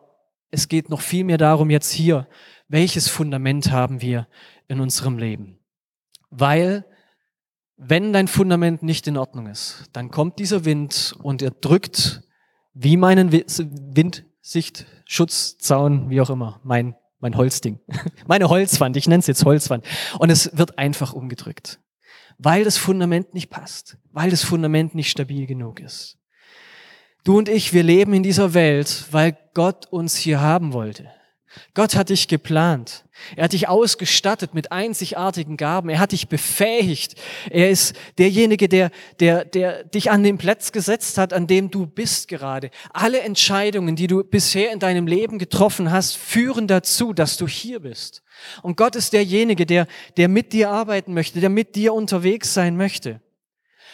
es 0.51 0.67
geht 0.67 0.89
noch 0.89 1.01
viel 1.01 1.23
mehr 1.23 1.37
darum 1.37 1.69
jetzt 1.69 1.91
hier, 1.91 2.27
welches 2.67 3.07
Fundament 3.07 3.71
haben 3.71 4.01
wir 4.01 4.27
in 4.67 4.79
unserem 4.79 5.17
Leben? 5.17 5.59
Weil 6.29 6.85
wenn 7.77 8.13
dein 8.13 8.27
Fundament 8.27 8.83
nicht 8.83 9.07
in 9.07 9.17
Ordnung 9.17 9.47
ist, 9.47 9.85
dann 9.93 10.11
kommt 10.11 10.37
dieser 10.37 10.65
Wind 10.65 11.15
und 11.23 11.41
er 11.41 11.51
drückt 11.51 12.21
wie 12.73 12.97
meinen 12.97 13.31
Windsichtschutzaun, 13.31 16.09
wie 16.09 16.21
auch 16.21 16.29
immer, 16.29 16.59
mein 16.63 16.95
mein 17.19 17.35
Holzding, 17.35 17.79
meine 18.27 18.49
Holzwand, 18.49 18.97
ich 18.97 19.07
nenne 19.07 19.19
es 19.19 19.27
jetzt 19.27 19.45
Holzwand. 19.45 19.85
Und 20.17 20.29
es 20.29 20.57
wird 20.57 20.77
einfach 20.77 21.13
umgedrückt, 21.13 21.79
weil 22.37 22.63
das 22.63 22.77
Fundament 22.77 23.33
nicht 23.33 23.49
passt, 23.49 23.97
weil 24.11 24.29
das 24.29 24.43
Fundament 24.43 24.95
nicht 24.95 25.11
stabil 25.11 25.45
genug 25.45 25.79
ist. 25.79 26.17
Du 27.23 27.37
und 27.37 27.49
ich, 27.49 27.73
wir 27.73 27.83
leben 27.83 28.13
in 28.13 28.23
dieser 28.23 28.53
Welt, 28.53 29.05
weil 29.11 29.37
Gott 29.53 29.87
uns 29.87 30.15
hier 30.15 30.39
haben 30.39 30.73
wollte. 30.73 31.11
Gott 31.73 31.95
hat 31.95 32.09
dich 32.09 32.27
geplant. 32.27 33.05
Er 33.35 33.45
hat 33.45 33.53
dich 33.53 33.67
ausgestattet 33.67 34.53
mit 34.53 34.71
einzigartigen 34.71 35.57
Gaben. 35.57 35.89
Er 35.89 35.99
hat 35.99 36.11
dich 36.11 36.29
befähigt. 36.29 37.15
Er 37.49 37.69
ist 37.69 37.95
derjenige, 38.17 38.69
der, 38.69 38.91
der, 39.19 39.45
der 39.45 39.83
dich 39.83 40.11
an 40.11 40.23
den 40.23 40.37
Platz 40.37 40.71
gesetzt 40.71 41.17
hat, 41.17 41.33
an 41.33 41.47
dem 41.47 41.71
du 41.71 41.85
bist 41.85 42.27
gerade. 42.27 42.69
Alle 42.93 43.21
Entscheidungen, 43.21 43.95
die 43.95 44.07
du 44.07 44.23
bisher 44.23 44.71
in 44.71 44.79
deinem 44.79 45.07
Leben 45.07 45.39
getroffen 45.39 45.91
hast, 45.91 46.17
führen 46.17 46.67
dazu, 46.67 47.13
dass 47.13 47.37
du 47.37 47.47
hier 47.47 47.79
bist. 47.79 48.21
Und 48.61 48.77
Gott 48.77 48.95
ist 48.95 49.13
derjenige, 49.13 49.65
der, 49.65 49.87
der 50.17 50.27
mit 50.27 50.53
dir 50.53 50.69
arbeiten 50.69 51.13
möchte, 51.13 51.39
der 51.39 51.49
mit 51.49 51.75
dir 51.75 51.93
unterwegs 51.93 52.53
sein 52.53 52.77
möchte. 52.77 53.21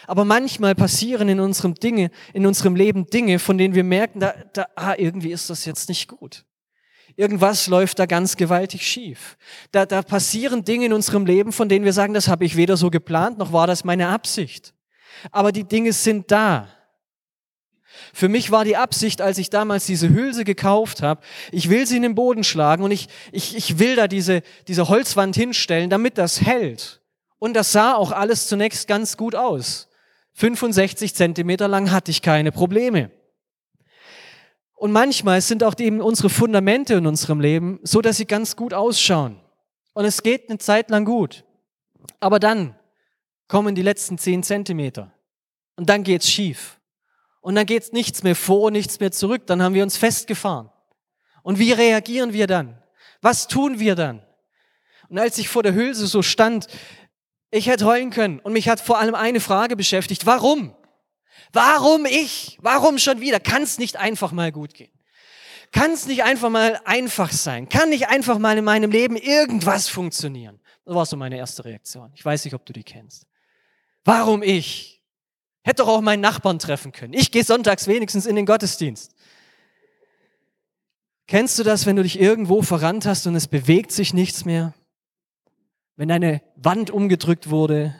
Aber 0.06 0.24
manchmal 0.24 0.74
passieren 0.74 1.28
in 1.28 1.40
unserem 1.40 1.74
Dinge, 1.74 2.10
in 2.32 2.46
unserem 2.46 2.76
Leben 2.76 3.06
Dinge, 3.06 3.38
von 3.38 3.58
denen 3.58 3.74
wir 3.74 3.82
merken, 3.82 4.20
da, 4.20 4.34
da, 4.52 4.66
ah, 4.76 4.94
irgendwie 4.96 5.32
ist 5.32 5.50
das 5.50 5.64
jetzt 5.64 5.88
nicht 5.88 6.06
gut. 6.06 6.44
Irgendwas 7.16 7.66
läuft 7.66 7.98
da 7.98 8.06
ganz 8.06 8.36
gewaltig 8.36 8.86
schief. 8.86 9.38
Da, 9.72 9.86
da 9.86 10.02
passieren 10.02 10.64
Dinge 10.64 10.86
in 10.86 10.92
unserem 10.92 11.24
Leben, 11.24 11.50
von 11.50 11.68
denen 11.68 11.84
wir 11.84 11.94
sagen, 11.94 12.12
das 12.12 12.28
habe 12.28 12.44
ich 12.44 12.56
weder 12.56 12.76
so 12.76 12.90
geplant, 12.90 13.38
noch 13.38 13.52
war 13.52 13.66
das 13.66 13.84
meine 13.84 14.08
Absicht. 14.08 14.74
Aber 15.32 15.50
die 15.50 15.64
Dinge 15.64 15.92
sind 15.94 16.30
da. 16.30 16.68
Für 18.12 18.28
mich 18.28 18.50
war 18.50 18.64
die 18.64 18.76
Absicht, 18.76 19.22
als 19.22 19.38
ich 19.38 19.48
damals 19.48 19.86
diese 19.86 20.10
Hülse 20.10 20.44
gekauft 20.44 21.02
habe, 21.02 21.22
ich 21.52 21.70
will 21.70 21.86
sie 21.86 21.96
in 21.96 22.02
den 22.02 22.14
Boden 22.14 22.44
schlagen 22.44 22.82
und 22.82 22.90
ich, 22.90 23.08
ich, 23.32 23.56
ich 23.56 23.78
will 23.78 23.96
da 23.96 24.08
diese, 24.08 24.42
diese 24.68 24.88
Holzwand 24.88 25.34
hinstellen, 25.34 25.88
damit 25.88 26.18
das 26.18 26.42
hält. 26.42 27.00
Und 27.38 27.54
das 27.54 27.72
sah 27.72 27.94
auch 27.94 28.12
alles 28.12 28.48
zunächst 28.48 28.88
ganz 28.88 29.16
gut 29.16 29.34
aus. 29.34 29.88
65 30.34 31.14
Zentimeter 31.14 31.68
lang 31.68 31.90
hatte 31.90 32.10
ich 32.10 32.20
keine 32.20 32.52
Probleme. 32.52 33.10
Und 34.76 34.92
manchmal 34.92 35.40
sind 35.40 35.64
auch 35.64 35.74
eben 35.78 36.00
unsere 36.02 36.28
Fundamente 36.28 36.94
in 36.94 37.06
unserem 37.06 37.40
Leben 37.40 37.80
so, 37.82 38.02
dass 38.02 38.18
sie 38.18 38.26
ganz 38.26 38.56
gut 38.56 38.74
ausschauen. 38.74 39.40
Und 39.94 40.04
es 40.04 40.22
geht 40.22 40.48
eine 40.50 40.58
Zeit 40.58 40.90
lang 40.90 41.06
gut. 41.06 41.44
Aber 42.20 42.38
dann 42.38 42.78
kommen 43.48 43.74
die 43.74 43.82
letzten 43.82 44.18
zehn 44.18 44.42
Zentimeter. 44.42 45.12
Und 45.76 45.88
dann 45.88 46.04
geht's 46.04 46.28
schief. 46.28 46.78
Und 47.40 47.54
dann 47.54 47.64
geht's 47.64 47.92
nichts 47.92 48.22
mehr 48.22 48.36
vor, 48.36 48.70
nichts 48.70 49.00
mehr 49.00 49.12
zurück. 49.12 49.46
Dann 49.46 49.62
haben 49.62 49.74
wir 49.74 49.82
uns 49.82 49.96
festgefahren. 49.96 50.70
Und 51.42 51.58
wie 51.58 51.72
reagieren 51.72 52.34
wir 52.34 52.46
dann? 52.46 52.82
Was 53.22 53.48
tun 53.48 53.78
wir 53.78 53.94
dann? 53.94 54.22
Und 55.08 55.18
als 55.18 55.38
ich 55.38 55.48
vor 55.48 55.62
der 55.62 55.74
Hülse 55.74 56.06
so 56.06 56.20
stand, 56.20 56.66
ich 57.50 57.68
hätte 57.68 57.86
heulen 57.86 58.10
können. 58.10 58.40
Und 58.40 58.52
mich 58.52 58.68
hat 58.68 58.80
vor 58.80 58.98
allem 58.98 59.14
eine 59.14 59.40
Frage 59.40 59.76
beschäftigt. 59.76 60.26
Warum? 60.26 60.74
Warum 61.52 62.06
ich? 62.06 62.58
Warum 62.60 62.98
schon 62.98 63.20
wieder? 63.20 63.40
Kann 63.40 63.62
es 63.62 63.78
nicht 63.78 63.96
einfach 63.96 64.32
mal 64.32 64.52
gut 64.52 64.74
gehen? 64.74 64.92
Kann 65.72 65.92
es 65.92 66.06
nicht 66.06 66.22
einfach 66.22 66.50
mal 66.50 66.80
einfach 66.84 67.32
sein? 67.32 67.68
Kann 67.68 67.90
nicht 67.90 68.08
einfach 68.08 68.38
mal 68.38 68.56
in 68.56 68.64
meinem 68.64 68.90
Leben 68.90 69.16
irgendwas 69.16 69.88
funktionieren? 69.88 70.60
Das 70.84 70.94
war 70.94 71.06
so 71.06 71.16
meine 71.16 71.36
erste 71.36 71.64
Reaktion. 71.64 72.12
Ich 72.14 72.24
weiß 72.24 72.44
nicht, 72.44 72.54
ob 72.54 72.64
du 72.64 72.72
die 72.72 72.84
kennst. 72.84 73.26
Warum 74.04 74.42
ich? 74.42 75.02
Hätte 75.62 75.82
doch 75.82 75.88
auch 75.88 76.00
meinen 76.00 76.20
Nachbarn 76.20 76.60
treffen 76.60 76.92
können. 76.92 77.12
Ich 77.12 77.32
gehe 77.32 77.42
sonntags 77.42 77.88
wenigstens 77.88 78.24
in 78.24 78.36
den 78.36 78.46
Gottesdienst. 78.46 79.14
Kennst 81.26 81.58
du 81.58 81.64
das, 81.64 81.86
wenn 81.86 81.96
du 81.96 82.04
dich 82.04 82.20
irgendwo 82.20 82.62
verrannt 82.62 83.04
hast 83.04 83.26
und 83.26 83.34
es 83.34 83.48
bewegt 83.48 83.90
sich 83.90 84.14
nichts 84.14 84.44
mehr? 84.44 84.74
Wenn 85.96 86.12
eine 86.12 86.40
Wand 86.54 86.90
umgedrückt 86.90 87.50
wurde? 87.50 87.96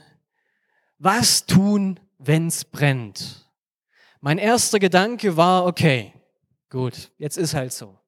Was 0.98 1.46
tun, 1.46 1.98
wenn's 2.18 2.64
brennt. 2.64 3.48
Mein 4.20 4.38
erster 4.38 4.78
Gedanke 4.78 5.36
war, 5.36 5.66
okay, 5.66 6.12
gut, 6.70 7.10
jetzt 7.18 7.36
ist 7.36 7.54
halt 7.54 7.72
so. 7.72 7.98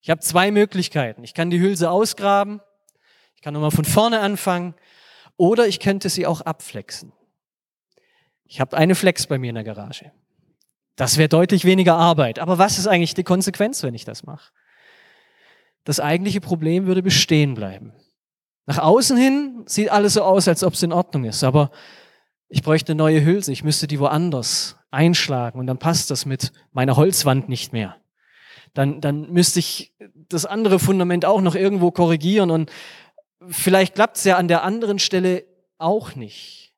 Ich 0.00 0.10
habe 0.10 0.20
zwei 0.20 0.50
Möglichkeiten. 0.50 1.24
Ich 1.24 1.34
kann 1.34 1.50
die 1.50 1.60
Hülse 1.60 1.90
ausgraben, 1.90 2.60
ich 3.34 3.42
kann 3.42 3.54
nochmal 3.54 3.70
von 3.70 3.84
vorne 3.84 4.20
anfangen, 4.20 4.74
oder 5.36 5.66
ich 5.66 5.80
könnte 5.80 6.08
sie 6.08 6.26
auch 6.26 6.40
abflexen. 6.40 7.12
Ich 8.44 8.60
habe 8.60 8.76
eine 8.76 8.94
Flex 8.94 9.26
bei 9.26 9.38
mir 9.38 9.50
in 9.50 9.54
der 9.54 9.64
Garage. 9.64 10.10
Das 10.96 11.16
wäre 11.16 11.28
deutlich 11.28 11.64
weniger 11.64 11.94
Arbeit. 11.94 12.40
Aber 12.40 12.58
was 12.58 12.78
ist 12.78 12.88
eigentlich 12.88 13.14
die 13.14 13.22
Konsequenz, 13.22 13.82
wenn 13.84 13.94
ich 13.94 14.04
das 14.04 14.24
mache? 14.24 14.52
Das 15.84 16.00
eigentliche 16.00 16.40
Problem 16.40 16.86
würde 16.86 17.02
bestehen 17.02 17.54
bleiben. 17.54 17.92
Nach 18.66 18.78
außen 18.78 19.16
hin 19.16 19.62
sieht 19.66 19.90
alles 19.90 20.14
so 20.14 20.22
aus, 20.22 20.48
als 20.48 20.64
ob 20.64 20.74
es 20.74 20.82
in 20.82 20.92
Ordnung 20.92 21.24
ist. 21.24 21.44
Aber 21.44 21.70
ich 22.48 22.62
bräuchte 22.62 22.92
eine 22.92 22.98
neue 22.98 23.24
Hülse, 23.24 23.52
ich 23.52 23.64
müsste 23.64 23.86
die 23.86 24.00
woanders 24.00 24.76
einschlagen 24.90 25.58
und 25.58 25.66
dann 25.66 25.78
passt 25.78 26.10
das 26.10 26.24
mit 26.24 26.52
meiner 26.72 26.96
Holzwand 26.96 27.48
nicht 27.48 27.72
mehr. 27.72 27.96
Dann, 28.74 29.00
dann 29.00 29.30
müsste 29.32 29.58
ich 29.58 29.94
das 30.14 30.46
andere 30.46 30.78
Fundament 30.78 31.24
auch 31.24 31.40
noch 31.40 31.54
irgendwo 31.54 31.90
korrigieren 31.90 32.50
und 32.50 32.70
vielleicht 33.48 33.94
klappt 33.94 34.16
es 34.16 34.24
ja 34.24 34.36
an 34.36 34.48
der 34.48 34.62
anderen 34.62 34.98
Stelle 34.98 35.44
auch 35.78 36.14
nicht, 36.14 36.74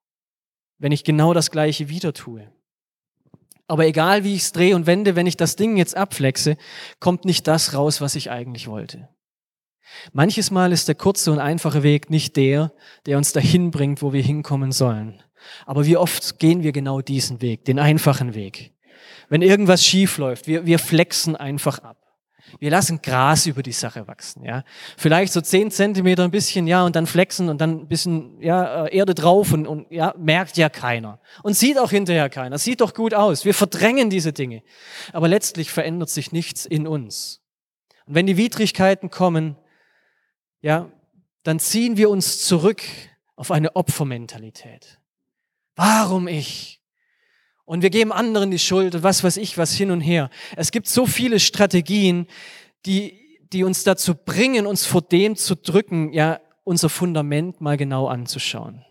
wenn 0.78 0.92
ich 0.92 1.04
genau 1.04 1.34
das 1.34 1.50
gleiche 1.50 1.88
wieder 1.88 2.12
tue. 2.12 2.50
Aber 3.66 3.86
egal 3.86 4.24
wie 4.24 4.34
ich 4.34 4.42
es 4.42 4.52
drehe 4.52 4.74
und 4.74 4.86
wende, 4.86 5.14
wenn 5.14 5.28
ich 5.28 5.36
das 5.36 5.54
Ding 5.54 5.76
jetzt 5.76 5.96
abflexe, 5.96 6.56
kommt 6.98 7.24
nicht 7.24 7.46
das 7.46 7.74
raus, 7.74 8.00
was 8.00 8.16
ich 8.16 8.30
eigentlich 8.30 8.66
wollte. 8.66 9.08
Manches 10.12 10.50
Mal 10.50 10.72
ist 10.72 10.88
der 10.88 10.96
kurze 10.96 11.30
und 11.30 11.38
einfache 11.38 11.84
Weg 11.84 12.10
nicht 12.10 12.36
der, 12.36 12.72
der 13.06 13.16
uns 13.16 13.32
dahin 13.32 13.70
bringt, 13.70 14.02
wo 14.02 14.12
wir 14.12 14.22
hinkommen 14.22 14.72
sollen. 14.72 15.22
Aber 15.66 15.86
wie 15.86 15.96
oft 15.96 16.38
gehen 16.38 16.62
wir 16.62 16.72
genau 16.72 17.00
diesen 17.00 17.40
Weg, 17.40 17.64
den 17.64 17.78
einfachen 17.78 18.34
Weg? 18.34 18.72
Wenn 19.28 19.42
irgendwas 19.42 19.84
schief 19.84 20.18
läuft, 20.18 20.46
wir, 20.46 20.66
wir 20.66 20.78
flexen 20.78 21.36
einfach 21.36 21.78
ab. 21.80 21.96
Wir 22.58 22.70
lassen 22.70 23.00
Gras 23.00 23.46
über 23.46 23.62
die 23.62 23.72
Sache 23.72 24.08
wachsen, 24.08 24.44
ja. 24.44 24.64
Vielleicht 24.96 25.32
so 25.32 25.40
zehn 25.40 25.70
Zentimeter 25.70 26.24
ein 26.24 26.30
bisschen, 26.30 26.66
ja, 26.66 26.84
und 26.84 26.96
dann 26.96 27.06
flexen 27.06 27.48
und 27.48 27.60
dann 27.60 27.82
ein 27.82 27.88
bisschen, 27.88 28.40
ja, 28.40 28.86
äh, 28.86 28.96
Erde 28.96 29.14
drauf 29.14 29.52
und, 29.52 29.66
und, 29.66 29.90
ja, 29.90 30.14
merkt 30.18 30.56
ja 30.56 30.68
keiner. 30.68 31.20
Und 31.42 31.54
sieht 31.54 31.78
auch 31.78 31.90
hinterher 31.90 32.28
keiner. 32.28 32.58
Sieht 32.58 32.80
doch 32.80 32.94
gut 32.94 33.14
aus. 33.14 33.44
Wir 33.44 33.54
verdrängen 33.54 34.10
diese 34.10 34.32
Dinge. 34.32 34.62
Aber 35.12 35.28
letztlich 35.28 35.70
verändert 35.70 36.10
sich 36.10 36.32
nichts 36.32 36.66
in 36.66 36.86
uns. 36.86 37.40
Und 38.06 38.14
wenn 38.14 38.26
die 38.26 38.36
Widrigkeiten 38.36 39.10
kommen, 39.10 39.56
ja, 40.60 40.90
dann 41.42 41.60
ziehen 41.60 41.96
wir 41.96 42.10
uns 42.10 42.44
zurück 42.44 42.82
auf 43.36 43.50
eine 43.50 43.76
Opfermentalität. 43.76 44.99
Warum 45.82 46.28
ich? 46.28 46.78
Und 47.64 47.80
wir 47.80 47.88
geben 47.88 48.12
anderen 48.12 48.50
die 48.50 48.58
Schuld 48.58 48.94
und 48.94 49.02
was 49.02 49.24
weiß 49.24 49.38
ich, 49.38 49.56
was 49.56 49.72
hin 49.72 49.90
und 49.90 50.02
her. 50.02 50.28
Es 50.54 50.72
gibt 50.72 50.86
so 50.86 51.06
viele 51.06 51.40
Strategien, 51.40 52.26
die, 52.84 53.40
die 53.50 53.64
uns 53.64 53.82
dazu 53.82 54.14
bringen, 54.14 54.66
uns 54.66 54.84
vor 54.84 55.00
dem 55.00 55.36
zu 55.36 55.56
drücken, 55.56 56.12
ja, 56.12 56.38
unser 56.64 56.90
Fundament 56.90 57.62
mal 57.62 57.78
genau 57.78 58.08
anzuschauen. 58.08 58.84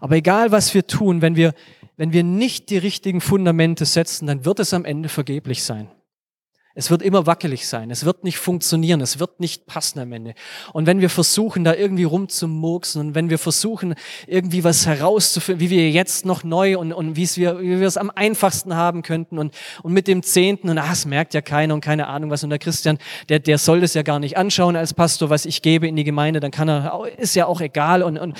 Aber 0.00 0.16
egal 0.16 0.50
was 0.50 0.74
wir 0.74 0.84
tun, 0.84 1.22
wenn 1.22 1.36
wir, 1.36 1.54
wenn 1.96 2.12
wir 2.12 2.24
nicht 2.24 2.68
die 2.70 2.78
richtigen 2.78 3.20
Fundamente 3.20 3.84
setzen, 3.84 4.26
dann 4.26 4.44
wird 4.44 4.58
es 4.58 4.74
am 4.74 4.84
Ende 4.84 5.08
vergeblich 5.08 5.62
sein. 5.62 5.88
Es 6.78 6.90
wird 6.90 7.00
immer 7.00 7.24
wackelig 7.24 7.66
sein. 7.66 7.90
Es 7.90 8.04
wird 8.04 8.22
nicht 8.22 8.36
funktionieren. 8.36 9.00
Es 9.00 9.18
wird 9.18 9.40
nicht 9.40 9.64
passen 9.64 9.98
am 9.98 10.12
Ende. 10.12 10.34
Und 10.74 10.84
wenn 10.84 11.00
wir 11.00 11.08
versuchen, 11.08 11.64
da 11.64 11.72
irgendwie 11.72 12.04
rumzumurksen 12.04 13.00
und 13.00 13.14
wenn 13.14 13.30
wir 13.30 13.38
versuchen, 13.38 13.94
irgendwie 14.26 14.62
was 14.62 14.84
herauszufinden, 14.84 15.60
wie 15.60 15.70
wir 15.70 15.90
jetzt 15.90 16.26
noch 16.26 16.44
neu 16.44 16.76
und, 16.76 16.92
und 16.92 17.16
wie, 17.16 17.22
es 17.22 17.38
wir, 17.38 17.62
wie 17.62 17.80
wir 17.80 17.86
es 17.86 17.96
am 17.96 18.10
einfachsten 18.14 18.76
haben 18.76 19.00
könnten 19.00 19.38
und, 19.38 19.54
und 19.82 19.94
mit 19.94 20.06
dem 20.06 20.22
Zehnten 20.22 20.68
und 20.68 20.76
ah, 20.76 20.92
es 20.92 21.06
merkt 21.06 21.32
ja 21.32 21.40
keiner 21.40 21.72
und 21.72 21.80
keine 21.80 22.08
Ahnung 22.08 22.30
was 22.30 22.44
und 22.44 22.50
der 22.50 22.58
Christian, 22.58 22.98
der, 23.30 23.38
der 23.38 23.56
soll 23.56 23.80
das 23.80 23.94
ja 23.94 24.02
gar 24.02 24.18
nicht 24.18 24.36
anschauen 24.36 24.76
als 24.76 24.92
Pastor, 24.92 25.30
was 25.30 25.46
ich 25.46 25.62
gebe 25.62 25.88
in 25.88 25.96
die 25.96 26.04
Gemeinde, 26.04 26.40
dann 26.40 26.50
kann 26.50 26.68
er, 26.68 27.08
ist 27.16 27.34
ja 27.34 27.46
auch 27.46 27.62
egal 27.62 28.02
und, 28.02 28.18
und 28.18 28.36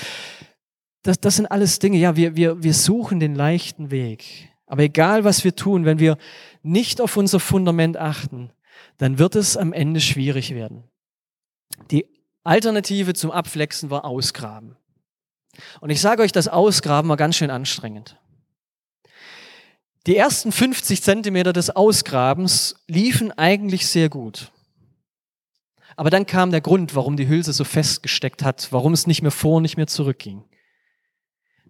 das, 1.01 1.19
das 1.19 1.37
sind 1.37 1.47
alles 1.47 1.79
Dinge, 1.79 1.97
ja, 1.97 2.15
wir, 2.15 2.35
wir, 2.35 2.61
wir 2.61 2.75
suchen 2.75 3.19
den 3.19 3.33
leichten 3.33 3.89
Weg. 3.89 4.51
Aber 4.67 4.83
egal, 4.83 5.23
was 5.23 5.43
wir 5.43 5.55
tun, 5.55 5.85
wenn 5.85 5.99
wir 5.99 6.17
nicht 6.61 7.01
auf 7.01 7.17
unser 7.17 7.39
Fundament 7.39 7.97
achten, 7.97 8.51
dann 8.97 9.17
wird 9.17 9.35
es 9.35 9.57
am 9.57 9.73
Ende 9.73 10.01
schwierig 10.01 10.53
werden. 10.53 10.83
Die 11.89 12.05
Alternative 12.43 13.13
zum 13.13 13.31
Abflexen 13.31 13.89
war 13.89 14.05
Ausgraben. 14.05 14.75
Und 15.79 15.89
ich 15.89 16.01
sage 16.01 16.21
euch, 16.21 16.31
das 16.31 16.47
Ausgraben 16.47 17.09
war 17.09 17.17
ganz 17.17 17.35
schön 17.35 17.49
anstrengend. 17.49 18.17
Die 20.05 20.15
ersten 20.15 20.51
50 20.51 21.01
Zentimeter 21.01 21.51
des 21.51 21.69
Ausgrabens 21.69 22.75
liefen 22.87 23.31
eigentlich 23.31 23.87
sehr 23.87 24.09
gut. 24.09 24.51
Aber 25.97 26.09
dann 26.09 26.25
kam 26.25 26.51
der 26.51 26.61
Grund, 26.61 26.95
warum 26.95 27.17
die 27.17 27.27
Hülse 27.27 27.51
so 27.53 27.63
festgesteckt 27.63 28.43
hat, 28.43 28.67
warum 28.71 28.93
es 28.93 29.07
nicht 29.07 29.21
mehr 29.21 29.31
vor, 29.31 29.59
nicht 29.61 29.77
mehr 29.77 29.87
zurückging. 29.87 30.43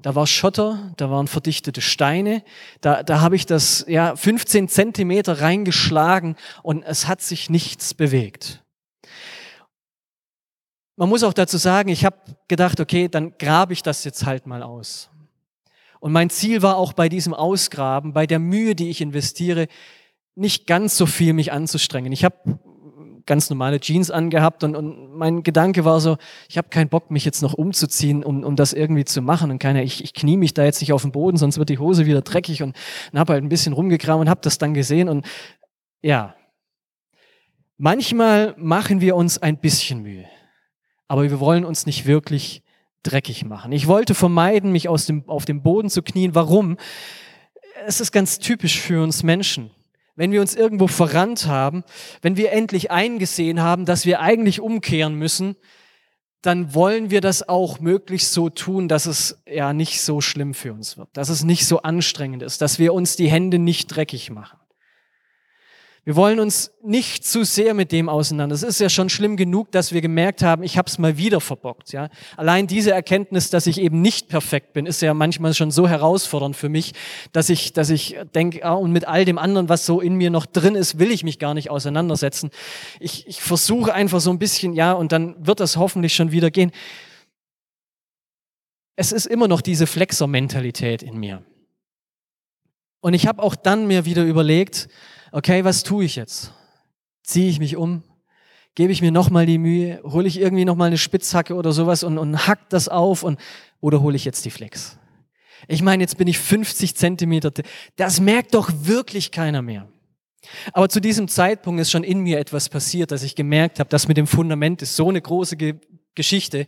Da 0.01 0.15
war 0.15 0.27
Schotter, 0.27 0.93
da 0.97 1.10
waren 1.10 1.27
verdichtete 1.27 1.81
Steine, 1.81 2.43
da, 2.81 3.03
da 3.03 3.21
habe 3.21 3.36
ich 3.36 3.45
das 3.45 3.83
ja 3.88 4.15
15 4.15 4.67
Zentimeter 4.69 5.41
reingeschlagen 5.41 6.36
und 6.62 6.83
es 6.83 7.07
hat 7.07 7.21
sich 7.21 7.49
nichts 7.49 7.93
bewegt. 7.93 8.63
Man 10.95 11.10
muss 11.10 11.23
auch 11.23 11.33
dazu 11.33 11.57
sagen, 11.57 11.89
ich 11.89 12.05
habe 12.05 12.17
gedacht, 12.47 12.79
okay, 12.79 13.07
dann 13.07 13.38
grabe 13.38 13.73
ich 13.73 13.83
das 13.83 14.03
jetzt 14.03 14.25
halt 14.25 14.47
mal 14.47 14.63
aus. 14.63 15.10
Und 15.99 16.12
mein 16.12 16.29
Ziel 16.29 16.62
war 16.62 16.77
auch 16.77 16.93
bei 16.93 17.10
diesem 17.10 17.33
Ausgraben, 17.33 18.13
bei 18.13 18.27
der 18.27 18.39
Mühe, 18.39 18.75
die 18.75 18.89
ich 18.89 19.01
investiere, 19.01 19.67
nicht 20.36 20.67
ganz 20.67 20.95
so 20.95 21.05
viel 21.05 21.33
mich 21.33 21.51
anzustrengen. 21.51 22.12
Ich 22.12 22.23
habe 22.23 22.60
ganz 23.27 23.49
normale 23.49 23.79
Jeans 23.79 24.09
angehabt 24.09 24.63
und, 24.63 24.75
und 24.75 25.15
mein 25.15 25.43
Gedanke 25.43 25.85
war 25.85 25.99
so, 25.99 26.17
ich 26.49 26.57
habe 26.57 26.69
keinen 26.69 26.89
Bock, 26.89 27.11
mich 27.11 27.25
jetzt 27.25 27.41
noch 27.41 27.53
umzuziehen, 27.53 28.23
um, 28.23 28.43
um 28.43 28.55
das 28.55 28.73
irgendwie 28.73 29.05
zu 29.05 29.21
machen 29.21 29.51
und 29.51 29.59
keiner, 29.59 29.83
ich, 29.83 30.03
ich 30.03 30.13
knie 30.13 30.37
mich 30.37 30.53
da 30.53 30.63
jetzt 30.63 30.81
nicht 30.81 30.93
auf 30.93 31.03
den 31.03 31.11
Boden, 31.11 31.37
sonst 31.37 31.59
wird 31.59 31.69
die 31.69 31.77
Hose 31.77 32.05
wieder 32.05 32.21
dreckig 32.21 32.63
und, 32.63 32.75
und 33.11 33.19
habe 33.19 33.33
halt 33.33 33.43
ein 33.43 33.49
bisschen 33.49 33.73
rumgekramt 33.73 34.21
und 34.21 34.29
habe 34.29 34.41
das 34.41 34.57
dann 34.57 34.73
gesehen 34.73 35.09
und 35.09 35.25
ja, 36.01 36.35
manchmal 37.77 38.55
machen 38.57 39.01
wir 39.01 39.15
uns 39.15 39.37
ein 39.37 39.57
bisschen 39.59 40.01
Mühe, 40.01 40.25
aber 41.07 41.23
wir 41.23 41.39
wollen 41.39 41.65
uns 41.65 41.85
nicht 41.85 42.07
wirklich 42.07 42.63
dreckig 43.03 43.45
machen. 43.45 43.71
Ich 43.71 43.87
wollte 43.87 44.15
vermeiden, 44.15 44.71
mich 44.71 44.89
aus 44.89 45.05
dem, 45.05 45.29
auf 45.29 45.45
dem 45.45 45.61
Boden 45.61 45.89
zu 45.89 46.01
knien. 46.01 46.35
Warum? 46.35 46.77
Es 47.85 48.01
ist 48.01 48.11
ganz 48.11 48.39
typisch 48.39 48.81
für 48.81 49.01
uns 49.01 49.23
Menschen 49.23 49.71
wenn 50.17 50.34
wir 50.34 50.41
uns 50.41 50.56
irgendwo 50.56 50.88
verrannt 50.88 51.47
haben, 51.47 51.86
wenn 52.21 52.36
wir 52.36 52.51
endlich 52.51 52.91
eingesehen 52.91 53.62
haben, 53.62 53.86
dass 53.86 54.06
wir 54.06 54.19
eigentlich 54.19 54.60
umkehren 54.60 55.15
müssen, 55.15 55.56
dann 56.41 56.73
wollen 56.73 57.10
wir 57.10 57.21
das 57.21 57.47
auch 57.47 57.80
möglichst 57.80 58.34
so 58.34 58.49
tun, 58.49 58.88
dass 58.88 59.06
es 59.06 59.41
ja 59.47 59.73
nicht 59.73 60.01
so 60.01 60.19
schlimm 60.19 60.53
für 60.53 60.73
uns 60.73 60.97
wird, 60.97 61.10
dass 61.13 61.30
es 61.30 61.43
nicht 61.43 61.65
so 61.65 61.82
anstrengend 61.82 62.43
ist, 62.43 62.62
dass 62.62 62.80
wir 62.80 62.93
uns 62.93 63.15
die 63.15 63.30
Hände 63.30 63.60
nicht 63.60 63.88
dreckig 63.88 64.30
machen. 64.30 64.60
Wir 66.07 66.15
wollen 66.15 66.39
uns 66.39 66.71
nicht 66.81 67.25
zu 67.25 67.43
sehr 67.43 67.73
mit 67.73 67.91
dem 67.91 68.07
auseinander. 68.07 68.55
Es 68.55 68.63
ist 68.63 68.79
ja 68.79 68.87
schon 68.87 69.09
schlimm 69.09 69.35
genug, 69.35 69.73
dass 69.73 69.91
wir 69.91 69.99
gemerkt 69.99 70.41
haben, 70.41 70.63
ich 70.63 70.77
habe 70.77 70.87
es 70.87 70.97
mal 70.99 71.17
wieder 71.17 71.41
verbockt. 71.41 71.91
Ja, 71.91 72.07
allein 72.37 72.65
diese 72.65 72.91
Erkenntnis, 72.91 73.49
dass 73.49 73.67
ich 73.67 73.77
eben 73.81 74.01
nicht 74.01 74.29
perfekt 74.29 74.71
bin, 74.71 74.85
ist 74.85 75.01
ja 75.01 75.13
manchmal 75.13 75.53
schon 75.53 75.69
so 75.69 75.85
herausfordernd 75.85 76.55
für 76.55 76.69
mich, 76.69 76.93
dass 77.33 77.49
ich, 77.49 77.73
dass 77.73 77.89
ich 77.89 78.15
denke, 78.33 78.63
ah, 78.63 78.75
und 78.75 78.93
mit 78.93 79.05
all 79.05 79.25
dem 79.25 79.37
anderen, 79.37 79.67
was 79.67 79.85
so 79.85 79.99
in 79.99 80.15
mir 80.15 80.29
noch 80.29 80.45
drin 80.45 80.75
ist, 80.75 80.97
will 80.97 81.11
ich 81.11 81.25
mich 81.25 81.39
gar 81.39 81.53
nicht 81.53 81.69
auseinandersetzen. 81.69 82.51
Ich, 83.01 83.27
ich 83.27 83.41
versuche 83.41 83.93
einfach 83.93 84.21
so 84.21 84.29
ein 84.29 84.39
bisschen, 84.39 84.71
ja, 84.71 84.93
und 84.93 85.11
dann 85.11 85.35
wird 85.45 85.59
das 85.59 85.75
hoffentlich 85.75 86.15
schon 86.15 86.31
wieder 86.31 86.51
gehen. 86.51 86.71
Es 88.95 89.11
ist 89.11 89.25
immer 89.25 89.49
noch 89.49 89.59
diese 89.59 89.85
Flexer-Mentalität 89.85 91.03
in 91.03 91.17
mir. 91.17 91.43
Und 93.01 93.13
ich 93.13 93.27
habe 93.27 93.43
auch 93.43 93.57
dann 93.57 93.87
mir 93.87 94.05
wieder 94.05 94.23
überlegt, 94.23 94.87
okay, 95.31 95.63
was 95.63 95.83
tue 95.83 96.05
ich 96.05 96.15
jetzt? 96.15 96.53
Ziehe 97.23 97.49
ich 97.49 97.59
mich 97.59 97.75
um? 97.75 98.03
Gebe 98.75 98.91
ich 98.91 99.01
mir 99.01 99.11
nochmal 99.11 99.45
die 99.45 99.57
Mühe? 99.57 99.99
Hole 100.03 100.27
ich 100.27 100.39
irgendwie 100.39 100.65
nochmal 100.65 100.87
eine 100.87 100.97
Spitzhacke 100.97 101.55
oder 101.55 101.71
sowas 101.71 102.03
und, 102.03 102.17
und 102.17 102.47
hack 102.47 102.69
das 102.69 102.87
auf? 102.87 103.23
Und, 103.23 103.39
oder 103.81 104.01
hole 104.01 104.15
ich 104.15 104.23
jetzt 104.23 104.45
die 104.45 104.51
Flex? 104.51 104.97
Ich 105.67 105.81
meine, 105.81 106.03
jetzt 106.03 106.17
bin 106.17 106.27
ich 106.27 106.37
50 106.37 106.95
Zentimeter. 106.95 107.51
Das 107.95 108.19
merkt 108.19 108.53
doch 108.53 108.69
wirklich 108.73 109.31
keiner 109.31 109.61
mehr. 109.61 109.87
Aber 110.73 110.89
zu 110.89 111.01
diesem 111.01 111.27
Zeitpunkt 111.27 111.81
ist 111.81 111.91
schon 111.91 112.03
in 112.03 112.19
mir 112.19 112.39
etwas 112.39 112.69
passiert, 112.69 113.11
dass 113.11 113.23
ich 113.23 113.35
gemerkt 113.35 113.79
habe, 113.79 113.89
das 113.89 114.07
mit 114.07 114.17
dem 114.17 114.27
Fundament 114.27 114.81
ist 114.81 114.95
so 114.95 115.09
eine 115.09 115.21
große 115.21 115.57
Ge 115.57 115.75
Geschichte. 116.13 116.65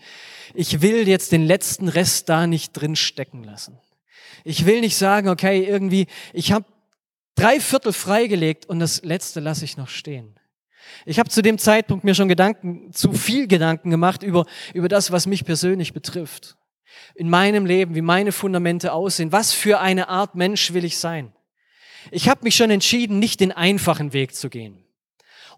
Ich 0.53 0.83
will 0.83 1.07
jetzt 1.07 1.31
den 1.31 1.43
letzten 1.43 1.87
Rest 1.87 2.29
da 2.29 2.45
nicht 2.45 2.73
drin 2.73 2.95
stecken 2.95 3.43
lassen. 3.43 3.79
Ich 4.43 4.67
will 4.67 4.79
nicht 4.81 4.95
sagen, 4.95 5.27
okay, 5.27 5.63
irgendwie, 5.63 6.05
ich 6.33 6.51
habe 6.51 6.65
drei 7.35 7.59
Viertel 7.59 7.93
freigelegt 7.93 8.65
und 8.65 8.79
das 8.79 9.03
letzte 9.03 9.39
lasse 9.39 9.65
ich 9.65 9.77
noch 9.77 9.89
stehen. 9.89 10.39
Ich 11.05 11.19
habe 11.19 11.29
zu 11.29 11.41
dem 11.41 11.57
Zeitpunkt 11.57 12.03
mir 12.03 12.15
schon 12.15 12.27
Gedanken, 12.27 12.91
zu 12.93 13.13
viel 13.13 13.47
Gedanken 13.47 13.89
gemacht 13.89 14.23
über, 14.23 14.45
über 14.73 14.87
das, 14.87 15.11
was 15.11 15.27
mich 15.27 15.45
persönlich 15.45 15.93
betrifft. 15.93 16.57
In 17.15 17.29
meinem 17.29 17.65
Leben, 17.65 17.95
wie 17.95 18.01
meine 18.01 18.31
Fundamente 18.31 18.93
aussehen. 18.93 19.31
Was 19.31 19.53
für 19.53 19.79
eine 19.79 20.09
Art 20.09 20.35
Mensch 20.35 20.73
will 20.73 20.83
ich 20.83 20.97
sein? 20.97 21.33
Ich 22.11 22.29
habe 22.29 22.43
mich 22.43 22.55
schon 22.55 22.71
entschieden, 22.71 23.19
nicht 23.19 23.39
den 23.39 23.51
einfachen 23.51 24.13
Weg 24.13 24.35
zu 24.35 24.49
gehen. 24.49 24.83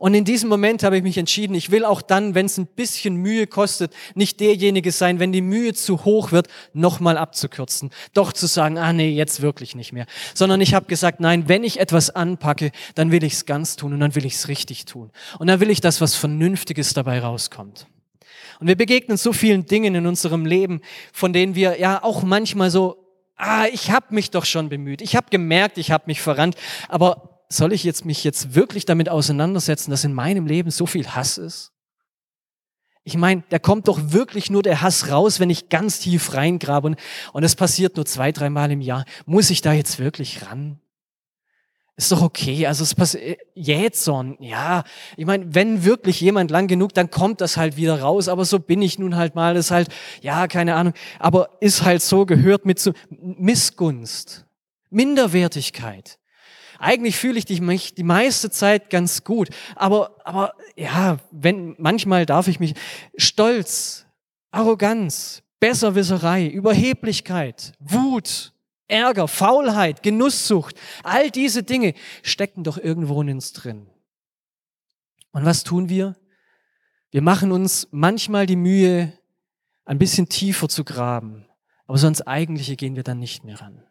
Und 0.01 0.15
in 0.15 0.25
diesem 0.25 0.49
Moment 0.49 0.81
habe 0.81 0.97
ich 0.97 1.03
mich 1.03 1.19
entschieden, 1.19 1.53
ich 1.53 1.69
will 1.69 1.85
auch 1.85 2.01
dann, 2.01 2.33
wenn 2.33 2.47
es 2.47 2.57
ein 2.57 2.65
bisschen 2.65 3.17
Mühe 3.17 3.45
kostet, 3.45 3.93
nicht 4.15 4.39
derjenige 4.39 4.91
sein, 4.91 5.19
wenn 5.19 5.31
die 5.31 5.43
Mühe 5.43 5.75
zu 5.75 6.05
hoch 6.05 6.31
wird, 6.31 6.47
nochmal 6.73 7.19
abzukürzen. 7.19 7.91
Doch 8.15 8.33
zu 8.33 8.47
sagen, 8.47 8.79
ah 8.79 8.93
nee, 8.93 9.11
jetzt 9.11 9.43
wirklich 9.43 9.75
nicht 9.75 9.93
mehr. 9.93 10.07
Sondern 10.33 10.59
ich 10.59 10.73
habe 10.73 10.87
gesagt, 10.87 11.19
nein, 11.19 11.47
wenn 11.49 11.63
ich 11.63 11.79
etwas 11.79 12.09
anpacke, 12.09 12.71
dann 12.95 13.11
will 13.11 13.23
ich 13.23 13.33
es 13.33 13.45
ganz 13.45 13.75
tun 13.75 13.93
und 13.93 13.99
dann 13.99 14.15
will 14.15 14.25
ich 14.25 14.33
es 14.33 14.47
richtig 14.47 14.85
tun. 14.85 15.11
Und 15.37 15.45
dann 15.45 15.59
will 15.59 15.69
ich 15.69 15.81
das, 15.81 16.01
was 16.01 16.15
Vernünftiges 16.15 16.95
dabei 16.95 17.19
rauskommt. 17.19 17.85
Und 18.59 18.65
wir 18.65 18.75
begegnen 18.75 19.17
so 19.17 19.33
vielen 19.33 19.67
Dingen 19.67 19.93
in 19.93 20.07
unserem 20.07 20.47
Leben, 20.47 20.81
von 21.13 21.31
denen 21.31 21.53
wir 21.53 21.79
ja 21.79 22.03
auch 22.03 22.23
manchmal 22.23 22.71
so, 22.71 22.97
ah, 23.35 23.67
ich 23.71 23.91
habe 23.91 24.15
mich 24.15 24.31
doch 24.31 24.45
schon 24.45 24.67
bemüht, 24.67 25.03
ich 25.03 25.15
habe 25.15 25.27
gemerkt, 25.29 25.77
ich 25.77 25.91
habe 25.91 26.05
mich 26.07 26.21
verrannt, 26.21 26.55
aber 26.89 27.30
soll 27.51 27.73
ich 27.73 27.83
jetzt 27.83 28.05
mich 28.05 28.23
jetzt 28.23 28.55
wirklich 28.55 28.85
damit 28.85 29.09
auseinandersetzen, 29.09 29.91
dass 29.91 30.03
in 30.03 30.13
meinem 30.13 30.45
Leben 30.45 30.71
so 30.71 30.85
viel 30.85 31.07
Hass 31.07 31.37
ist? 31.37 31.71
Ich 33.03 33.17
meine, 33.17 33.43
da 33.49 33.57
kommt 33.57 33.87
doch 33.87 33.99
wirklich 34.11 34.49
nur 34.51 34.61
der 34.61 34.81
Hass 34.81 35.09
raus, 35.09 35.39
wenn 35.39 35.49
ich 35.49 35.69
ganz 35.69 35.99
tief 35.99 36.33
reingrabe 36.33 36.87
und, 36.87 36.99
und 37.33 37.43
es 37.43 37.55
passiert 37.55 37.95
nur 37.95 38.05
zwei, 38.05 38.31
dreimal 38.31 38.71
im 38.71 38.81
Jahr. 38.81 39.05
Muss 39.25 39.49
ich 39.49 39.61
da 39.61 39.73
jetzt 39.73 39.97
wirklich 39.97 40.43
ran? 40.45 40.79
Ist 41.97 42.11
doch 42.11 42.21
okay. 42.21 42.67
Also 42.67 42.83
es 42.83 42.95
passiert 42.95 43.39
Jähzorn. 43.53 44.37
Ja, 44.39 44.83
ich 45.17 45.25
meine, 45.25 45.53
wenn 45.53 45.83
wirklich 45.83 46.21
jemand 46.21 46.51
lang 46.51 46.67
genug, 46.67 46.93
dann 46.93 47.11
kommt 47.11 47.41
das 47.41 47.57
halt 47.57 47.75
wieder 47.75 48.01
raus. 48.01 48.27
Aber 48.27 48.45
so 48.45 48.59
bin 48.59 48.81
ich 48.81 48.97
nun 48.97 49.15
halt 49.15 49.35
mal. 49.35 49.55
Das 49.55 49.65
ist 49.65 49.71
halt, 49.71 49.89
ja, 50.21 50.47
keine 50.47 50.75
Ahnung. 50.75 50.93
Aber 51.19 51.57
ist 51.59 51.83
halt 51.83 52.01
so, 52.01 52.25
gehört 52.25 52.65
mit 52.65 52.79
zu 52.79 52.93
Missgunst, 53.09 54.45
Minderwertigkeit. 54.89 56.17
Eigentlich 56.81 57.15
fühle 57.15 57.37
ich 57.37 57.61
mich 57.61 57.93
die 57.93 58.03
meiste 58.03 58.49
Zeit 58.49 58.89
ganz 58.89 59.23
gut. 59.23 59.49
Aber, 59.75 60.17
aber 60.25 60.55
ja, 60.75 61.19
wenn, 61.29 61.75
manchmal 61.77 62.25
darf 62.25 62.47
ich 62.47 62.59
mich 62.59 62.73
Stolz, 63.15 64.07
Arroganz, 64.49 65.43
Besserwisserei, 65.59 66.47
Überheblichkeit, 66.47 67.73
Wut, 67.79 68.51
Ärger, 68.87 69.27
Faulheit, 69.27 70.01
Genusssucht, 70.01 70.75
all 71.03 71.29
diese 71.29 71.61
Dinge 71.61 71.93
stecken 72.23 72.63
doch 72.63 72.79
irgendwo 72.79 73.21
in 73.21 73.29
uns 73.29 73.53
drin. 73.53 73.87
Und 75.31 75.45
was 75.45 75.63
tun 75.63 75.87
wir? 75.87 76.15
Wir 77.11 77.21
machen 77.21 77.51
uns 77.51 77.87
manchmal 77.91 78.47
die 78.47 78.55
Mühe, 78.55 79.13
ein 79.85 79.99
bisschen 79.99 80.29
tiefer 80.29 80.67
zu 80.67 80.83
graben, 80.83 81.45
aber 81.85 81.97
so 81.97 82.07
ans 82.07 82.21
Eigentliche 82.21 82.75
gehen 82.75 82.95
wir 82.95 83.03
dann 83.03 83.19
nicht 83.19 83.43
mehr 83.43 83.61
ran. 83.61 83.83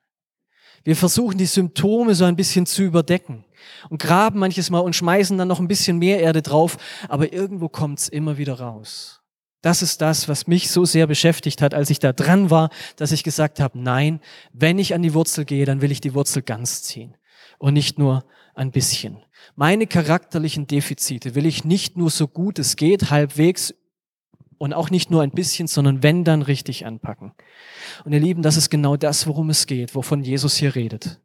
Wir 0.84 0.96
versuchen 0.96 1.38
die 1.38 1.46
Symptome 1.46 2.14
so 2.14 2.24
ein 2.24 2.36
bisschen 2.36 2.66
zu 2.66 2.82
überdecken 2.82 3.44
und 3.90 4.00
graben 4.00 4.38
manches 4.38 4.70
Mal 4.70 4.80
und 4.80 4.96
schmeißen 4.96 5.36
dann 5.36 5.48
noch 5.48 5.60
ein 5.60 5.68
bisschen 5.68 5.98
mehr 5.98 6.20
Erde 6.20 6.42
drauf, 6.42 6.76
aber 7.08 7.32
irgendwo 7.32 7.68
kommt's 7.68 8.08
immer 8.08 8.38
wieder 8.38 8.58
raus. 8.58 9.20
Das 9.62 9.82
ist 9.82 10.00
das, 10.00 10.26
was 10.26 10.46
mich 10.46 10.70
so 10.70 10.86
sehr 10.86 11.06
beschäftigt 11.06 11.60
hat, 11.60 11.74
als 11.74 11.90
ich 11.90 11.98
da 11.98 12.14
dran 12.14 12.50
war, 12.50 12.70
dass 12.96 13.12
ich 13.12 13.22
gesagt 13.22 13.60
habe, 13.60 13.78
nein, 13.78 14.20
wenn 14.54 14.78
ich 14.78 14.94
an 14.94 15.02
die 15.02 15.12
Wurzel 15.12 15.44
gehe, 15.44 15.66
dann 15.66 15.82
will 15.82 15.92
ich 15.92 16.00
die 16.00 16.14
Wurzel 16.14 16.42
ganz 16.42 16.82
ziehen 16.82 17.14
und 17.58 17.74
nicht 17.74 17.98
nur 17.98 18.24
ein 18.54 18.70
bisschen. 18.70 19.18
Meine 19.56 19.86
charakterlichen 19.86 20.66
Defizite 20.66 21.34
will 21.34 21.44
ich 21.44 21.64
nicht 21.64 21.96
nur 21.96 22.10
so 22.10 22.26
gut 22.26 22.58
es 22.58 22.76
geht, 22.76 23.10
halbwegs 23.10 23.74
und 24.60 24.74
auch 24.74 24.90
nicht 24.90 25.10
nur 25.10 25.22
ein 25.22 25.30
bisschen, 25.30 25.68
sondern 25.68 26.02
wenn 26.02 26.22
dann 26.22 26.42
richtig 26.42 26.84
anpacken. 26.84 27.32
Und 28.04 28.12
ihr 28.12 28.20
Lieben, 28.20 28.42
das 28.42 28.58
ist 28.58 28.68
genau 28.68 28.94
das, 28.94 29.26
worum 29.26 29.48
es 29.48 29.66
geht, 29.66 29.94
wovon 29.94 30.22
Jesus 30.22 30.56
hier 30.56 30.74
redet. 30.74 31.18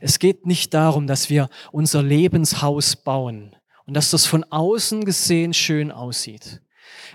Es 0.00 0.20
geht 0.20 0.46
nicht 0.46 0.72
darum, 0.72 1.08
dass 1.08 1.28
wir 1.28 1.48
unser 1.72 2.04
Lebenshaus 2.04 2.94
bauen 2.94 3.56
und 3.86 3.94
dass 3.94 4.12
das 4.12 4.24
von 4.24 4.44
außen 4.44 5.04
gesehen 5.04 5.52
schön 5.52 5.90
aussieht. 5.90 6.62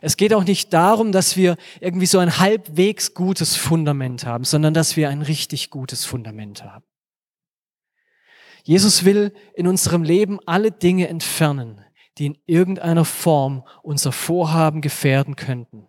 Es 0.02 0.18
geht 0.18 0.34
auch 0.34 0.44
nicht 0.44 0.74
darum, 0.74 1.14
dass 1.14 1.38
wir 1.38 1.56
irgendwie 1.80 2.06
so 2.06 2.20
ein 2.20 2.38
halbwegs 2.38 3.14
gutes 3.14 3.56
Fundament 3.56 4.26
haben, 4.26 4.44
sondern 4.44 4.74
dass 4.74 4.98
wir 4.98 5.08
ein 5.08 5.22
richtig 5.22 5.70
gutes 5.70 6.04
Fundament 6.04 6.66
haben. 6.66 6.84
Jesus 8.64 9.06
will 9.06 9.34
in 9.54 9.68
unserem 9.68 10.04
Leben 10.04 10.38
alle 10.46 10.72
Dinge 10.72 11.08
entfernen, 11.08 11.80
die 12.18 12.28
in 12.28 12.38
irgendeiner 12.46 13.06
Form 13.06 13.66
unser 13.84 14.12
Vorhaben 14.12 14.82
gefährden 14.82 15.36
könnten. 15.36 15.88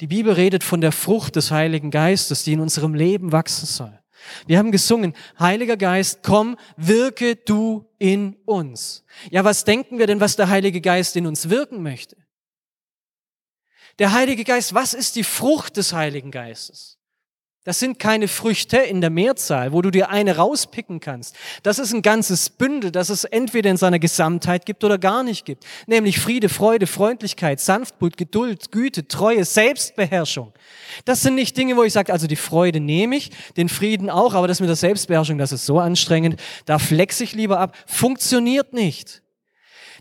Die 0.00 0.06
Bibel 0.06 0.32
redet 0.32 0.62
von 0.62 0.80
der 0.80 0.92
Frucht 0.92 1.36
des 1.36 1.50
Heiligen 1.50 1.90
Geistes, 1.90 2.44
die 2.44 2.52
in 2.52 2.60
unserem 2.60 2.94
Leben 2.94 3.32
wachsen 3.32 3.66
soll. 3.66 3.98
Wir 4.46 4.58
haben 4.58 4.72
gesungen, 4.72 5.14
Heiliger 5.38 5.76
Geist, 5.76 6.22
komm, 6.22 6.56
wirke 6.76 7.36
du 7.36 7.88
in 7.98 8.36
uns. 8.44 9.04
Ja, 9.30 9.44
was 9.44 9.64
denken 9.64 9.98
wir 9.98 10.06
denn, 10.06 10.20
was 10.20 10.36
der 10.36 10.48
Heilige 10.48 10.80
Geist 10.80 11.16
in 11.16 11.26
uns 11.26 11.48
wirken 11.48 11.82
möchte? 11.82 12.16
Der 13.98 14.12
Heilige 14.12 14.44
Geist, 14.44 14.74
was 14.74 14.94
ist 14.94 15.16
die 15.16 15.24
Frucht 15.24 15.76
des 15.76 15.92
Heiligen 15.92 16.30
Geistes? 16.30 16.97
Das 17.64 17.80
sind 17.80 17.98
keine 17.98 18.28
Früchte 18.28 18.78
in 18.78 19.00
der 19.00 19.10
Mehrzahl, 19.10 19.72
wo 19.72 19.82
du 19.82 19.90
dir 19.90 20.08
eine 20.08 20.36
rauspicken 20.36 21.00
kannst. 21.00 21.36
Das 21.62 21.78
ist 21.78 21.92
ein 21.92 22.00
ganzes 22.00 22.48
Bündel, 22.48 22.90
das 22.90 23.10
es 23.10 23.24
entweder 23.24 23.68
in 23.68 23.76
seiner 23.76 23.98
Gesamtheit 23.98 24.64
gibt 24.64 24.84
oder 24.84 24.96
gar 24.96 25.22
nicht 25.22 25.44
gibt. 25.44 25.66
Nämlich 25.86 26.18
Friede, 26.18 26.48
Freude, 26.48 26.86
Freundlichkeit, 26.86 27.60
Sanftmut, 27.60 28.16
Geduld, 28.16 28.72
Güte, 28.72 29.06
Treue, 29.06 29.44
Selbstbeherrschung. 29.44 30.54
Das 31.04 31.20
sind 31.20 31.34
nicht 31.34 31.56
Dinge, 31.56 31.76
wo 31.76 31.82
ich 31.82 31.92
sage, 31.92 32.12
also 32.12 32.26
die 32.26 32.36
Freude 32.36 32.80
nehme 32.80 33.16
ich, 33.16 33.30
den 33.56 33.68
Frieden 33.68 34.08
auch, 34.08 34.34
aber 34.34 34.48
das 34.48 34.60
mit 34.60 34.68
der 34.68 34.76
Selbstbeherrschung, 34.76 35.36
das 35.36 35.52
ist 35.52 35.66
so 35.66 35.78
anstrengend, 35.78 36.40
da 36.64 36.78
flex 36.78 37.20
ich 37.20 37.34
lieber 37.34 37.60
ab. 37.60 37.76
Funktioniert 37.86 38.72
nicht. 38.72 39.22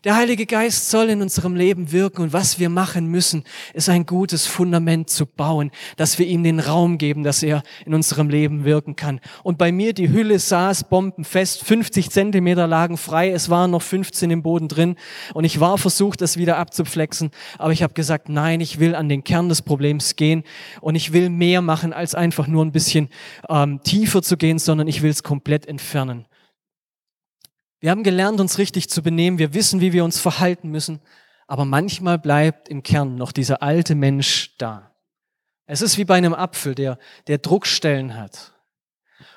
Der 0.07 0.15
Heilige 0.15 0.45
Geist 0.45 0.89
soll 0.89 1.09
in 1.09 1.21
unserem 1.21 1.53
Leben 1.53 1.91
wirken 1.91 2.21
und 2.21 2.31
was 2.31 2.59
wir 2.59 2.69
machen 2.69 3.07
müssen, 3.07 3.43
ist 3.73 3.89
ein 3.89 4.05
gutes 4.05 4.47
Fundament 4.47 5.09
zu 5.09 5.25
bauen, 5.25 5.69
dass 5.97 6.17
wir 6.17 6.25
ihm 6.25 6.45
den 6.45 6.61
Raum 6.61 6.97
geben, 6.97 7.23
dass 7.23 7.43
er 7.43 7.61
in 7.85 7.93
unserem 7.93 8.29
Leben 8.29 8.63
wirken 8.63 8.95
kann. 8.95 9.19
Und 9.43 9.57
bei 9.57 9.73
mir 9.73 9.91
die 9.91 10.07
Hülle 10.07 10.39
saß 10.39 10.85
bombenfest, 10.85 11.61
50 11.61 12.09
Zentimeter 12.09 12.67
lagen 12.67 12.95
frei, 12.95 13.31
es 13.31 13.49
waren 13.49 13.71
noch 13.71 13.81
15 13.81 14.31
im 14.31 14.43
Boden 14.43 14.69
drin 14.69 14.95
und 15.33 15.43
ich 15.43 15.59
war 15.59 15.77
versucht, 15.77 16.21
das 16.21 16.37
wieder 16.37 16.55
abzuflexen, 16.55 17.31
aber 17.57 17.73
ich 17.73 17.83
habe 17.83 17.93
gesagt, 17.93 18.29
nein, 18.29 18.61
ich 18.61 18.79
will 18.79 18.95
an 18.95 19.09
den 19.09 19.25
Kern 19.25 19.49
des 19.49 19.61
Problems 19.61 20.15
gehen 20.15 20.43
und 20.79 20.95
ich 20.95 21.11
will 21.11 21.29
mehr 21.29 21.61
machen, 21.61 21.91
als 21.91 22.15
einfach 22.15 22.47
nur 22.47 22.63
ein 22.63 22.71
bisschen 22.71 23.09
ähm, 23.49 23.81
tiefer 23.83 24.21
zu 24.21 24.37
gehen, 24.37 24.57
sondern 24.57 24.87
ich 24.87 25.01
will 25.01 25.11
es 25.11 25.21
komplett 25.21 25.65
entfernen. 25.65 26.27
Wir 27.79 27.91
haben 27.91 28.03
gelernt, 28.03 28.39
uns 28.39 28.57
richtig 28.57 28.89
zu 28.89 29.03
benehmen. 29.03 29.37
Wir 29.37 29.53
wissen, 29.53 29.81
wie 29.81 29.93
wir 29.93 30.03
uns 30.03 30.19
verhalten 30.19 30.69
müssen. 30.69 30.99
Aber 31.47 31.63
manchmal 31.63 32.17
bleibt 32.17 32.69
im 32.69 32.83
Kern 32.83 33.15
noch 33.15 33.31
dieser 33.31 33.61
alte 33.61 33.95
Mensch 33.95 34.55
da. 34.57 34.91
Es 35.65 35.81
ist 35.81 35.97
wie 35.97 36.05
bei 36.05 36.15
einem 36.15 36.33
Apfel, 36.33 36.75
der, 36.75 36.97
der 37.27 37.37
Druckstellen 37.37 38.15
hat. 38.15 38.53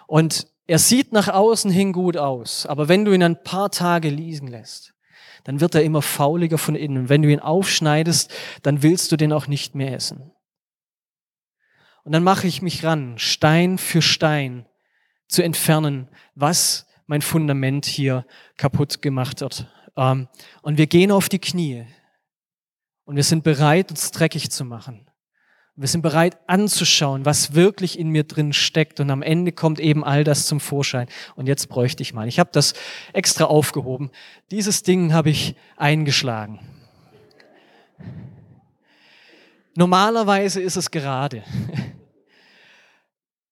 Und 0.07 0.49
er 0.67 0.79
sieht 0.79 1.13
nach 1.13 1.29
außen 1.29 1.71
hin 1.71 1.93
gut 1.93 2.17
aus. 2.17 2.67
Aber 2.67 2.89
wenn 2.89 3.05
du 3.05 3.13
ihn 3.13 3.23
ein 3.23 3.43
paar 3.43 3.71
Tage 3.71 4.09
liegen 4.09 4.47
lässt, 4.47 4.95
dann 5.45 5.61
wird 5.61 5.75
er 5.75 5.83
immer 5.83 6.03
fauliger 6.03 6.59
von 6.59 6.75
innen. 6.75 7.09
Wenn 7.09 7.23
du 7.23 7.31
ihn 7.31 7.41
aufschneidest, 7.41 8.33
dann 8.63 8.83
willst 8.83 9.11
du 9.13 9.17
den 9.17 9.33
auch 9.33 9.47
nicht 9.47 9.75
mehr 9.75 9.95
essen. 9.95 10.33
Und 12.05 12.13
dann 12.13 12.25
mache 12.25 12.47
ich 12.47 12.63
mich 12.63 12.85
ran, 12.85 13.19
Stein 13.19 13.79
für 13.79 14.03
Stein 14.03 14.67
zu 15.29 15.43
entfernen, 15.43 16.09
was 16.35 16.87
mein 17.11 17.23
Fundament 17.23 17.87
hier 17.87 18.25
kaputt 18.57 19.03
gemacht 19.03 19.41
wird. 19.41 19.67
Ähm, 19.97 20.29
und 20.63 20.79
wir 20.79 20.87
gehen 20.87 21.11
auf 21.11 21.29
die 21.29 21.41
Knie 21.41 21.85
und 23.05 23.17
wir 23.17 23.25
sind 23.25 23.43
bereit, 23.43 23.91
uns 23.91 24.13
dreckig 24.13 24.53
zu 24.53 24.65
machen. 24.65 25.11
Wir 25.75 25.89
sind 25.89 26.03
bereit 26.03 26.39
anzuschauen, 26.47 27.25
was 27.25 27.53
wirklich 27.53 27.99
in 27.99 28.11
mir 28.11 28.23
drin 28.23 28.53
steckt. 28.53 29.01
Und 29.01 29.11
am 29.11 29.23
Ende 29.23 29.51
kommt 29.51 29.81
eben 29.81 30.05
all 30.05 30.23
das 30.23 30.47
zum 30.47 30.61
Vorschein. 30.61 31.09
Und 31.35 31.49
jetzt 31.49 31.69
bräuchte 31.69 32.05
ich 32.05 32.15
mal. 32.15 32.29
Ich 32.29 32.39
habe 32.39 32.51
das 32.53 32.75
extra 33.13 33.47
aufgehoben. 33.47 34.13
Dieses 34.53 34.85
Ding 34.85 35.13
habe 35.13 35.31
ich 35.31 35.57
eingeschlagen. 35.77 36.61
Normalerweise 39.75 40.61
ist 40.61 40.77
es 40.77 40.93
gerade. 40.93 41.43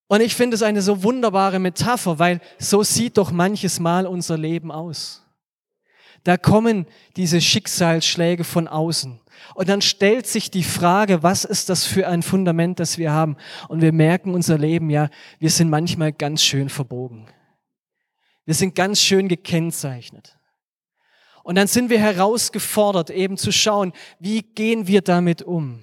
Und 0.08 0.22
ich 0.22 0.34
finde 0.34 0.54
es 0.54 0.62
eine 0.62 0.82
so 0.82 1.02
wunderbare 1.02 1.58
Metapher, 1.58 2.18
weil 2.18 2.40
so 2.58 2.82
sieht 2.82 3.18
doch 3.18 3.30
manches 3.30 3.78
Mal 3.78 4.06
unser 4.06 4.38
Leben 4.38 4.72
aus. 4.72 5.22
Da 6.24 6.36
kommen 6.36 6.86
diese 7.16 7.40
Schicksalsschläge 7.40 8.42
von 8.44 8.68
außen. 8.68 9.20
Und 9.54 9.68
dann 9.68 9.82
stellt 9.82 10.26
sich 10.26 10.50
die 10.50 10.64
Frage, 10.64 11.22
was 11.22 11.44
ist 11.44 11.68
das 11.68 11.84
für 11.84 12.08
ein 12.08 12.22
Fundament, 12.22 12.80
das 12.80 12.98
wir 12.98 13.12
haben? 13.12 13.36
Und 13.68 13.82
wir 13.82 13.92
merken 13.92 14.34
unser 14.34 14.58
Leben, 14.58 14.90
ja, 14.90 15.10
wir 15.38 15.50
sind 15.50 15.70
manchmal 15.70 16.12
ganz 16.12 16.42
schön 16.42 16.68
verbogen. 16.68 17.28
Wir 18.44 18.54
sind 18.54 18.74
ganz 18.74 19.00
schön 19.00 19.28
gekennzeichnet. 19.28 20.38
Und 21.44 21.54
dann 21.54 21.66
sind 21.66 21.90
wir 21.90 22.00
herausgefordert, 22.00 23.10
eben 23.10 23.36
zu 23.36 23.52
schauen, 23.52 23.92
wie 24.18 24.42
gehen 24.42 24.86
wir 24.86 25.02
damit 25.02 25.42
um? 25.42 25.82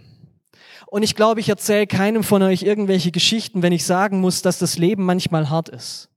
Und 0.88 1.04
ich 1.04 1.15
glaube, 1.15 1.39
ich 1.39 1.50
erzähle 1.50 1.88
keinem 1.88 2.24
von 2.24 2.41
euch 2.43 2.63
irgendwelche 2.63 3.12
Geschichten, 3.12 3.62
wenn 3.62 3.74
ich 3.74 3.86
sagen 3.86 4.21
muss, 4.21 4.41
dass 4.41 4.60
das 4.60 4.78
Leben 4.78 5.04
manchmal 5.04 5.50
hart 5.50 5.69
ist. 5.69 6.10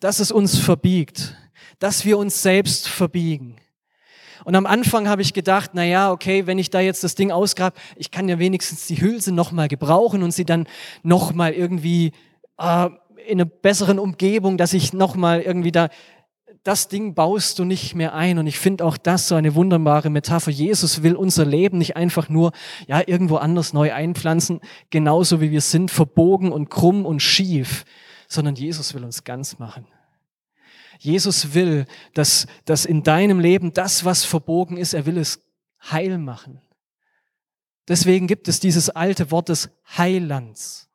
Dass 0.00 0.20
es 0.20 0.30
uns 0.30 0.58
verbiegt. 0.58 1.36
Dass 1.78 2.04
wir 2.04 2.18
uns 2.18 2.42
selbst 2.42 2.88
verbiegen. 2.88 3.56
Und 4.44 4.56
am 4.56 4.66
Anfang 4.66 5.08
habe 5.08 5.22
ich 5.22 5.34
gedacht, 5.34 5.70
na 5.74 5.84
ja, 5.84 6.10
okay, 6.10 6.46
wenn 6.46 6.58
ich 6.58 6.70
da 6.70 6.80
jetzt 6.80 7.04
das 7.04 7.14
Ding 7.14 7.30
ausgrabe, 7.30 7.76
ich 7.96 8.10
kann 8.10 8.28
ja 8.28 8.38
wenigstens 8.38 8.86
die 8.86 9.00
Hülse 9.00 9.32
nochmal 9.32 9.68
gebrauchen 9.68 10.22
und 10.22 10.32
sie 10.32 10.44
dann 10.44 10.66
nochmal 11.02 11.52
irgendwie 11.52 12.12
äh, 12.58 12.88
in 13.26 13.40
einer 13.40 13.44
besseren 13.44 13.98
Umgebung, 13.98 14.58
dass 14.58 14.72
ich 14.72 14.92
nochmal 14.92 15.42
irgendwie 15.42 15.72
da 15.72 15.88
das 16.62 16.88
Ding 16.88 17.14
baust 17.14 17.58
du 17.58 17.64
nicht 17.64 17.94
mehr 17.94 18.14
ein. 18.14 18.38
Und 18.38 18.46
ich 18.46 18.58
finde 18.58 18.84
auch 18.84 18.96
das 18.96 19.28
so 19.28 19.34
eine 19.34 19.54
wunderbare 19.54 20.10
Metapher. 20.10 20.50
Jesus 20.50 21.02
will 21.02 21.16
unser 21.16 21.44
Leben 21.44 21.78
nicht 21.78 21.96
einfach 21.96 22.28
nur, 22.28 22.52
ja, 22.86 23.02
irgendwo 23.06 23.36
anders 23.36 23.72
neu 23.72 23.92
einpflanzen, 23.92 24.60
genauso 24.90 25.40
wie 25.40 25.50
wir 25.50 25.60
sind, 25.60 25.90
verbogen 25.90 26.52
und 26.52 26.70
krumm 26.70 27.04
und 27.04 27.20
schief, 27.20 27.84
sondern 28.28 28.54
Jesus 28.54 28.94
will 28.94 29.04
uns 29.04 29.24
ganz 29.24 29.58
machen. 29.58 29.86
Jesus 30.98 31.54
will, 31.54 31.86
dass, 32.14 32.46
dass 32.64 32.84
in 32.84 33.02
deinem 33.02 33.40
Leben 33.40 33.72
das, 33.72 34.04
was 34.04 34.24
verbogen 34.24 34.76
ist, 34.76 34.94
er 34.94 35.04
will 35.04 35.18
es 35.18 35.40
heil 35.90 36.16
machen. 36.18 36.60
Deswegen 37.88 38.28
gibt 38.28 38.46
es 38.46 38.60
dieses 38.60 38.88
alte 38.88 39.32
Wort 39.32 39.48
des 39.48 39.70
Heilands. 39.96 40.88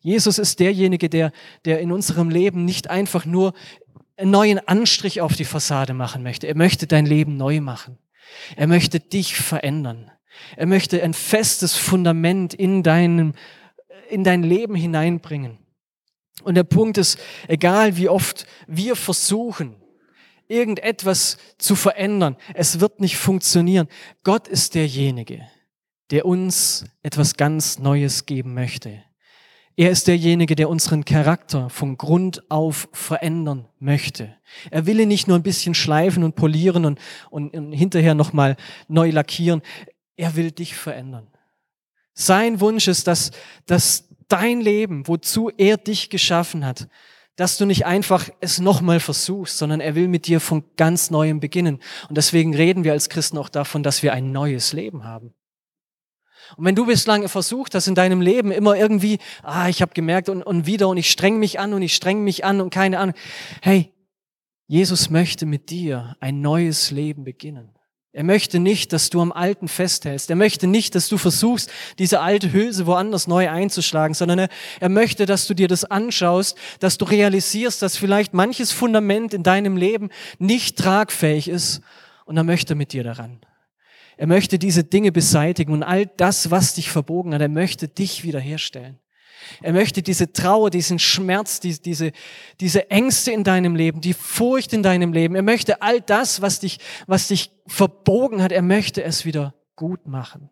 Jesus 0.00 0.38
ist 0.38 0.60
derjenige, 0.60 1.08
der, 1.08 1.32
der 1.64 1.80
in 1.80 1.92
unserem 1.92 2.28
Leben 2.28 2.64
nicht 2.64 2.90
einfach 2.90 3.24
nur 3.24 3.54
einen 4.16 4.30
neuen 4.30 4.58
Anstrich 4.68 5.20
auf 5.20 5.34
die 5.34 5.44
Fassade 5.44 5.94
machen 5.94 6.22
möchte. 6.22 6.46
Er 6.46 6.56
möchte 6.56 6.86
dein 6.86 7.06
Leben 7.06 7.36
neu 7.36 7.60
machen. 7.60 7.98
Er 8.56 8.66
möchte 8.66 9.00
dich 9.00 9.36
verändern. 9.36 10.10
Er 10.56 10.66
möchte 10.66 11.02
ein 11.02 11.14
festes 11.14 11.76
Fundament 11.76 12.54
in 12.54 12.82
deinem, 12.82 13.34
in 14.08 14.24
dein 14.24 14.42
Leben 14.42 14.74
hineinbringen. 14.74 15.58
Und 16.42 16.56
der 16.56 16.64
Punkt 16.64 16.98
ist, 16.98 17.18
egal 17.46 17.96
wie 17.96 18.08
oft 18.08 18.46
wir 18.66 18.96
versuchen, 18.96 19.76
irgendetwas 20.48 21.38
zu 21.58 21.76
verändern, 21.76 22.36
es 22.54 22.80
wird 22.80 23.00
nicht 23.00 23.16
funktionieren. 23.16 23.88
Gott 24.24 24.48
ist 24.48 24.74
derjenige, 24.74 25.46
der 26.10 26.26
uns 26.26 26.84
etwas 27.02 27.34
ganz 27.34 27.78
Neues 27.78 28.26
geben 28.26 28.54
möchte. 28.54 29.02
Er 29.76 29.90
ist 29.90 30.06
derjenige, 30.06 30.54
der 30.54 30.68
unseren 30.68 31.04
Charakter 31.04 31.68
von 31.68 31.96
Grund 31.96 32.48
auf 32.48 32.88
verändern 32.92 33.66
möchte. 33.80 34.36
Er 34.70 34.86
will 34.86 35.00
ihn 35.00 35.08
nicht 35.08 35.26
nur 35.26 35.36
ein 35.36 35.42
bisschen 35.42 35.74
schleifen 35.74 36.22
und 36.22 36.36
polieren 36.36 36.84
und, 36.84 37.00
und, 37.30 37.56
und 37.56 37.72
hinterher 37.72 38.14
nochmal 38.14 38.56
neu 38.86 39.10
lackieren. 39.10 39.62
Er 40.16 40.36
will 40.36 40.52
dich 40.52 40.76
verändern. 40.76 41.26
Sein 42.12 42.60
Wunsch 42.60 42.86
ist, 42.86 43.08
dass, 43.08 43.32
dass 43.66 44.08
dein 44.28 44.60
Leben, 44.60 45.08
wozu 45.08 45.50
er 45.56 45.76
dich 45.76 46.08
geschaffen 46.08 46.64
hat, 46.64 46.88
dass 47.34 47.58
du 47.58 47.66
nicht 47.66 47.84
einfach 47.84 48.28
es 48.40 48.60
nochmal 48.60 49.00
versuchst, 49.00 49.58
sondern 49.58 49.80
er 49.80 49.96
will 49.96 50.06
mit 50.06 50.28
dir 50.28 50.38
von 50.38 50.62
ganz 50.76 51.10
neuem 51.10 51.40
beginnen. 51.40 51.80
Und 52.08 52.16
deswegen 52.16 52.54
reden 52.54 52.84
wir 52.84 52.92
als 52.92 53.08
Christen 53.08 53.38
auch 53.38 53.48
davon, 53.48 53.82
dass 53.82 54.04
wir 54.04 54.12
ein 54.12 54.30
neues 54.30 54.72
Leben 54.72 55.02
haben. 55.02 55.34
Und 56.56 56.64
wenn 56.64 56.74
du 56.74 56.86
bislang 56.86 57.28
versucht 57.28 57.74
hast 57.74 57.86
in 57.86 57.94
deinem 57.94 58.20
Leben 58.20 58.50
immer 58.52 58.76
irgendwie, 58.76 59.18
ah, 59.42 59.68
ich 59.68 59.82
habe 59.82 59.92
gemerkt 59.94 60.28
und, 60.28 60.42
und 60.42 60.66
wieder 60.66 60.88
und 60.88 60.96
ich 60.96 61.10
streng 61.10 61.38
mich 61.38 61.58
an 61.58 61.74
und 61.74 61.82
ich 61.82 61.94
streng 61.94 62.22
mich 62.22 62.44
an 62.44 62.60
und 62.60 62.70
keine 62.70 62.98
Ahnung. 62.98 63.14
Hey, 63.62 63.92
Jesus 64.66 65.10
möchte 65.10 65.46
mit 65.46 65.70
dir 65.70 66.16
ein 66.20 66.40
neues 66.40 66.90
Leben 66.90 67.24
beginnen. 67.24 67.74
Er 68.14 68.22
möchte 68.22 68.60
nicht, 68.60 68.92
dass 68.92 69.10
du 69.10 69.20
am 69.20 69.32
Alten 69.32 69.66
festhältst. 69.66 70.30
Er 70.30 70.36
möchte 70.36 70.68
nicht, 70.68 70.94
dass 70.94 71.08
du 71.08 71.18
versuchst, 71.18 71.68
diese 71.98 72.20
alte 72.20 72.52
Hülse 72.52 72.86
woanders 72.86 73.26
neu 73.26 73.50
einzuschlagen, 73.50 74.14
sondern 74.14 74.38
er, 74.38 74.48
er 74.78 74.88
möchte, 74.88 75.26
dass 75.26 75.48
du 75.48 75.54
dir 75.54 75.66
das 75.66 75.84
anschaust, 75.84 76.56
dass 76.78 76.96
du 76.96 77.06
realisierst, 77.06 77.82
dass 77.82 77.96
vielleicht 77.96 78.32
manches 78.32 78.70
Fundament 78.70 79.34
in 79.34 79.42
deinem 79.42 79.76
Leben 79.76 80.10
nicht 80.38 80.78
tragfähig 80.78 81.48
ist 81.48 81.80
und 82.24 82.36
er 82.36 82.44
möchte 82.44 82.76
mit 82.76 82.92
dir 82.92 83.02
daran. 83.02 83.40
Er 84.16 84.26
möchte 84.26 84.58
diese 84.58 84.84
Dinge 84.84 85.12
beseitigen 85.12 85.72
und 85.72 85.82
all 85.82 86.06
das, 86.06 86.50
was 86.50 86.74
dich 86.74 86.90
verbogen 86.90 87.34
hat, 87.34 87.40
er 87.40 87.48
möchte 87.48 87.88
dich 87.88 88.24
wiederherstellen. 88.24 88.98
Er 89.62 89.72
möchte 89.72 90.02
diese 90.02 90.32
Trauer, 90.32 90.70
diesen 90.70 90.98
Schmerz, 90.98 91.60
diese, 91.60 92.12
diese, 92.60 92.90
Ängste 92.90 93.30
in 93.30 93.44
deinem 93.44 93.76
Leben, 93.76 94.00
die 94.00 94.14
Furcht 94.14 94.72
in 94.72 94.82
deinem 94.82 95.12
Leben. 95.12 95.34
Er 95.34 95.42
möchte 95.42 95.82
all 95.82 96.00
das, 96.00 96.40
was 96.40 96.60
dich, 96.60 96.78
was 97.06 97.28
dich 97.28 97.50
verbogen 97.66 98.42
hat, 98.42 98.52
er 98.52 98.62
möchte 98.62 99.02
es 99.02 99.24
wieder 99.24 99.54
gut 99.76 100.06
machen. 100.06 100.50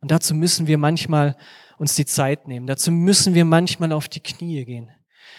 Und 0.00 0.10
dazu 0.10 0.34
müssen 0.34 0.66
wir 0.66 0.78
manchmal 0.78 1.36
uns 1.78 1.94
die 1.94 2.06
Zeit 2.06 2.48
nehmen. 2.48 2.66
Dazu 2.66 2.90
müssen 2.90 3.34
wir 3.34 3.44
manchmal 3.44 3.92
auf 3.92 4.08
die 4.08 4.20
Knie 4.20 4.64
gehen. 4.64 4.90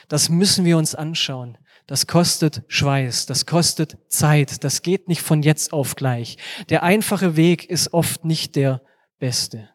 Das 0.08 0.30
müssen 0.30 0.66
wir 0.66 0.78
uns 0.78 0.96
anschauen. 0.96 1.58
Das 1.88 2.06
kostet 2.06 2.64
Schweiß, 2.68 3.26
das 3.28 3.46
kostet 3.46 3.98
Zeit, 4.10 4.64
das 4.66 4.82
geht 4.82 5.08
nicht 5.08 5.22
von 5.22 5.42
jetzt 5.42 5.72
auf 5.72 5.96
gleich. 5.96 6.38
Der 6.70 6.84
einfache 6.84 7.38
Weg 7.38 7.70
ist 7.70 7.94
oft 7.94 8.26
nicht 8.26 8.58
der 8.58 8.82
beste. 9.20 9.70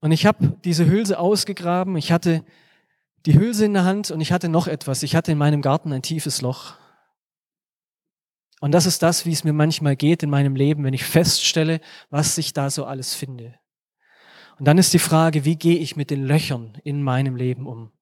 Und 0.00 0.10
ich 0.10 0.26
habe 0.26 0.58
diese 0.64 0.86
Hülse 0.86 1.18
ausgegraben, 1.18 1.96
ich 1.96 2.10
hatte 2.10 2.44
die 3.26 3.38
Hülse 3.38 3.66
in 3.66 3.74
der 3.74 3.84
Hand 3.84 4.10
und 4.10 4.20
ich 4.20 4.32
hatte 4.32 4.48
noch 4.48 4.66
etwas. 4.66 5.02
Ich 5.02 5.14
hatte 5.14 5.30
in 5.32 5.38
meinem 5.38 5.62
Garten 5.62 5.92
ein 5.92 6.02
tiefes 6.02 6.40
Loch. 6.40 6.74
Und 8.60 8.72
das 8.72 8.86
ist 8.86 9.02
das, 9.02 9.24
wie 9.24 9.32
es 9.32 9.44
mir 9.44 9.52
manchmal 9.52 9.94
geht 9.96 10.22
in 10.22 10.30
meinem 10.30 10.56
Leben, 10.56 10.84
wenn 10.84 10.94
ich 10.94 11.04
feststelle, 11.04 11.80
was 12.10 12.36
ich 12.38 12.52
da 12.52 12.70
so 12.70 12.84
alles 12.84 13.14
finde. 13.14 13.54
Und 14.58 14.66
dann 14.66 14.78
ist 14.78 14.92
die 14.92 14.98
Frage, 14.98 15.44
wie 15.44 15.56
gehe 15.56 15.78
ich 15.78 15.96
mit 15.96 16.10
den 16.10 16.24
Löchern 16.24 16.76
in 16.82 17.02
meinem 17.02 17.36
Leben 17.36 17.66
um? 17.66 17.92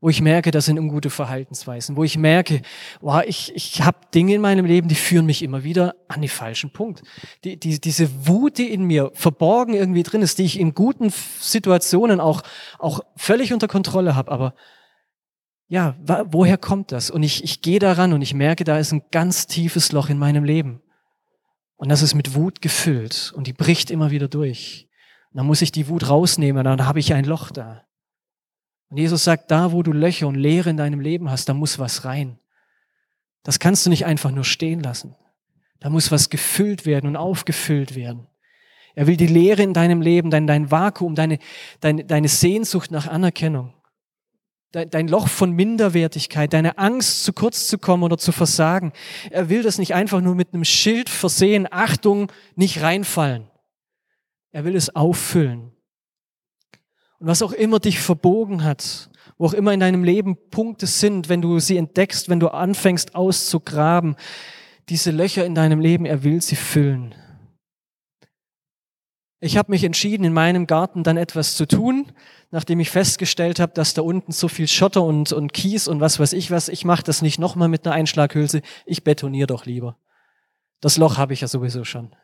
Wo 0.00 0.08
ich 0.08 0.20
merke, 0.20 0.50
das 0.50 0.66
sind 0.66 0.78
ungute 0.78 1.10
Verhaltensweisen, 1.10 1.96
wo 1.96 2.04
ich 2.04 2.18
merke, 2.18 2.62
wow, 3.00 3.22
ich, 3.26 3.54
ich 3.54 3.82
habe 3.82 3.98
Dinge 4.14 4.34
in 4.34 4.40
meinem 4.40 4.66
Leben, 4.66 4.88
die 4.88 4.94
führen 4.94 5.26
mich 5.26 5.42
immer 5.42 5.64
wieder 5.64 5.94
an 6.08 6.20
den 6.20 6.30
falschen 6.30 6.72
Punkt. 6.72 7.02
Die, 7.44 7.58
die, 7.58 7.80
diese 7.80 8.26
Wut, 8.26 8.58
die 8.58 8.72
in 8.72 8.84
mir 8.84 9.10
verborgen 9.14 9.74
irgendwie 9.74 10.02
drin 10.02 10.22
ist, 10.22 10.38
die 10.38 10.44
ich 10.44 10.60
in 10.60 10.74
guten 10.74 11.12
Situationen 11.40 12.20
auch, 12.20 12.42
auch 12.78 13.00
völlig 13.16 13.52
unter 13.52 13.68
Kontrolle 13.68 14.14
habe, 14.14 14.30
aber 14.30 14.54
ja, 15.68 15.96
woher 16.30 16.58
kommt 16.58 16.92
das? 16.92 17.10
Und 17.10 17.24
ich, 17.24 17.42
ich 17.42 17.60
gehe 17.60 17.80
daran 17.80 18.12
und 18.12 18.22
ich 18.22 18.34
merke, 18.34 18.62
da 18.62 18.78
ist 18.78 18.92
ein 18.92 19.02
ganz 19.10 19.48
tiefes 19.48 19.90
Loch 19.90 20.08
in 20.08 20.18
meinem 20.18 20.44
Leben. 20.44 20.80
Und 21.76 21.88
das 21.88 22.02
ist 22.02 22.14
mit 22.14 22.34
Wut 22.34 22.62
gefüllt 22.62 23.32
und 23.34 23.46
die 23.46 23.52
bricht 23.52 23.90
immer 23.90 24.10
wieder 24.10 24.28
durch. 24.28 24.88
Und 25.30 25.38
dann 25.38 25.46
muss 25.46 25.62
ich 25.62 25.72
die 25.72 25.88
Wut 25.88 26.08
rausnehmen, 26.08 26.64
dann 26.64 26.86
habe 26.86 27.00
ich 27.00 27.12
ein 27.14 27.24
Loch 27.24 27.50
da. 27.50 27.85
Und 28.88 28.98
Jesus 28.98 29.24
sagt, 29.24 29.50
da 29.50 29.72
wo 29.72 29.82
du 29.82 29.92
Löcher 29.92 30.28
und 30.28 30.36
Leere 30.36 30.70
in 30.70 30.76
deinem 30.76 31.00
Leben 31.00 31.30
hast, 31.30 31.48
da 31.48 31.54
muss 31.54 31.78
was 31.78 32.04
rein. 32.04 32.38
Das 33.42 33.58
kannst 33.58 33.86
du 33.86 33.90
nicht 33.90 34.06
einfach 34.06 34.30
nur 34.30 34.44
stehen 34.44 34.80
lassen. 34.80 35.14
Da 35.80 35.90
muss 35.90 36.10
was 36.10 36.30
gefüllt 36.30 36.86
werden 36.86 37.06
und 37.08 37.16
aufgefüllt 37.16 37.94
werden. 37.94 38.26
Er 38.94 39.06
will 39.06 39.16
die 39.16 39.26
Leere 39.26 39.62
in 39.62 39.74
deinem 39.74 40.00
Leben, 40.00 40.30
dein, 40.30 40.46
dein 40.46 40.70
Vakuum, 40.70 41.14
deine, 41.14 41.38
deine, 41.80 42.04
deine 42.04 42.28
Sehnsucht 42.28 42.90
nach 42.90 43.06
Anerkennung, 43.06 43.74
dein, 44.72 44.88
dein 44.88 45.06
Loch 45.06 45.28
von 45.28 45.52
Minderwertigkeit, 45.52 46.52
deine 46.54 46.78
Angst, 46.78 47.24
zu 47.24 47.34
kurz 47.34 47.68
zu 47.68 47.76
kommen 47.76 48.02
oder 48.04 48.16
zu 48.16 48.32
versagen. 48.32 48.92
Er 49.30 49.50
will 49.50 49.62
das 49.62 49.76
nicht 49.78 49.94
einfach 49.94 50.22
nur 50.22 50.34
mit 50.34 50.54
einem 50.54 50.64
Schild 50.64 51.10
versehen, 51.10 51.68
Achtung, 51.70 52.32
nicht 52.54 52.80
reinfallen. 52.80 53.50
Er 54.50 54.64
will 54.64 54.74
es 54.74 54.96
auffüllen. 54.96 55.75
Und 57.18 57.26
was 57.26 57.42
auch 57.42 57.52
immer 57.52 57.80
dich 57.80 57.98
verbogen 58.00 58.64
hat, 58.64 59.10
wo 59.38 59.46
auch 59.46 59.54
immer 59.54 59.72
in 59.72 59.80
deinem 59.80 60.04
Leben 60.04 60.36
Punkte 60.50 60.86
sind, 60.86 61.28
wenn 61.28 61.42
du 61.42 61.58
sie 61.58 61.76
entdeckst, 61.76 62.28
wenn 62.28 62.40
du 62.40 62.48
anfängst 62.48 63.14
auszugraben, 63.14 64.16
diese 64.88 65.10
Löcher 65.10 65.44
in 65.44 65.54
deinem 65.54 65.80
Leben, 65.80 66.06
er 66.06 66.22
will 66.22 66.40
sie 66.40 66.56
füllen. 66.56 67.14
Ich 69.40 69.56
habe 69.56 69.70
mich 69.70 69.84
entschieden, 69.84 70.24
in 70.24 70.32
meinem 70.32 70.66
Garten 70.66 71.02
dann 71.02 71.18
etwas 71.18 71.56
zu 71.56 71.66
tun, 71.66 72.10
nachdem 72.50 72.80
ich 72.80 72.90
festgestellt 72.90 73.60
habe, 73.60 73.72
dass 73.74 73.92
da 73.92 74.02
unten 74.02 74.32
so 74.32 74.48
viel 74.48 74.66
Schotter 74.66 75.02
und, 75.02 75.32
und 75.32 75.52
Kies 75.52 75.88
und 75.88 76.00
was 76.00 76.18
weiß 76.18 76.32
ich 76.32 76.50
was, 76.50 76.68
ich 76.68 76.84
mache 76.84 77.02
das 77.02 77.20
nicht 77.20 77.38
nochmal 77.38 77.68
mit 77.68 77.86
einer 77.86 77.94
Einschlaghülse, 77.94 78.62
ich 78.86 79.04
betoniere 79.04 79.46
doch 79.46 79.66
lieber. 79.66 79.98
Das 80.80 80.96
Loch 80.96 81.18
habe 81.18 81.34
ich 81.34 81.42
ja 81.42 81.48
sowieso 81.48 81.84
schon. 81.84 82.14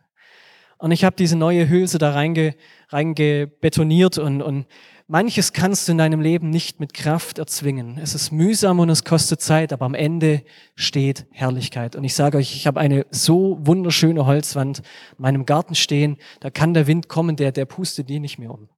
Und 0.79 0.91
ich 0.91 1.05
habe 1.05 1.17
diese 1.17 1.37
neue 1.37 1.69
Hülse 1.69 1.99
da 1.99 2.13
reinge, 2.13 2.55
reingebetoniert 2.89 4.19
und, 4.19 4.43
und 4.43 4.67
manches 5.07 5.53
kannst 5.53 5.87
du 5.87 5.93
in 5.93 5.99
deinem 5.99 6.21
Leben 6.21 6.51
nicht 6.51 6.81
mit 6.81 6.95
Kraft 6.95 7.39
erzwingen. 7.39 7.99
Es 7.99 8.15
ist 8.15 8.33
mühsam 8.33 8.81
und 8.81 8.91
es 8.91 9.05
kostet 9.05 9.41
Zeit, 9.41 9.73
aber 9.73 9.87
am 9.87 9.95
Ende 9.95 10.43
steht 10.75 11.27
Herrlichkeit. 11.31 11.97
Und 11.97 12.05
ich 12.05 12.15
sage 12.15 12.39
euch, 12.39 12.57
ich 12.57 12.67
habe 12.67 12.81
eine 12.81 13.07
so 13.11 13.59
wunderschöne 13.61 14.27
Holzwand 14.27 14.79
in 14.79 15.23
meinem 15.23 15.47
Garten 15.47 15.75
stehen, 15.75 16.17
da 16.41 16.51
kann 16.51 16.75
der 16.75 16.87
Wind 16.87 17.09
kommen, 17.09 17.37
der, 17.37 17.53
der 17.53 17.67
pustet 17.67 18.09
die 18.09 18.21
nicht 18.21 18.39
mehr 18.39 18.51
um. 18.51 18.69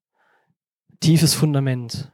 Tiefes 1.00 1.34
Fundament. 1.34 2.10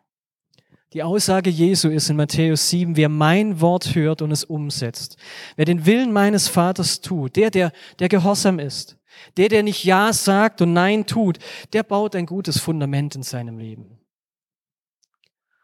Die 0.92 1.04
Aussage 1.04 1.50
Jesu 1.50 1.88
ist 1.88 2.10
in 2.10 2.16
Matthäus 2.16 2.68
7, 2.68 2.96
wer 2.96 3.08
mein 3.08 3.60
Wort 3.60 3.94
hört 3.94 4.22
und 4.22 4.32
es 4.32 4.42
umsetzt, 4.42 5.16
wer 5.54 5.64
den 5.64 5.86
Willen 5.86 6.12
meines 6.12 6.48
Vaters 6.48 7.00
tut, 7.00 7.36
der, 7.36 7.50
der, 7.50 7.70
der 8.00 8.08
gehorsam 8.08 8.58
ist, 8.58 8.96
der, 9.36 9.48
der 9.48 9.62
nicht 9.62 9.84
Ja 9.84 10.12
sagt 10.12 10.60
und 10.62 10.72
Nein 10.72 11.06
tut, 11.06 11.38
der 11.72 11.82
baut 11.82 12.14
ein 12.16 12.26
gutes 12.26 12.58
Fundament 12.58 13.14
in 13.14 13.22
seinem 13.22 13.58
Leben. 13.58 13.98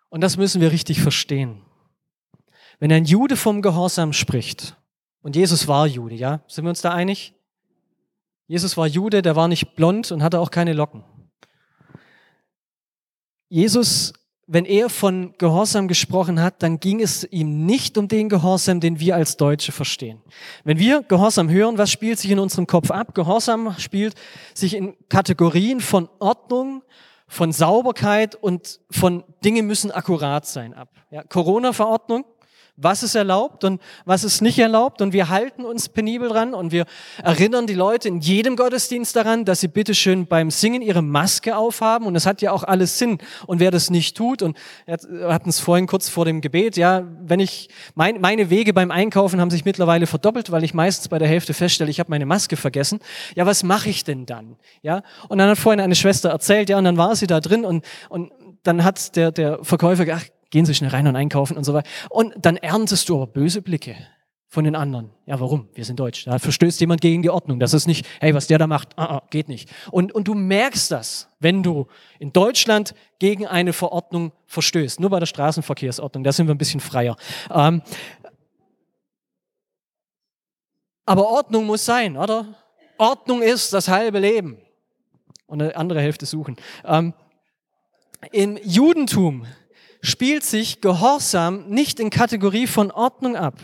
Und 0.09 0.21
das 0.21 0.37
müssen 0.37 0.61
wir 0.61 0.73
richtig 0.73 1.01
verstehen. 1.01 1.63
Wenn 2.79 2.93
ein 2.93 3.05
Jude 3.05 3.37
vom 3.37 3.63
Gehorsam 3.63 4.13
spricht, 4.13 4.77
und 5.23 5.35
Jesus 5.35 5.67
war 5.67 5.87
Jude, 5.87 6.15
ja, 6.15 6.41
sind 6.47 6.65
wir 6.65 6.69
uns 6.69 6.83
da 6.83 6.93
einig? 6.93 7.35
Jesus 8.47 8.77
war 8.77 8.87
Jude, 8.87 9.23
der 9.23 9.35
war 9.35 9.49
nicht 9.49 9.75
blond 9.75 10.13
und 10.13 10.23
hatte 10.23 10.39
auch 10.39 10.53
keine 10.53 10.73
Locken. 10.73 11.03
Jesus 13.49 14.13
wenn 14.49 14.65
er 14.65 14.89
von 14.89 15.35
Gehorsam 15.39 15.89
gesprochen 15.89 16.41
hat, 16.41 16.63
dann 16.63 16.79
ging 16.79 17.01
es 17.01 17.25
ihm 17.25 17.67
nicht 17.67 17.99
um 17.99 18.07
den 18.07 18.29
Gehorsam, 18.29 18.79
den 18.79 19.01
wir 19.01 19.17
als 19.17 19.37
Deutsche 19.37 19.73
verstehen. 19.73 20.23
Wenn 20.63 20.79
wir 20.79 21.03
Gehorsam 21.03 21.51
hören, 21.51 21.79
was 21.79 21.91
spielt 21.91 22.19
sich 22.19 22.31
in 22.31 22.39
unserem 22.39 22.67
Kopf 22.67 22.91
ab? 22.91 23.15
Gehorsam 23.15 23.75
spielt 23.79 24.15
sich 24.55 24.75
in 24.75 24.95
Kategorien 25.09 25.81
von 25.81 26.09
Ordnung, 26.21 26.83
von 27.27 27.51
Sauberkeit 27.51 28.37
und 28.37 28.81
von 28.91 29.25
Dinge 29.45 29.63
müssen 29.63 29.91
akkurat 29.91 30.47
sein 30.47 30.75
ab. 30.75 30.91
Ja, 31.11 31.25
Corona-Verordnung, 31.25 32.25
was 32.77 33.03
ist 33.03 33.15
erlaubt 33.15 33.65
und 33.65 33.81
was 34.05 34.25
ist 34.25 34.43
nicht 34.43 34.59
erlaubt. 34.59 35.01
Und 35.01 35.13
wir 35.13 35.29
halten 35.29 35.65
uns 35.65 35.89
penibel 35.89 36.29
dran 36.29 36.55
und 36.55 36.73
wir 36.73 36.85
erinnern 37.23 37.67
die 37.67 37.75
Leute 37.75 38.09
in 38.09 38.21
jedem 38.21 38.57
Gottesdienst 38.57 39.17
daran, 39.17 39.45
dass 39.45 39.61
sie 39.61 39.69
bitteschön 39.69 40.27
beim 40.27 40.51
Singen 40.51 40.83
ihre 40.83 41.03
Maske 41.03 41.57
aufhaben. 41.57 42.07
Und 42.07 42.15
das 42.15 42.27
hat 42.27 42.43
ja 42.43 42.53
auch 42.53 42.65
alles 42.65 42.99
Sinn. 42.99 43.19
Und 43.47 43.61
wer 43.61 43.71
das 43.71 43.91
nicht 43.91 44.17
tut, 44.17 44.43
und 44.43 44.57
wir 44.87 45.33
hatten 45.33 45.49
es 45.49 45.61
vorhin 45.61 45.87
kurz 45.87 46.09
vor 46.09 46.25
dem 46.25 46.41
Gebet, 46.41 46.77
ja, 46.77 47.05
wenn 47.23 47.41
ich, 47.41 47.69
mein, 47.95 48.21
meine 48.21 48.51
Wege 48.51 48.73
beim 48.73 48.91
Einkaufen 48.91 49.41
haben 49.41 49.51
sich 49.51 49.65
mittlerweile 49.65 50.07
verdoppelt, 50.07 50.51
weil 50.51 50.65
ich 50.65 50.75
meistens 50.75 51.09
bei 51.09 51.19
der 51.19 51.29
Hälfte 51.29 51.55
feststelle, 51.55 51.91
ich 51.91 52.01
habe 52.01 52.11
meine 52.11 52.27
Maske 52.27 52.57
vergessen. 52.57 53.01
Ja, 53.35 53.47
was 53.47 53.63
mache 53.63 53.89
ich 53.89 54.05
denn 54.05 54.27
dann? 54.27 54.57
Ja, 54.83 55.03
und 55.29 55.39
dann 55.39 55.49
hat 55.49 55.59
vorhin 55.59 55.81
eine 55.81 55.95
Schwester 55.95 56.31
erzählt, 56.31 56.69
ja, 56.69 56.79
und 56.79 56.85
dann 56.85 56.99
war 56.99 57.17
sie 57.17 57.27
da 57.27 57.41
drin 57.41 57.65
und, 57.65 57.85
und 58.09 58.33
dann 58.63 58.85
hat 58.85 59.17
der, 59.17 59.33
der 59.33 59.65
Verkäufer 59.65 60.05
gesagt, 60.05 60.33
gehen 60.51 60.67
Sie 60.67 60.75
schnell 60.75 60.91
rein 60.91 61.07
und 61.07 61.17
einkaufen 61.17 61.57
und 61.57 61.65
so 61.65 61.75
weiter. 61.75 61.89
Und 62.11 62.35
dann 62.39 62.57
erntest 62.57 63.09
du 63.09 63.17
aber 63.17 63.27
böse 63.27 63.63
Blicke 63.63 63.97
von 64.49 64.65
den 64.65 64.77
anderen. 64.77 65.11
Ja, 65.27 65.39
warum? 65.41 65.69
Wir 65.75 65.85
sind 65.85 65.99
deutsch. 65.99 66.25
Da 66.25 66.39
verstößt 66.39 66.81
jemand 66.81 67.01
gegen 67.01 67.23
die 67.23 67.31
Ordnung. 67.31 67.59
Das 67.59 67.75
ist 67.75 67.87
nicht, 67.87 68.07
hey, 68.21 68.33
was 68.33 68.47
der 68.47 68.59
da 68.59 68.67
macht, 68.67 68.97
ah, 68.97 69.17
ah, 69.17 69.23
geht 69.31 69.49
nicht. 69.49 69.69
Und, 69.91 70.13
und 70.13 70.29
du 70.29 70.35
merkst 70.35 70.91
das, 70.91 71.29
wenn 71.41 71.63
du 71.63 71.87
in 72.19 72.33
Deutschland 72.33 72.95
gegen 73.19 73.47
eine 73.47 73.73
Verordnung 73.73 74.33
verstößt. 74.47 75.01
Nur 75.01 75.11
bei 75.11 75.21
der 75.21 75.27
Straßenverkehrsordnung, 75.27 76.25
da 76.25 76.33
sind 76.33 76.47
wir 76.47 76.55
ein 76.55 76.59
bisschen 76.59 76.81
freier. 76.81 77.17
Ähm, 77.53 77.83
aber 81.05 81.29
Ordnung 81.29 81.67
muss 81.67 81.85
sein, 81.85 82.17
oder? 82.17 82.55
Ordnung 82.99 83.43
ist 83.43 83.73
das 83.73 83.89
halbe 83.89 84.21
Leben. 84.21 84.59
Und 85.47 85.61
eine 85.61 85.77
andere 85.77 86.01
Hälfte 86.01 86.27
suchen. 86.27 86.57
Ähm, 86.85 87.15
Im 88.33 88.59
Judentum 88.63 89.47
spielt 90.01 90.45
sich 90.45 90.81
Gehorsam 90.81 91.69
nicht 91.69 92.01
in 92.01 92.11
Kategorie 92.11 92.67
von 92.67 92.91
Ordnung 92.91 93.37
ab 93.37 93.59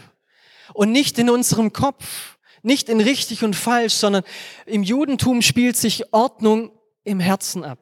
und 0.75 0.93
nicht 0.93 1.19
in 1.19 1.31
unserem 1.31 1.73
Kopf, 1.73 2.39
nicht 2.63 2.89
in 2.89 3.01
richtig 3.01 3.43
und 3.45 3.57
falsch, 3.57 3.95
sondern 3.95 4.23
im 4.67 4.83
Judentum 4.83 5.43
spielt 5.43 5.77
sich 5.77 6.13
Ordnung 6.13 6.71
im 7.05 7.21
Herzen 7.21 7.65
ab. 7.65 7.79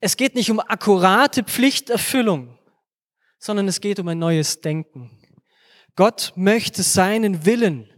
Es 0.00 0.16
geht 0.16 0.34
nicht 0.34 0.50
um 0.50 0.58
akkurate 0.58 1.44
Pflichterfüllung, 1.44 2.58
sondern 3.38 3.68
es 3.68 3.80
geht 3.80 4.00
um 4.00 4.08
ein 4.08 4.18
neues 4.18 4.60
Denken. 4.60 5.10
Gott 5.94 6.32
möchte 6.34 6.82
seinen 6.82 7.44
Willen 7.44 7.88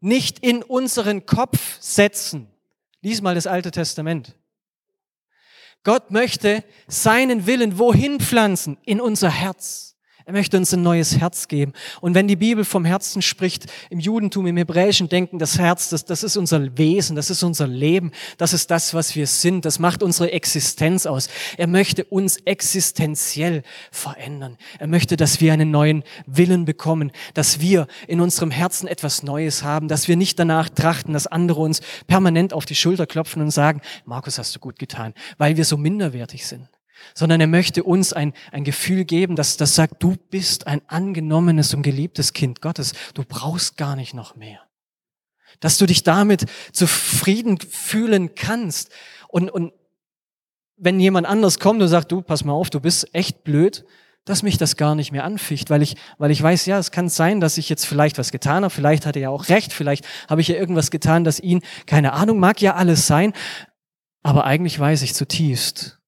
nicht 0.00 0.38
in 0.40 0.62
unseren 0.62 1.26
Kopf 1.26 1.80
setzen. 1.80 2.48
Lies 3.00 3.20
mal 3.20 3.34
das 3.34 3.46
Alte 3.46 3.70
Testament. 3.70 4.34
Gott 5.86 6.10
möchte 6.10 6.64
seinen 6.88 7.46
Willen 7.46 7.78
wohin 7.78 8.18
pflanzen? 8.18 8.76
In 8.84 9.00
unser 9.00 9.30
Herz. 9.30 9.95
Er 10.28 10.32
möchte 10.32 10.56
uns 10.56 10.74
ein 10.74 10.82
neues 10.82 11.20
Herz 11.20 11.46
geben. 11.46 11.72
Und 12.00 12.16
wenn 12.16 12.26
die 12.26 12.34
Bibel 12.34 12.64
vom 12.64 12.84
Herzen 12.84 13.22
spricht, 13.22 13.66
im 13.90 14.00
Judentum, 14.00 14.48
im 14.48 14.56
hebräischen 14.56 15.08
Denken, 15.08 15.38
das 15.38 15.56
Herz, 15.56 15.88
das, 15.88 16.04
das 16.04 16.24
ist 16.24 16.36
unser 16.36 16.76
Wesen, 16.76 17.14
das 17.14 17.30
ist 17.30 17.44
unser 17.44 17.68
Leben, 17.68 18.10
das 18.36 18.52
ist 18.52 18.72
das, 18.72 18.92
was 18.92 19.14
wir 19.14 19.28
sind, 19.28 19.64
das 19.64 19.78
macht 19.78 20.02
unsere 20.02 20.32
Existenz 20.32 21.06
aus. 21.06 21.28
Er 21.56 21.68
möchte 21.68 22.02
uns 22.02 22.38
existenziell 22.38 23.62
verändern. 23.92 24.58
Er 24.80 24.88
möchte, 24.88 25.16
dass 25.16 25.40
wir 25.40 25.52
einen 25.52 25.70
neuen 25.70 26.02
Willen 26.26 26.64
bekommen, 26.64 27.12
dass 27.34 27.60
wir 27.60 27.86
in 28.08 28.20
unserem 28.20 28.50
Herzen 28.50 28.88
etwas 28.88 29.22
Neues 29.22 29.62
haben, 29.62 29.86
dass 29.86 30.08
wir 30.08 30.16
nicht 30.16 30.40
danach 30.40 30.68
trachten, 30.68 31.12
dass 31.12 31.28
andere 31.28 31.60
uns 31.60 31.82
permanent 32.08 32.52
auf 32.52 32.66
die 32.66 32.74
Schulter 32.74 33.06
klopfen 33.06 33.42
und 33.42 33.52
sagen, 33.52 33.80
Markus, 34.06 34.40
hast 34.40 34.56
du 34.56 34.58
gut 34.58 34.80
getan, 34.80 35.14
weil 35.38 35.56
wir 35.56 35.64
so 35.64 35.76
minderwertig 35.76 36.44
sind 36.44 36.68
sondern 37.14 37.40
er 37.40 37.46
möchte 37.46 37.84
uns 37.84 38.12
ein, 38.12 38.32
ein 38.52 38.64
Gefühl 38.64 39.04
geben, 39.04 39.36
dass 39.36 39.56
das 39.56 39.74
sagt, 39.74 40.02
du 40.02 40.16
bist 40.30 40.66
ein 40.66 40.82
angenommenes 40.86 41.74
und 41.74 41.82
geliebtes 41.82 42.32
Kind 42.32 42.60
Gottes. 42.60 42.92
Du 43.14 43.24
brauchst 43.26 43.76
gar 43.76 43.96
nicht 43.96 44.14
noch 44.14 44.36
mehr. 44.36 44.60
Dass 45.60 45.78
du 45.78 45.86
dich 45.86 46.02
damit 46.02 46.46
zufrieden 46.72 47.58
fühlen 47.58 48.34
kannst. 48.34 48.90
Und, 49.28 49.50
und 49.50 49.72
wenn 50.76 51.00
jemand 51.00 51.26
anders 51.26 51.58
kommt 51.58 51.80
und 51.80 51.88
sagt, 51.88 52.12
du, 52.12 52.22
pass 52.22 52.44
mal 52.44 52.52
auf, 52.52 52.70
du 52.70 52.80
bist 52.80 53.14
echt 53.14 53.44
blöd, 53.44 53.84
dass 54.26 54.42
mich 54.42 54.58
das 54.58 54.76
gar 54.76 54.94
nicht 54.94 55.12
mehr 55.12 55.24
anficht, 55.24 55.70
weil 55.70 55.82
ich, 55.82 55.96
weil 56.18 56.32
ich 56.32 56.42
weiß, 56.42 56.66
ja, 56.66 56.78
es 56.78 56.90
kann 56.90 57.08
sein, 57.08 57.40
dass 57.40 57.58
ich 57.58 57.68
jetzt 57.68 57.86
vielleicht 57.86 58.18
was 58.18 58.32
getan 58.32 58.64
habe, 58.64 58.74
vielleicht 58.74 59.06
hat 59.06 59.16
er 59.16 59.22
ja 59.22 59.30
auch 59.30 59.48
recht, 59.48 59.72
vielleicht 59.72 60.04
habe 60.28 60.40
ich 60.40 60.48
ja 60.48 60.56
irgendwas 60.56 60.90
getan, 60.90 61.22
das 61.22 61.38
ihn, 61.38 61.62
keine 61.86 62.12
Ahnung, 62.12 62.40
mag 62.40 62.60
ja 62.60 62.74
alles 62.74 63.06
sein, 63.06 63.32
aber 64.24 64.44
eigentlich 64.44 64.78
weiß 64.78 65.02
ich 65.02 65.14
zutiefst, 65.14 66.00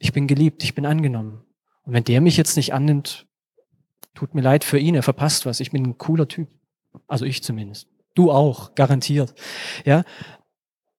ich 0.00 0.12
bin 0.12 0.26
geliebt, 0.26 0.64
ich 0.64 0.74
bin 0.74 0.86
angenommen. 0.86 1.44
Und 1.82 1.92
wenn 1.92 2.04
der 2.04 2.20
mich 2.20 2.36
jetzt 2.36 2.56
nicht 2.56 2.72
annimmt, 2.72 3.26
tut 4.14 4.34
mir 4.34 4.40
leid 4.40 4.64
für 4.64 4.78
ihn, 4.78 4.94
er 4.94 5.02
verpasst 5.02 5.46
was. 5.46 5.60
Ich 5.60 5.70
bin 5.70 5.84
ein 5.86 5.98
cooler 5.98 6.26
Typ. 6.26 6.48
Also 7.06 7.24
ich 7.26 7.44
zumindest. 7.44 7.86
Du 8.14 8.32
auch, 8.32 8.74
garantiert. 8.74 9.34
Ja. 9.84 10.02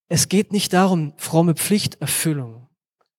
Es 0.08 0.30
geht 0.30 0.54
nicht 0.54 0.72
darum, 0.74 1.14
fromme 1.18 1.56
Pflichterfüllung, 1.56 2.70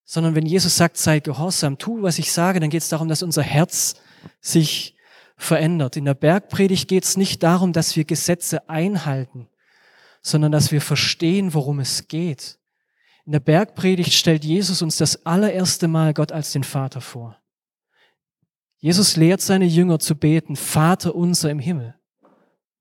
sondern 0.05 0.35
wenn 0.35 0.47
Jesus 0.47 0.76
sagt, 0.76 0.99
sei 0.99 1.20
gehorsam, 1.20 1.78
tu, 1.78 2.03
was 2.03 2.18
ich 2.18 2.33
sage, 2.33 2.61
dann 2.61 2.70
geht 2.70 2.83
es 2.83 2.89
darum, 2.89 3.09
dass 3.09 3.22
unser 3.22 3.43
Herz 3.43 3.97
sich 4.41 4.97
verändert. 5.37 5.97
In 5.97 6.05
der 6.05 6.14
Bergpredigt 6.14 6.89
geht 6.89 7.05
es 7.05 7.16
nicht 7.16 7.43
darum, 7.43 7.72
dass 7.72 7.97
wir 7.97 8.05
Gesetze 8.05 8.68
einhalten, 8.68 9.49
sondern 10.20 10.53
dass 10.53 10.70
wir 10.70 10.80
verstehen, 10.80 11.55
worum 11.55 11.80
es 11.80 12.07
geht. 12.07 12.59
In 13.25 13.33
der 13.33 13.41
Bergpredigt 13.41 14.12
stellt 14.12 14.45
Jesus 14.45 14.83
uns 14.83 14.97
das 14.97 15.25
allererste 15.27 15.87
Mal 15.87 16.12
Gott 16.12 16.33
als 16.33 16.53
den 16.53 16.64
Vater 16.64 17.01
vor. 17.01 17.39
Jesus 18.79 19.16
lehrt 19.16 19.41
seine 19.41 19.64
Jünger 19.64 20.01
zu 20.01 20.16
beten, 20.16 20.57
Vater 20.57 21.14
unser 21.14 21.51
im 21.51 21.61
Himmel. 21.61 21.95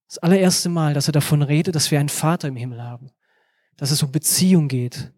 Das 0.08 0.18
allererste 0.18 0.68
Mal, 0.68 0.96
dass 0.96 1.08
er 1.08 1.14
davon 1.14 1.44
redet, 1.44 1.76
dass 1.76 1.92
wir 1.92 2.00
einen 2.00 2.10
Vater 2.10 2.48
im 2.48 2.56
Himmel 2.56 2.82
haben, 2.82 3.12
dass 3.78 3.92
es 3.92 4.02
um 4.02 4.12
Beziehung 4.12 4.68
geht. 4.68 5.14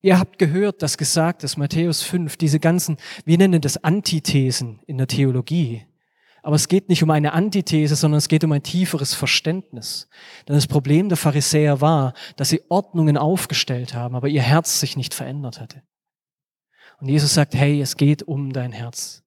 Ihr 0.00 0.18
habt 0.18 0.38
gehört, 0.38 0.82
dass 0.82 0.98
gesagt 0.98 1.44
ist, 1.44 1.58
Matthäus 1.58 2.02
5, 2.02 2.36
diese 2.36 2.58
ganzen, 2.58 2.96
wir 3.24 3.38
nennen 3.38 3.60
das 3.60 3.84
Antithesen 3.84 4.80
in 4.86 4.98
der 4.98 5.06
Theologie. 5.06 5.86
Aber 6.42 6.56
es 6.56 6.66
geht 6.66 6.88
nicht 6.88 7.02
um 7.04 7.10
eine 7.10 7.32
Antithese, 7.32 7.94
sondern 7.94 8.18
es 8.18 8.28
geht 8.28 8.42
um 8.42 8.50
ein 8.50 8.64
tieferes 8.64 9.14
Verständnis. 9.14 10.08
Denn 10.48 10.56
das 10.56 10.66
Problem 10.66 11.08
der 11.08 11.16
Pharisäer 11.16 11.80
war, 11.80 12.14
dass 12.36 12.48
sie 12.48 12.62
Ordnungen 12.68 13.16
aufgestellt 13.16 13.94
haben, 13.94 14.16
aber 14.16 14.28
ihr 14.28 14.42
Herz 14.42 14.80
sich 14.80 14.96
nicht 14.96 15.14
verändert 15.14 15.60
hatte. 15.60 15.82
Und 17.00 17.08
Jesus 17.08 17.34
sagt, 17.34 17.54
hey, 17.54 17.80
es 17.80 17.96
geht 17.96 18.24
um 18.24 18.52
dein 18.52 18.72
Herz. 18.72 19.22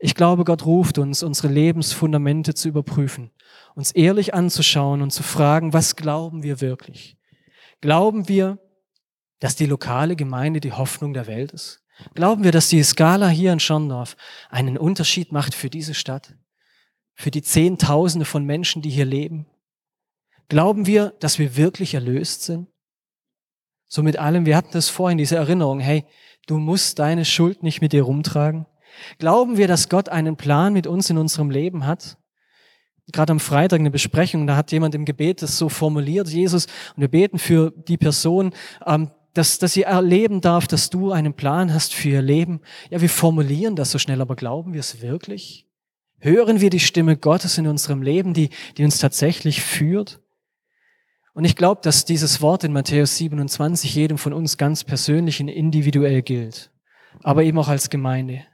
Ich 0.00 0.14
glaube, 0.14 0.44
Gott 0.44 0.64
ruft 0.66 0.98
uns, 0.98 1.22
unsere 1.22 1.48
Lebensfundamente 1.48 2.54
zu 2.54 2.68
überprüfen, 2.68 3.30
uns 3.74 3.92
ehrlich 3.92 4.34
anzuschauen 4.34 5.02
und 5.02 5.12
zu 5.12 5.22
fragen, 5.22 5.72
was 5.72 5.96
glauben 5.96 6.42
wir 6.42 6.60
wirklich? 6.60 7.16
Glauben 7.80 8.28
wir, 8.28 8.58
dass 9.40 9.56
die 9.56 9.66
lokale 9.66 10.16
Gemeinde 10.16 10.60
die 10.60 10.72
Hoffnung 10.72 11.14
der 11.14 11.26
Welt 11.26 11.52
ist? 11.52 11.84
Glauben 12.14 12.44
wir, 12.44 12.52
dass 12.52 12.68
die 12.68 12.82
Skala 12.82 13.28
hier 13.28 13.52
in 13.52 13.60
Schorndorf 13.60 14.16
einen 14.50 14.78
Unterschied 14.78 15.32
macht 15.32 15.54
für 15.54 15.70
diese 15.70 15.94
Stadt? 15.94 16.34
Für 17.18 17.32
die 17.32 17.42
Zehntausende 17.42 18.24
von 18.24 18.44
Menschen, 18.44 18.80
die 18.80 18.90
hier 18.90 19.04
leben? 19.04 19.46
Glauben 20.48 20.86
wir, 20.86 21.14
dass 21.18 21.40
wir 21.40 21.56
wirklich 21.56 21.94
erlöst 21.94 22.44
sind? 22.44 22.68
So 23.88 24.04
mit 24.04 24.18
allem, 24.18 24.46
wir 24.46 24.56
hatten 24.56 24.70
das 24.72 24.88
vorhin, 24.88 25.18
diese 25.18 25.34
Erinnerung, 25.36 25.80
hey, 25.80 26.04
du 26.46 26.58
musst 26.58 27.00
deine 27.00 27.24
Schuld 27.24 27.64
nicht 27.64 27.80
mit 27.80 27.92
dir 27.92 28.04
rumtragen. 28.04 28.66
Glauben 29.18 29.56
wir, 29.56 29.66
dass 29.66 29.88
Gott 29.88 30.08
einen 30.08 30.36
Plan 30.36 30.72
mit 30.72 30.86
uns 30.86 31.10
in 31.10 31.18
unserem 31.18 31.50
Leben 31.50 31.86
hat? 31.86 32.18
Gerade 33.12 33.32
am 33.32 33.40
Freitag 33.40 33.80
eine 33.80 33.90
Besprechung, 33.90 34.46
da 34.46 34.54
hat 34.54 34.70
jemand 34.70 34.94
im 34.94 35.04
Gebet 35.04 35.42
das 35.42 35.58
so 35.58 35.68
formuliert, 35.68 36.28
Jesus, 36.28 36.66
und 36.94 37.00
wir 37.00 37.08
beten 37.08 37.38
für 37.38 37.72
die 37.72 37.96
Person, 37.96 38.52
ähm, 38.86 39.10
dass, 39.34 39.58
dass 39.58 39.72
sie 39.72 39.82
erleben 39.82 40.40
darf, 40.40 40.68
dass 40.68 40.88
du 40.88 41.10
einen 41.10 41.34
Plan 41.34 41.74
hast 41.74 41.94
für 41.94 42.10
ihr 42.10 42.22
Leben. 42.22 42.60
Ja, 42.90 43.00
wir 43.00 43.10
formulieren 43.10 43.74
das 43.74 43.90
so 43.90 43.98
schnell, 43.98 44.20
aber 44.20 44.36
glauben 44.36 44.72
wir 44.72 44.80
es 44.80 45.00
wirklich? 45.00 45.67
Hören 46.20 46.60
wir 46.60 46.70
die 46.70 46.80
Stimme 46.80 47.16
Gottes 47.16 47.58
in 47.58 47.66
unserem 47.66 48.02
Leben, 48.02 48.34
die, 48.34 48.50
die 48.76 48.84
uns 48.84 48.98
tatsächlich 48.98 49.62
führt? 49.62 50.20
Und 51.32 51.44
ich 51.44 51.54
glaube, 51.54 51.80
dass 51.84 52.04
dieses 52.04 52.40
Wort 52.40 52.64
in 52.64 52.72
Matthäus 52.72 53.16
27 53.16 53.94
jedem 53.94 54.18
von 54.18 54.32
uns 54.32 54.56
ganz 54.56 54.82
persönlich 54.82 55.40
und 55.40 55.46
individuell 55.46 56.22
gilt, 56.22 56.72
aber 57.22 57.44
eben 57.44 57.58
auch 57.58 57.68
als 57.68 57.90
Gemeinde. 57.90 58.44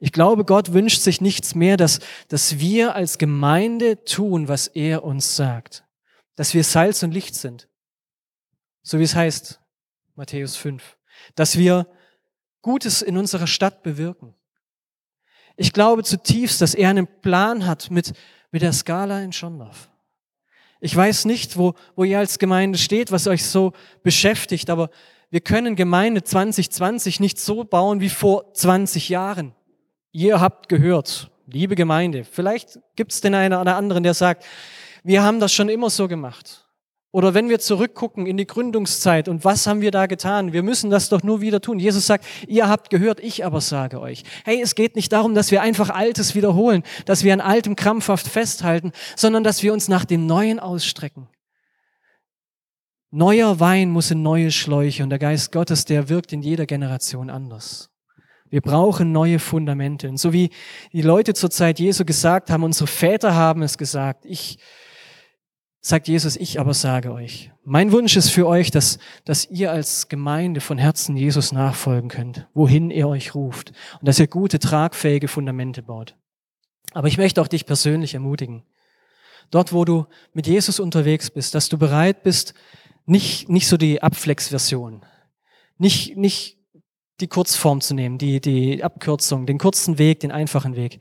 Ich 0.00 0.12
glaube, 0.12 0.44
Gott 0.44 0.72
wünscht 0.72 1.00
sich 1.00 1.20
nichts 1.20 1.54
mehr, 1.54 1.76
dass, 1.76 2.00
dass 2.28 2.58
wir 2.58 2.94
als 2.94 3.18
Gemeinde 3.18 4.04
tun, 4.04 4.48
was 4.48 4.68
er 4.68 5.04
uns 5.04 5.36
sagt. 5.36 5.84
Dass 6.36 6.54
wir 6.54 6.62
Salz 6.62 7.02
und 7.02 7.12
Licht 7.12 7.34
sind. 7.34 7.68
So 8.82 8.98
wie 8.98 9.04
es 9.04 9.14
heißt, 9.14 9.60
Matthäus 10.14 10.56
5. 10.56 10.96
Dass 11.34 11.58
wir 11.58 11.88
Gutes 12.62 13.02
in 13.02 13.16
unserer 13.16 13.46
Stadt 13.46 13.82
bewirken. 13.82 14.34
Ich 15.60 15.72
glaube 15.72 16.04
zutiefst, 16.04 16.60
dass 16.60 16.76
er 16.76 16.88
einen 16.88 17.08
Plan 17.08 17.66
hat 17.66 17.90
mit, 17.90 18.12
mit 18.52 18.62
der 18.62 18.72
Skala 18.72 19.20
in 19.22 19.32
Schondorf. 19.32 19.88
Ich 20.80 20.94
weiß 20.94 21.24
nicht, 21.24 21.58
wo, 21.58 21.74
wo 21.96 22.04
ihr 22.04 22.20
als 22.20 22.38
Gemeinde 22.38 22.78
steht, 22.78 23.10
was 23.10 23.26
euch 23.26 23.44
so 23.44 23.72
beschäftigt, 24.04 24.70
aber 24.70 24.88
wir 25.30 25.40
können 25.40 25.74
Gemeinde 25.74 26.22
2020 26.22 27.18
nicht 27.18 27.40
so 27.40 27.64
bauen 27.64 28.00
wie 28.00 28.08
vor 28.08 28.54
20 28.54 29.08
Jahren. 29.08 29.52
ihr 30.12 30.40
habt 30.40 30.68
gehört, 30.68 31.28
liebe 31.48 31.74
Gemeinde, 31.74 32.22
vielleicht 32.22 32.78
gibt 32.94 33.10
es 33.10 33.20
den 33.20 33.34
einen 33.34 33.58
oder 33.58 33.74
anderen, 33.74 34.04
der 34.04 34.14
sagt, 34.14 34.44
wir 35.02 35.24
haben 35.24 35.40
das 35.40 35.52
schon 35.52 35.68
immer 35.68 35.90
so 35.90 36.06
gemacht. 36.06 36.67
Oder 37.10 37.32
wenn 37.32 37.48
wir 37.48 37.58
zurückgucken 37.58 38.26
in 38.26 38.36
die 38.36 38.46
Gründungszeit 38.46 39.28
und 39.28 39.42
was 39.42 39.66
haben 39.66 39.80
wir 39.80 39.90
da 39.90 40.06
getan? 40.06 40.52
Wir 40.52 40.62
müssen 40.62 40.90
das 40.90 41.08
doch 41.08 41.22
nur 41.22 41.40
wieder 41.40 41.62
tun. 41.62 41.78
Jesus 41.78 42.06
sagt, 42.06 42.26
ihr 42.46 42.68
habt 42.68 42.90
gehört, 42.90 43.20
ich 43.20 43.46
aber 43.46 43.62
sage 43.62 44.00
euch. 44.00 44.24
Hey, 44.44 44.60
es 44.60 44.74
geht 44.74 44.94
nicht 44.94 45.10
darum, 45.12 45.34
dass 45.34 45.50
wir 45.50 45.62
einfach 45.62 45.88
Altes 45.88 46.34
wiederholen, 46.34 46.82
dass 47.06 47.24
wir 47.24 47.32
an 47.32 47.40
Altem 47.40 47.76
krampfhaft 47.76 48.28
festhalten, 48.28 48.92
sondern 49.16 49.42
dass 49.42 49.62
wir 49.62 49.72
uns 49.72 49.88
nach 49.88 50.04
dem 50.04 50.26
Neuen 50.26 50.60
ausstrecken. 50.60 51.28
Neuer 53.10 53.58
Wein 53.58 53.88
muss 53.88 54.10
in 54.10 54.22
neue 54.22 54.50
Schläuche 54.50 55.02
und 55.02 55.08
der 55.08 55.18
Geist 55.18 55.50
Gottes, 55.50 55.86
der 55.86 56.10
wirkt 56.10 56.34
in 56.34 56.42
jeder 56.42 56.66
Generation 56.66 57.30
anders. 57.30 57.88
Wir 58.50 58.60
brauchen 58.60 59.12
neue 59.12 59.38
Fundamente. 59.38 60.10
Und 60.10 60.18
so 60.18 60.34
wie 60.34 60.50
die 60.92 61.02
Leute 61.02 61.32
zur 61.32 61.50
Zeit 61.50 61.78
Jesu 61.78 62.04
gesagt 62.04 62.50
haben, 62.50 62.64
unsere 62.64 62.86
Väter 62.86 63.34
haben 63.34 63.62
es 63.62 63.78
gesagt, 63.78 64.26
ich, 64.26 64.58
sagt 65.80 66.08
Jesus, 66.08 66.36
ich 66.36 66.60
aber 66.60 66.74
sage 66.74 67.12
euch. 67.12 67.50
Mein 67.64 67.92
Wunsch 67.92 68.16
ist 68.16 68.30
für 68.30 68.46
euch, 68.46 68.70
dass, 68.70 68.98
dass 69.24 69.48
ihr 69.50 69.70
als 69.70 70.08
Gemeinde 70.08 70.60
von 70.60 70.78
Herzen 70.78 71.16
Jesus 71.16 71.52
nachfolgen 71.52 72.10
könnt, 72.10 72.46
wohin 72.54 72.90
er 72.90 73.08
euch 73.08 73.34
ruft 73.34 73.72
und 74.00 74.08
dass 74.08 74.18
ihr 74.18 74.26
gute, 74.26 74.58
tragfähige 74.58 75.28
Fundamente 75.28 75.82
baut. 75.82 76.16
Aber 76.92 77.08
ich 77.08 77.18
möchte 77.18 77.40
auch 77.40 77.48
dich 77.48 77.66
persönlich 77.66 78.14
ermutigen. 78.14 78.64
Dort, 79.50 79.72
wo 79.72 79.84
du 79.84 80.06
mit 80.32 80.46
Jesus 80.46 80.80
unterwegs 80.80 81.30
bist, 81.30 81.54
dass 81.54 81.68
du 81.68 81.78
bereit 81.78 82.22
bist, 82.22 82.54
nicht, 83.06 83.48
nicht 83.48 83.68
so 83.68 83.76
die 83.76 84.02
Abflex-Version, 84.02 85.04
nicht, 85.78 86.16
nicht 86.16 86.58
die 87.20 87.28
Kurzform 87.28 87.80
zu 87.80 87.94
nehmen, 87.94 88.18
die, 88.18 88.40
die 88.40 88.84
Abkürzung, 88.84 89.46
den 89.46 89.58
kurzen 89.58 89.98
Weg, 89.98 90.20
den 90.20 90.30
einfachen 90.30 90.76
Weg, 90.76 91.00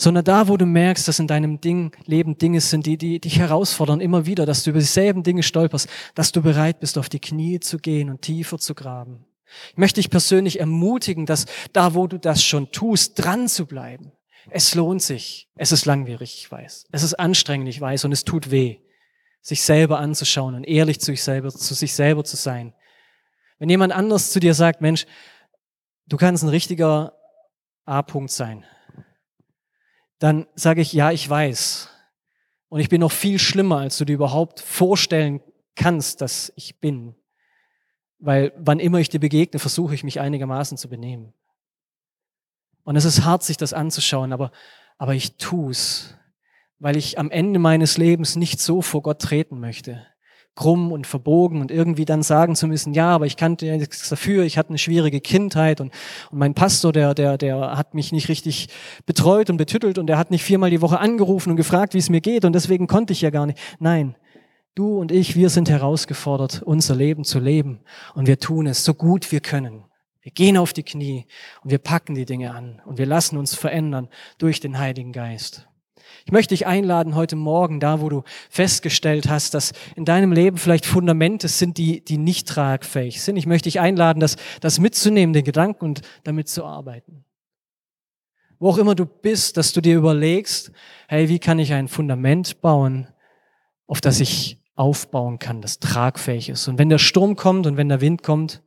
sondern 0.00 0.24
da, 0.24 0.48
wo 0.48 0.56
du 0.56 0.64
merkst, 0.64 1.06
dass 1.06 1.18
in 1.18 1.26
deinem 1.26 1.60
Ding, 1.60 1.94
Leben 2.06 2.38
Dinge 2.38 2.62
sind, 2.62 2.86
die, 2.86 2.96
die 2.96 3.20
dich 3.20 3.38
herausfordern, 3.38 4.00
immer 4.00 4.24
wieder, 4.24 4.46
dass 4.46 4.62
du 4.62 4.70
über 4.70 4.78
dieselben 4.78 5.22
Dinge 5.22 5.42
stolperst, 5.42 5.90
dass 6.14 6.32
du 6.32 6.40
bereit 6.40 6.80
bist, 6.80 6.96
auf 6.96 7.10
die 7.10 7.20
Knie 7.20 7.60
zu 7.60 7.78
gehen 7.78 8.08
und 8.08 8.22
tiefer 8.22 8.58
zu 8.58 8.74
graben. 8.74 9.26
Ich 9.72 9.76
möchte 9.76 10.00
dich 10.00 10.08
persönlich 10.08 10.58
ermutigen, 10.58 11.26
dass 11.26 11.44
da, 11.74 11.94
wo 11.94 12.06
du 12.06 12.18
das 12.18 12.42
schon 12.42 12.72
tust, 12.72 13.22
dran 13.22 13.46
zu 13.46 13.66
bleiben. 13.66 14.12
Es 14.48 14.74
lohnt 14.74 15.02
sich. 15.02 15.50
Es 15.56 15.70
ist 15.70 15.84
langwierig, 15.84 16.34
ich 16.38 16.50
weiß. 16.50 16.86
Es 16.90 17.02
ist 17.02 17.14
anstrengend, 17.14 17.68
ich 17.68 17.80
weiß, 17.80 18.06
und 18.06 18.12
es 18.12 18.24
tut 18.24 18.50
weh, 18.50 18.78
sich 19.42 19.62
selber 19.62 19.98
anzuschauen 19.98 20.54
und 20.54 20.64
ehrlich 20.64 21.00
zu 21.00 21.12
sich 21.12 21.22
selber, 21.22 21.50
zu 21.50 21.74
sich 21.74 21.92
selber 21.92 22.24
zu 22.24 22.36
sein. 22.36 22.72
Wenn 23.58 23.68
jemand 23.68 23.92
anders 23.92 24.30
zu 24.30 24.40
dir 24.40 24.54
sagt, 24.54 24.80
Mensch, 24.80 25.04
du 26.06 26.16
kannst 26.16 26.42
ein 26.42 26.48
richtiger 26.48 27.18
A-Punkt 27.84 28.30
sein, 28.30 28.64
dann 30.20 30.46
sage 30.54 30.80
ich, 30.82 30.92
ja, 30.92 31.10
ich 31.10 31.28
weiß. 31.28 31.88
Und 32.68 32.78
ich 32.78 32.88
bin 32.88 33.00
noch 33.00 33.10
viel 33.10 33.38
schlimmer, 33.38 33.78
als 33.78 33.98
du 33.98 34.04
dir 34.04 34.14
überhaupt 34.14 34.60
vorstellen 34.60 35.40
kannst, 35.74 36.20
dass 36.20 36.52
ich 36.54 36.78
bin. 36.78 37.16
Weil 38.18 38.52
wann 38.56 38.78
immer 38.78 38.98
ich 38.98 39.08
dir 39.08 39.18
begegne, 39.18 39.58
versuche 39.58 39.94
ich 39.94 40.04
mich 40.04 40.20
einigermaßen 40.20 40.78
zu 40.78 40.88
benehmen. 40.88 41.32
Und 42.84 42.96
es 42.96 43.04
ist 43.04 43.24
hart, 43.24 43.42
sich 43.42 43.56
das 43.56 43.72
anzuschauen, 43.72 44.32
aber, 44.32 44.52
aber 44.98 45.14
ich 45.14 45.36
tu's, 45.36 46.14
weil 46.78 46.96
ich 46.96 47.18
am 47.18 47.30
Ende 47.30 47.58
meines 47.58 47.98
Lebens 47.98 48.36
nicht 48.36 48.60
so 48.60 48.82
vor 48.82 49.02
Gott 49.02 49.20
treten 49.20 49.58
möchte 49.58 50.06
krumm 50.54 50.92
und 50.92 51.06
verbogen 51.06 51.60
und 51.60 51.70
irgendwie 51.70 52.04
dann 52.04 52.22
sagen 52.22 52.54
zu 52.54 52.66
müssen, 52.66 52.92
ja, 52.92 53.10
aber 53.10 53.26
ich 53.26 53.36
kannte 53.36 53.66
ja 53.66 53.76
nichts 53.76 54.08
dafür, 54.08 54.44
ich 54.44 54.58
hatte 54.58 54.70
eine 54.70 54.78
schwierige 54.78 55.20
Kindheit 55.20 55.80
und, 55.80 55.92
und 56.30 56.38
mein 56.38 56.54
Pastor, 56.54 56.92
der, 56.92 57.14
der, 57.14 57.38
der 57.38 57.76
hat 57.76 57.94
mich 57.94 58.12
nicht 58.12 58.28
richtig 58.28 58.68
betreut 59.06 59.48
und 59.48 59.56
betüttelt 59.56 59.96
und 59.96 60.06
der 60.06 60.18
hat 60.18 60.30
nicht 60.30 60.44
viermal 60.44 60.70
die 60.70 60.82
Woche 60.82 60.98
angerufen 60.98 61.50
und 61.50 61.56
gefragt, 61.56 61.94
wie 61.94 61.98
es 61.98 62.10
mir 62.10 62.20
geht 62.20 62.44
und 62.44 62.52
deswegen 62.52 62.86
konnte 62.86 63.12
ich 63.12 63.20
ja 63.20 63.30
gar 63.30 63.46
nicht. 63.46 63.58
Nein, 63.78 64.16
du 64.74 64.98
und 64.98 65.12
ich, 65.12 65.36
wir 65.36 65.48
sind 65.48 65.70
herausgefordert, 65.70 66.62
unser 66.62 66.94
Leben 66.94 67.24
zu 67.24 67.38
leben 67.38 67.80
und 68.14 68.26
wir 68.26 68.38
tun 68.38 68.66
es 68.66 68.84
so 68.84 68.92
gut 68.92 69.32
wir 69.32 69.40
können. 69.40 69.84
Wir 70.22 70.32
gehen 70.32 70.58
auf 70.58 70.74
die 70.74 70.82
Knie 70.82 71.26
und 71.62 71.70
wir 71.70 71.78
packen 71.78 72.14
die 72.14 72.26
Dinge 72.26 72.54
an 72.54 72.82
und 72.84 72.98
wir 72.98 73.06
lassen 73.06 73.38
uns 73.38 73.54
verändern 73.54 74.08
durch 74.36 74.60
den 74.60 74.78
Heiligen 74.78 75.12
Geist. 75.12 75.69
Ich 76.24 76.32
möchte 76.32 76.54
dich 76.54 76.66
einladen 76.66 77.14
heute 77.14 77.36
Morgen, 77.36 77.80
da 77.80 78.00
wo 78.00 78.08
du 78.08 78.22
festgestellt 78.48 79.28
hast, 79.28 79.54
dass 79.54 79.72
in 79.96 80.04
deinem 80.04 80.32
Leben 80.32 80.58
vielleicht 80.58 80.86
Fundamente 80.86 81.48
sind, 81.48 81.78
die, 81.78 82.04
die 82.04 82.18
nicht 82.18 82.48
tragfähig 82.48 83.22
sind. 83.22 83.36
Ich 83.36 83.46
möchte 83.46 83.68
dich 83.68 83.80
einladen, 83.80 84.20
das, 84.20 84.36
das 84.60 84.78
mitzunehmen, 84.78 85.32
den 85.32 85.44
Gedanken 85.44 85.84
und 85.84 86.02
damit 86.24 86.48
zu 86.48 86.64
arbeiten. 86.64 87.24
Wo 88.58 88.70
auch 88.70 88.78
immer 88.78 88.94
du 88.94 89.06
bist, 89.06 89.56
dass 89.56 89.72
du 89.72 89.80
dir 89.80 89.96
überlegst, 89.96 90.70
hey, 91.08 91.28
wie 91.28 91.38
kann 91.38 91.58
ich 91.58 91.72
ein 91.72 91.88
Fundament 91.88 92.60
bauen, 92.60 93.08
auf 93.86 94.00
das 94.00 94.20
ich 94.20 94.62
aufbauen 94.76 95.38
kann, 95.38 95.62
das 95.62 95.78
tragfähig 95.78 96.48
ist. 96.48 96.68
Und 96.68 96.78
wenn 96.78 96.88
der 96.88 96.98
Sturm 96.98 97.36
kommt 97.36 97.66
und 97.66 97.76
wenn 97.76 97.88
der 97.88 98.00
Wind 98.00 98.22
kommt, 98.22 98.62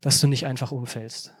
dass 0.00 0.20
du 0.20 0.28
nicht 0.28 0.46
einfach 0.46 0.72
umfällst 0.72 1.35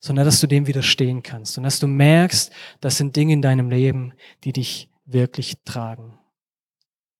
sondern 0.00 0.24
dass 0.24 0.40
du 0.40 0.46
dem 0.46 0.66
widerstehen 0.66 1.22
kannst 1.22 1.56
und 1.58 1.64
dass 1.64 1.78
du 1.78 1.86
merkst, 1.86 2.52
das 2.80 2.96
sind 2.96 3.14
Dinge 3.14 3.34
in 3.34 3.42
deinem 3.42 3.70
Leben, 3.70 4.14
die 4.44 4.52
dich 4.52 4.90
wirklich 5.04 5.56
tragen. 5.64 6.18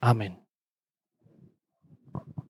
Amen. 0.01 0.39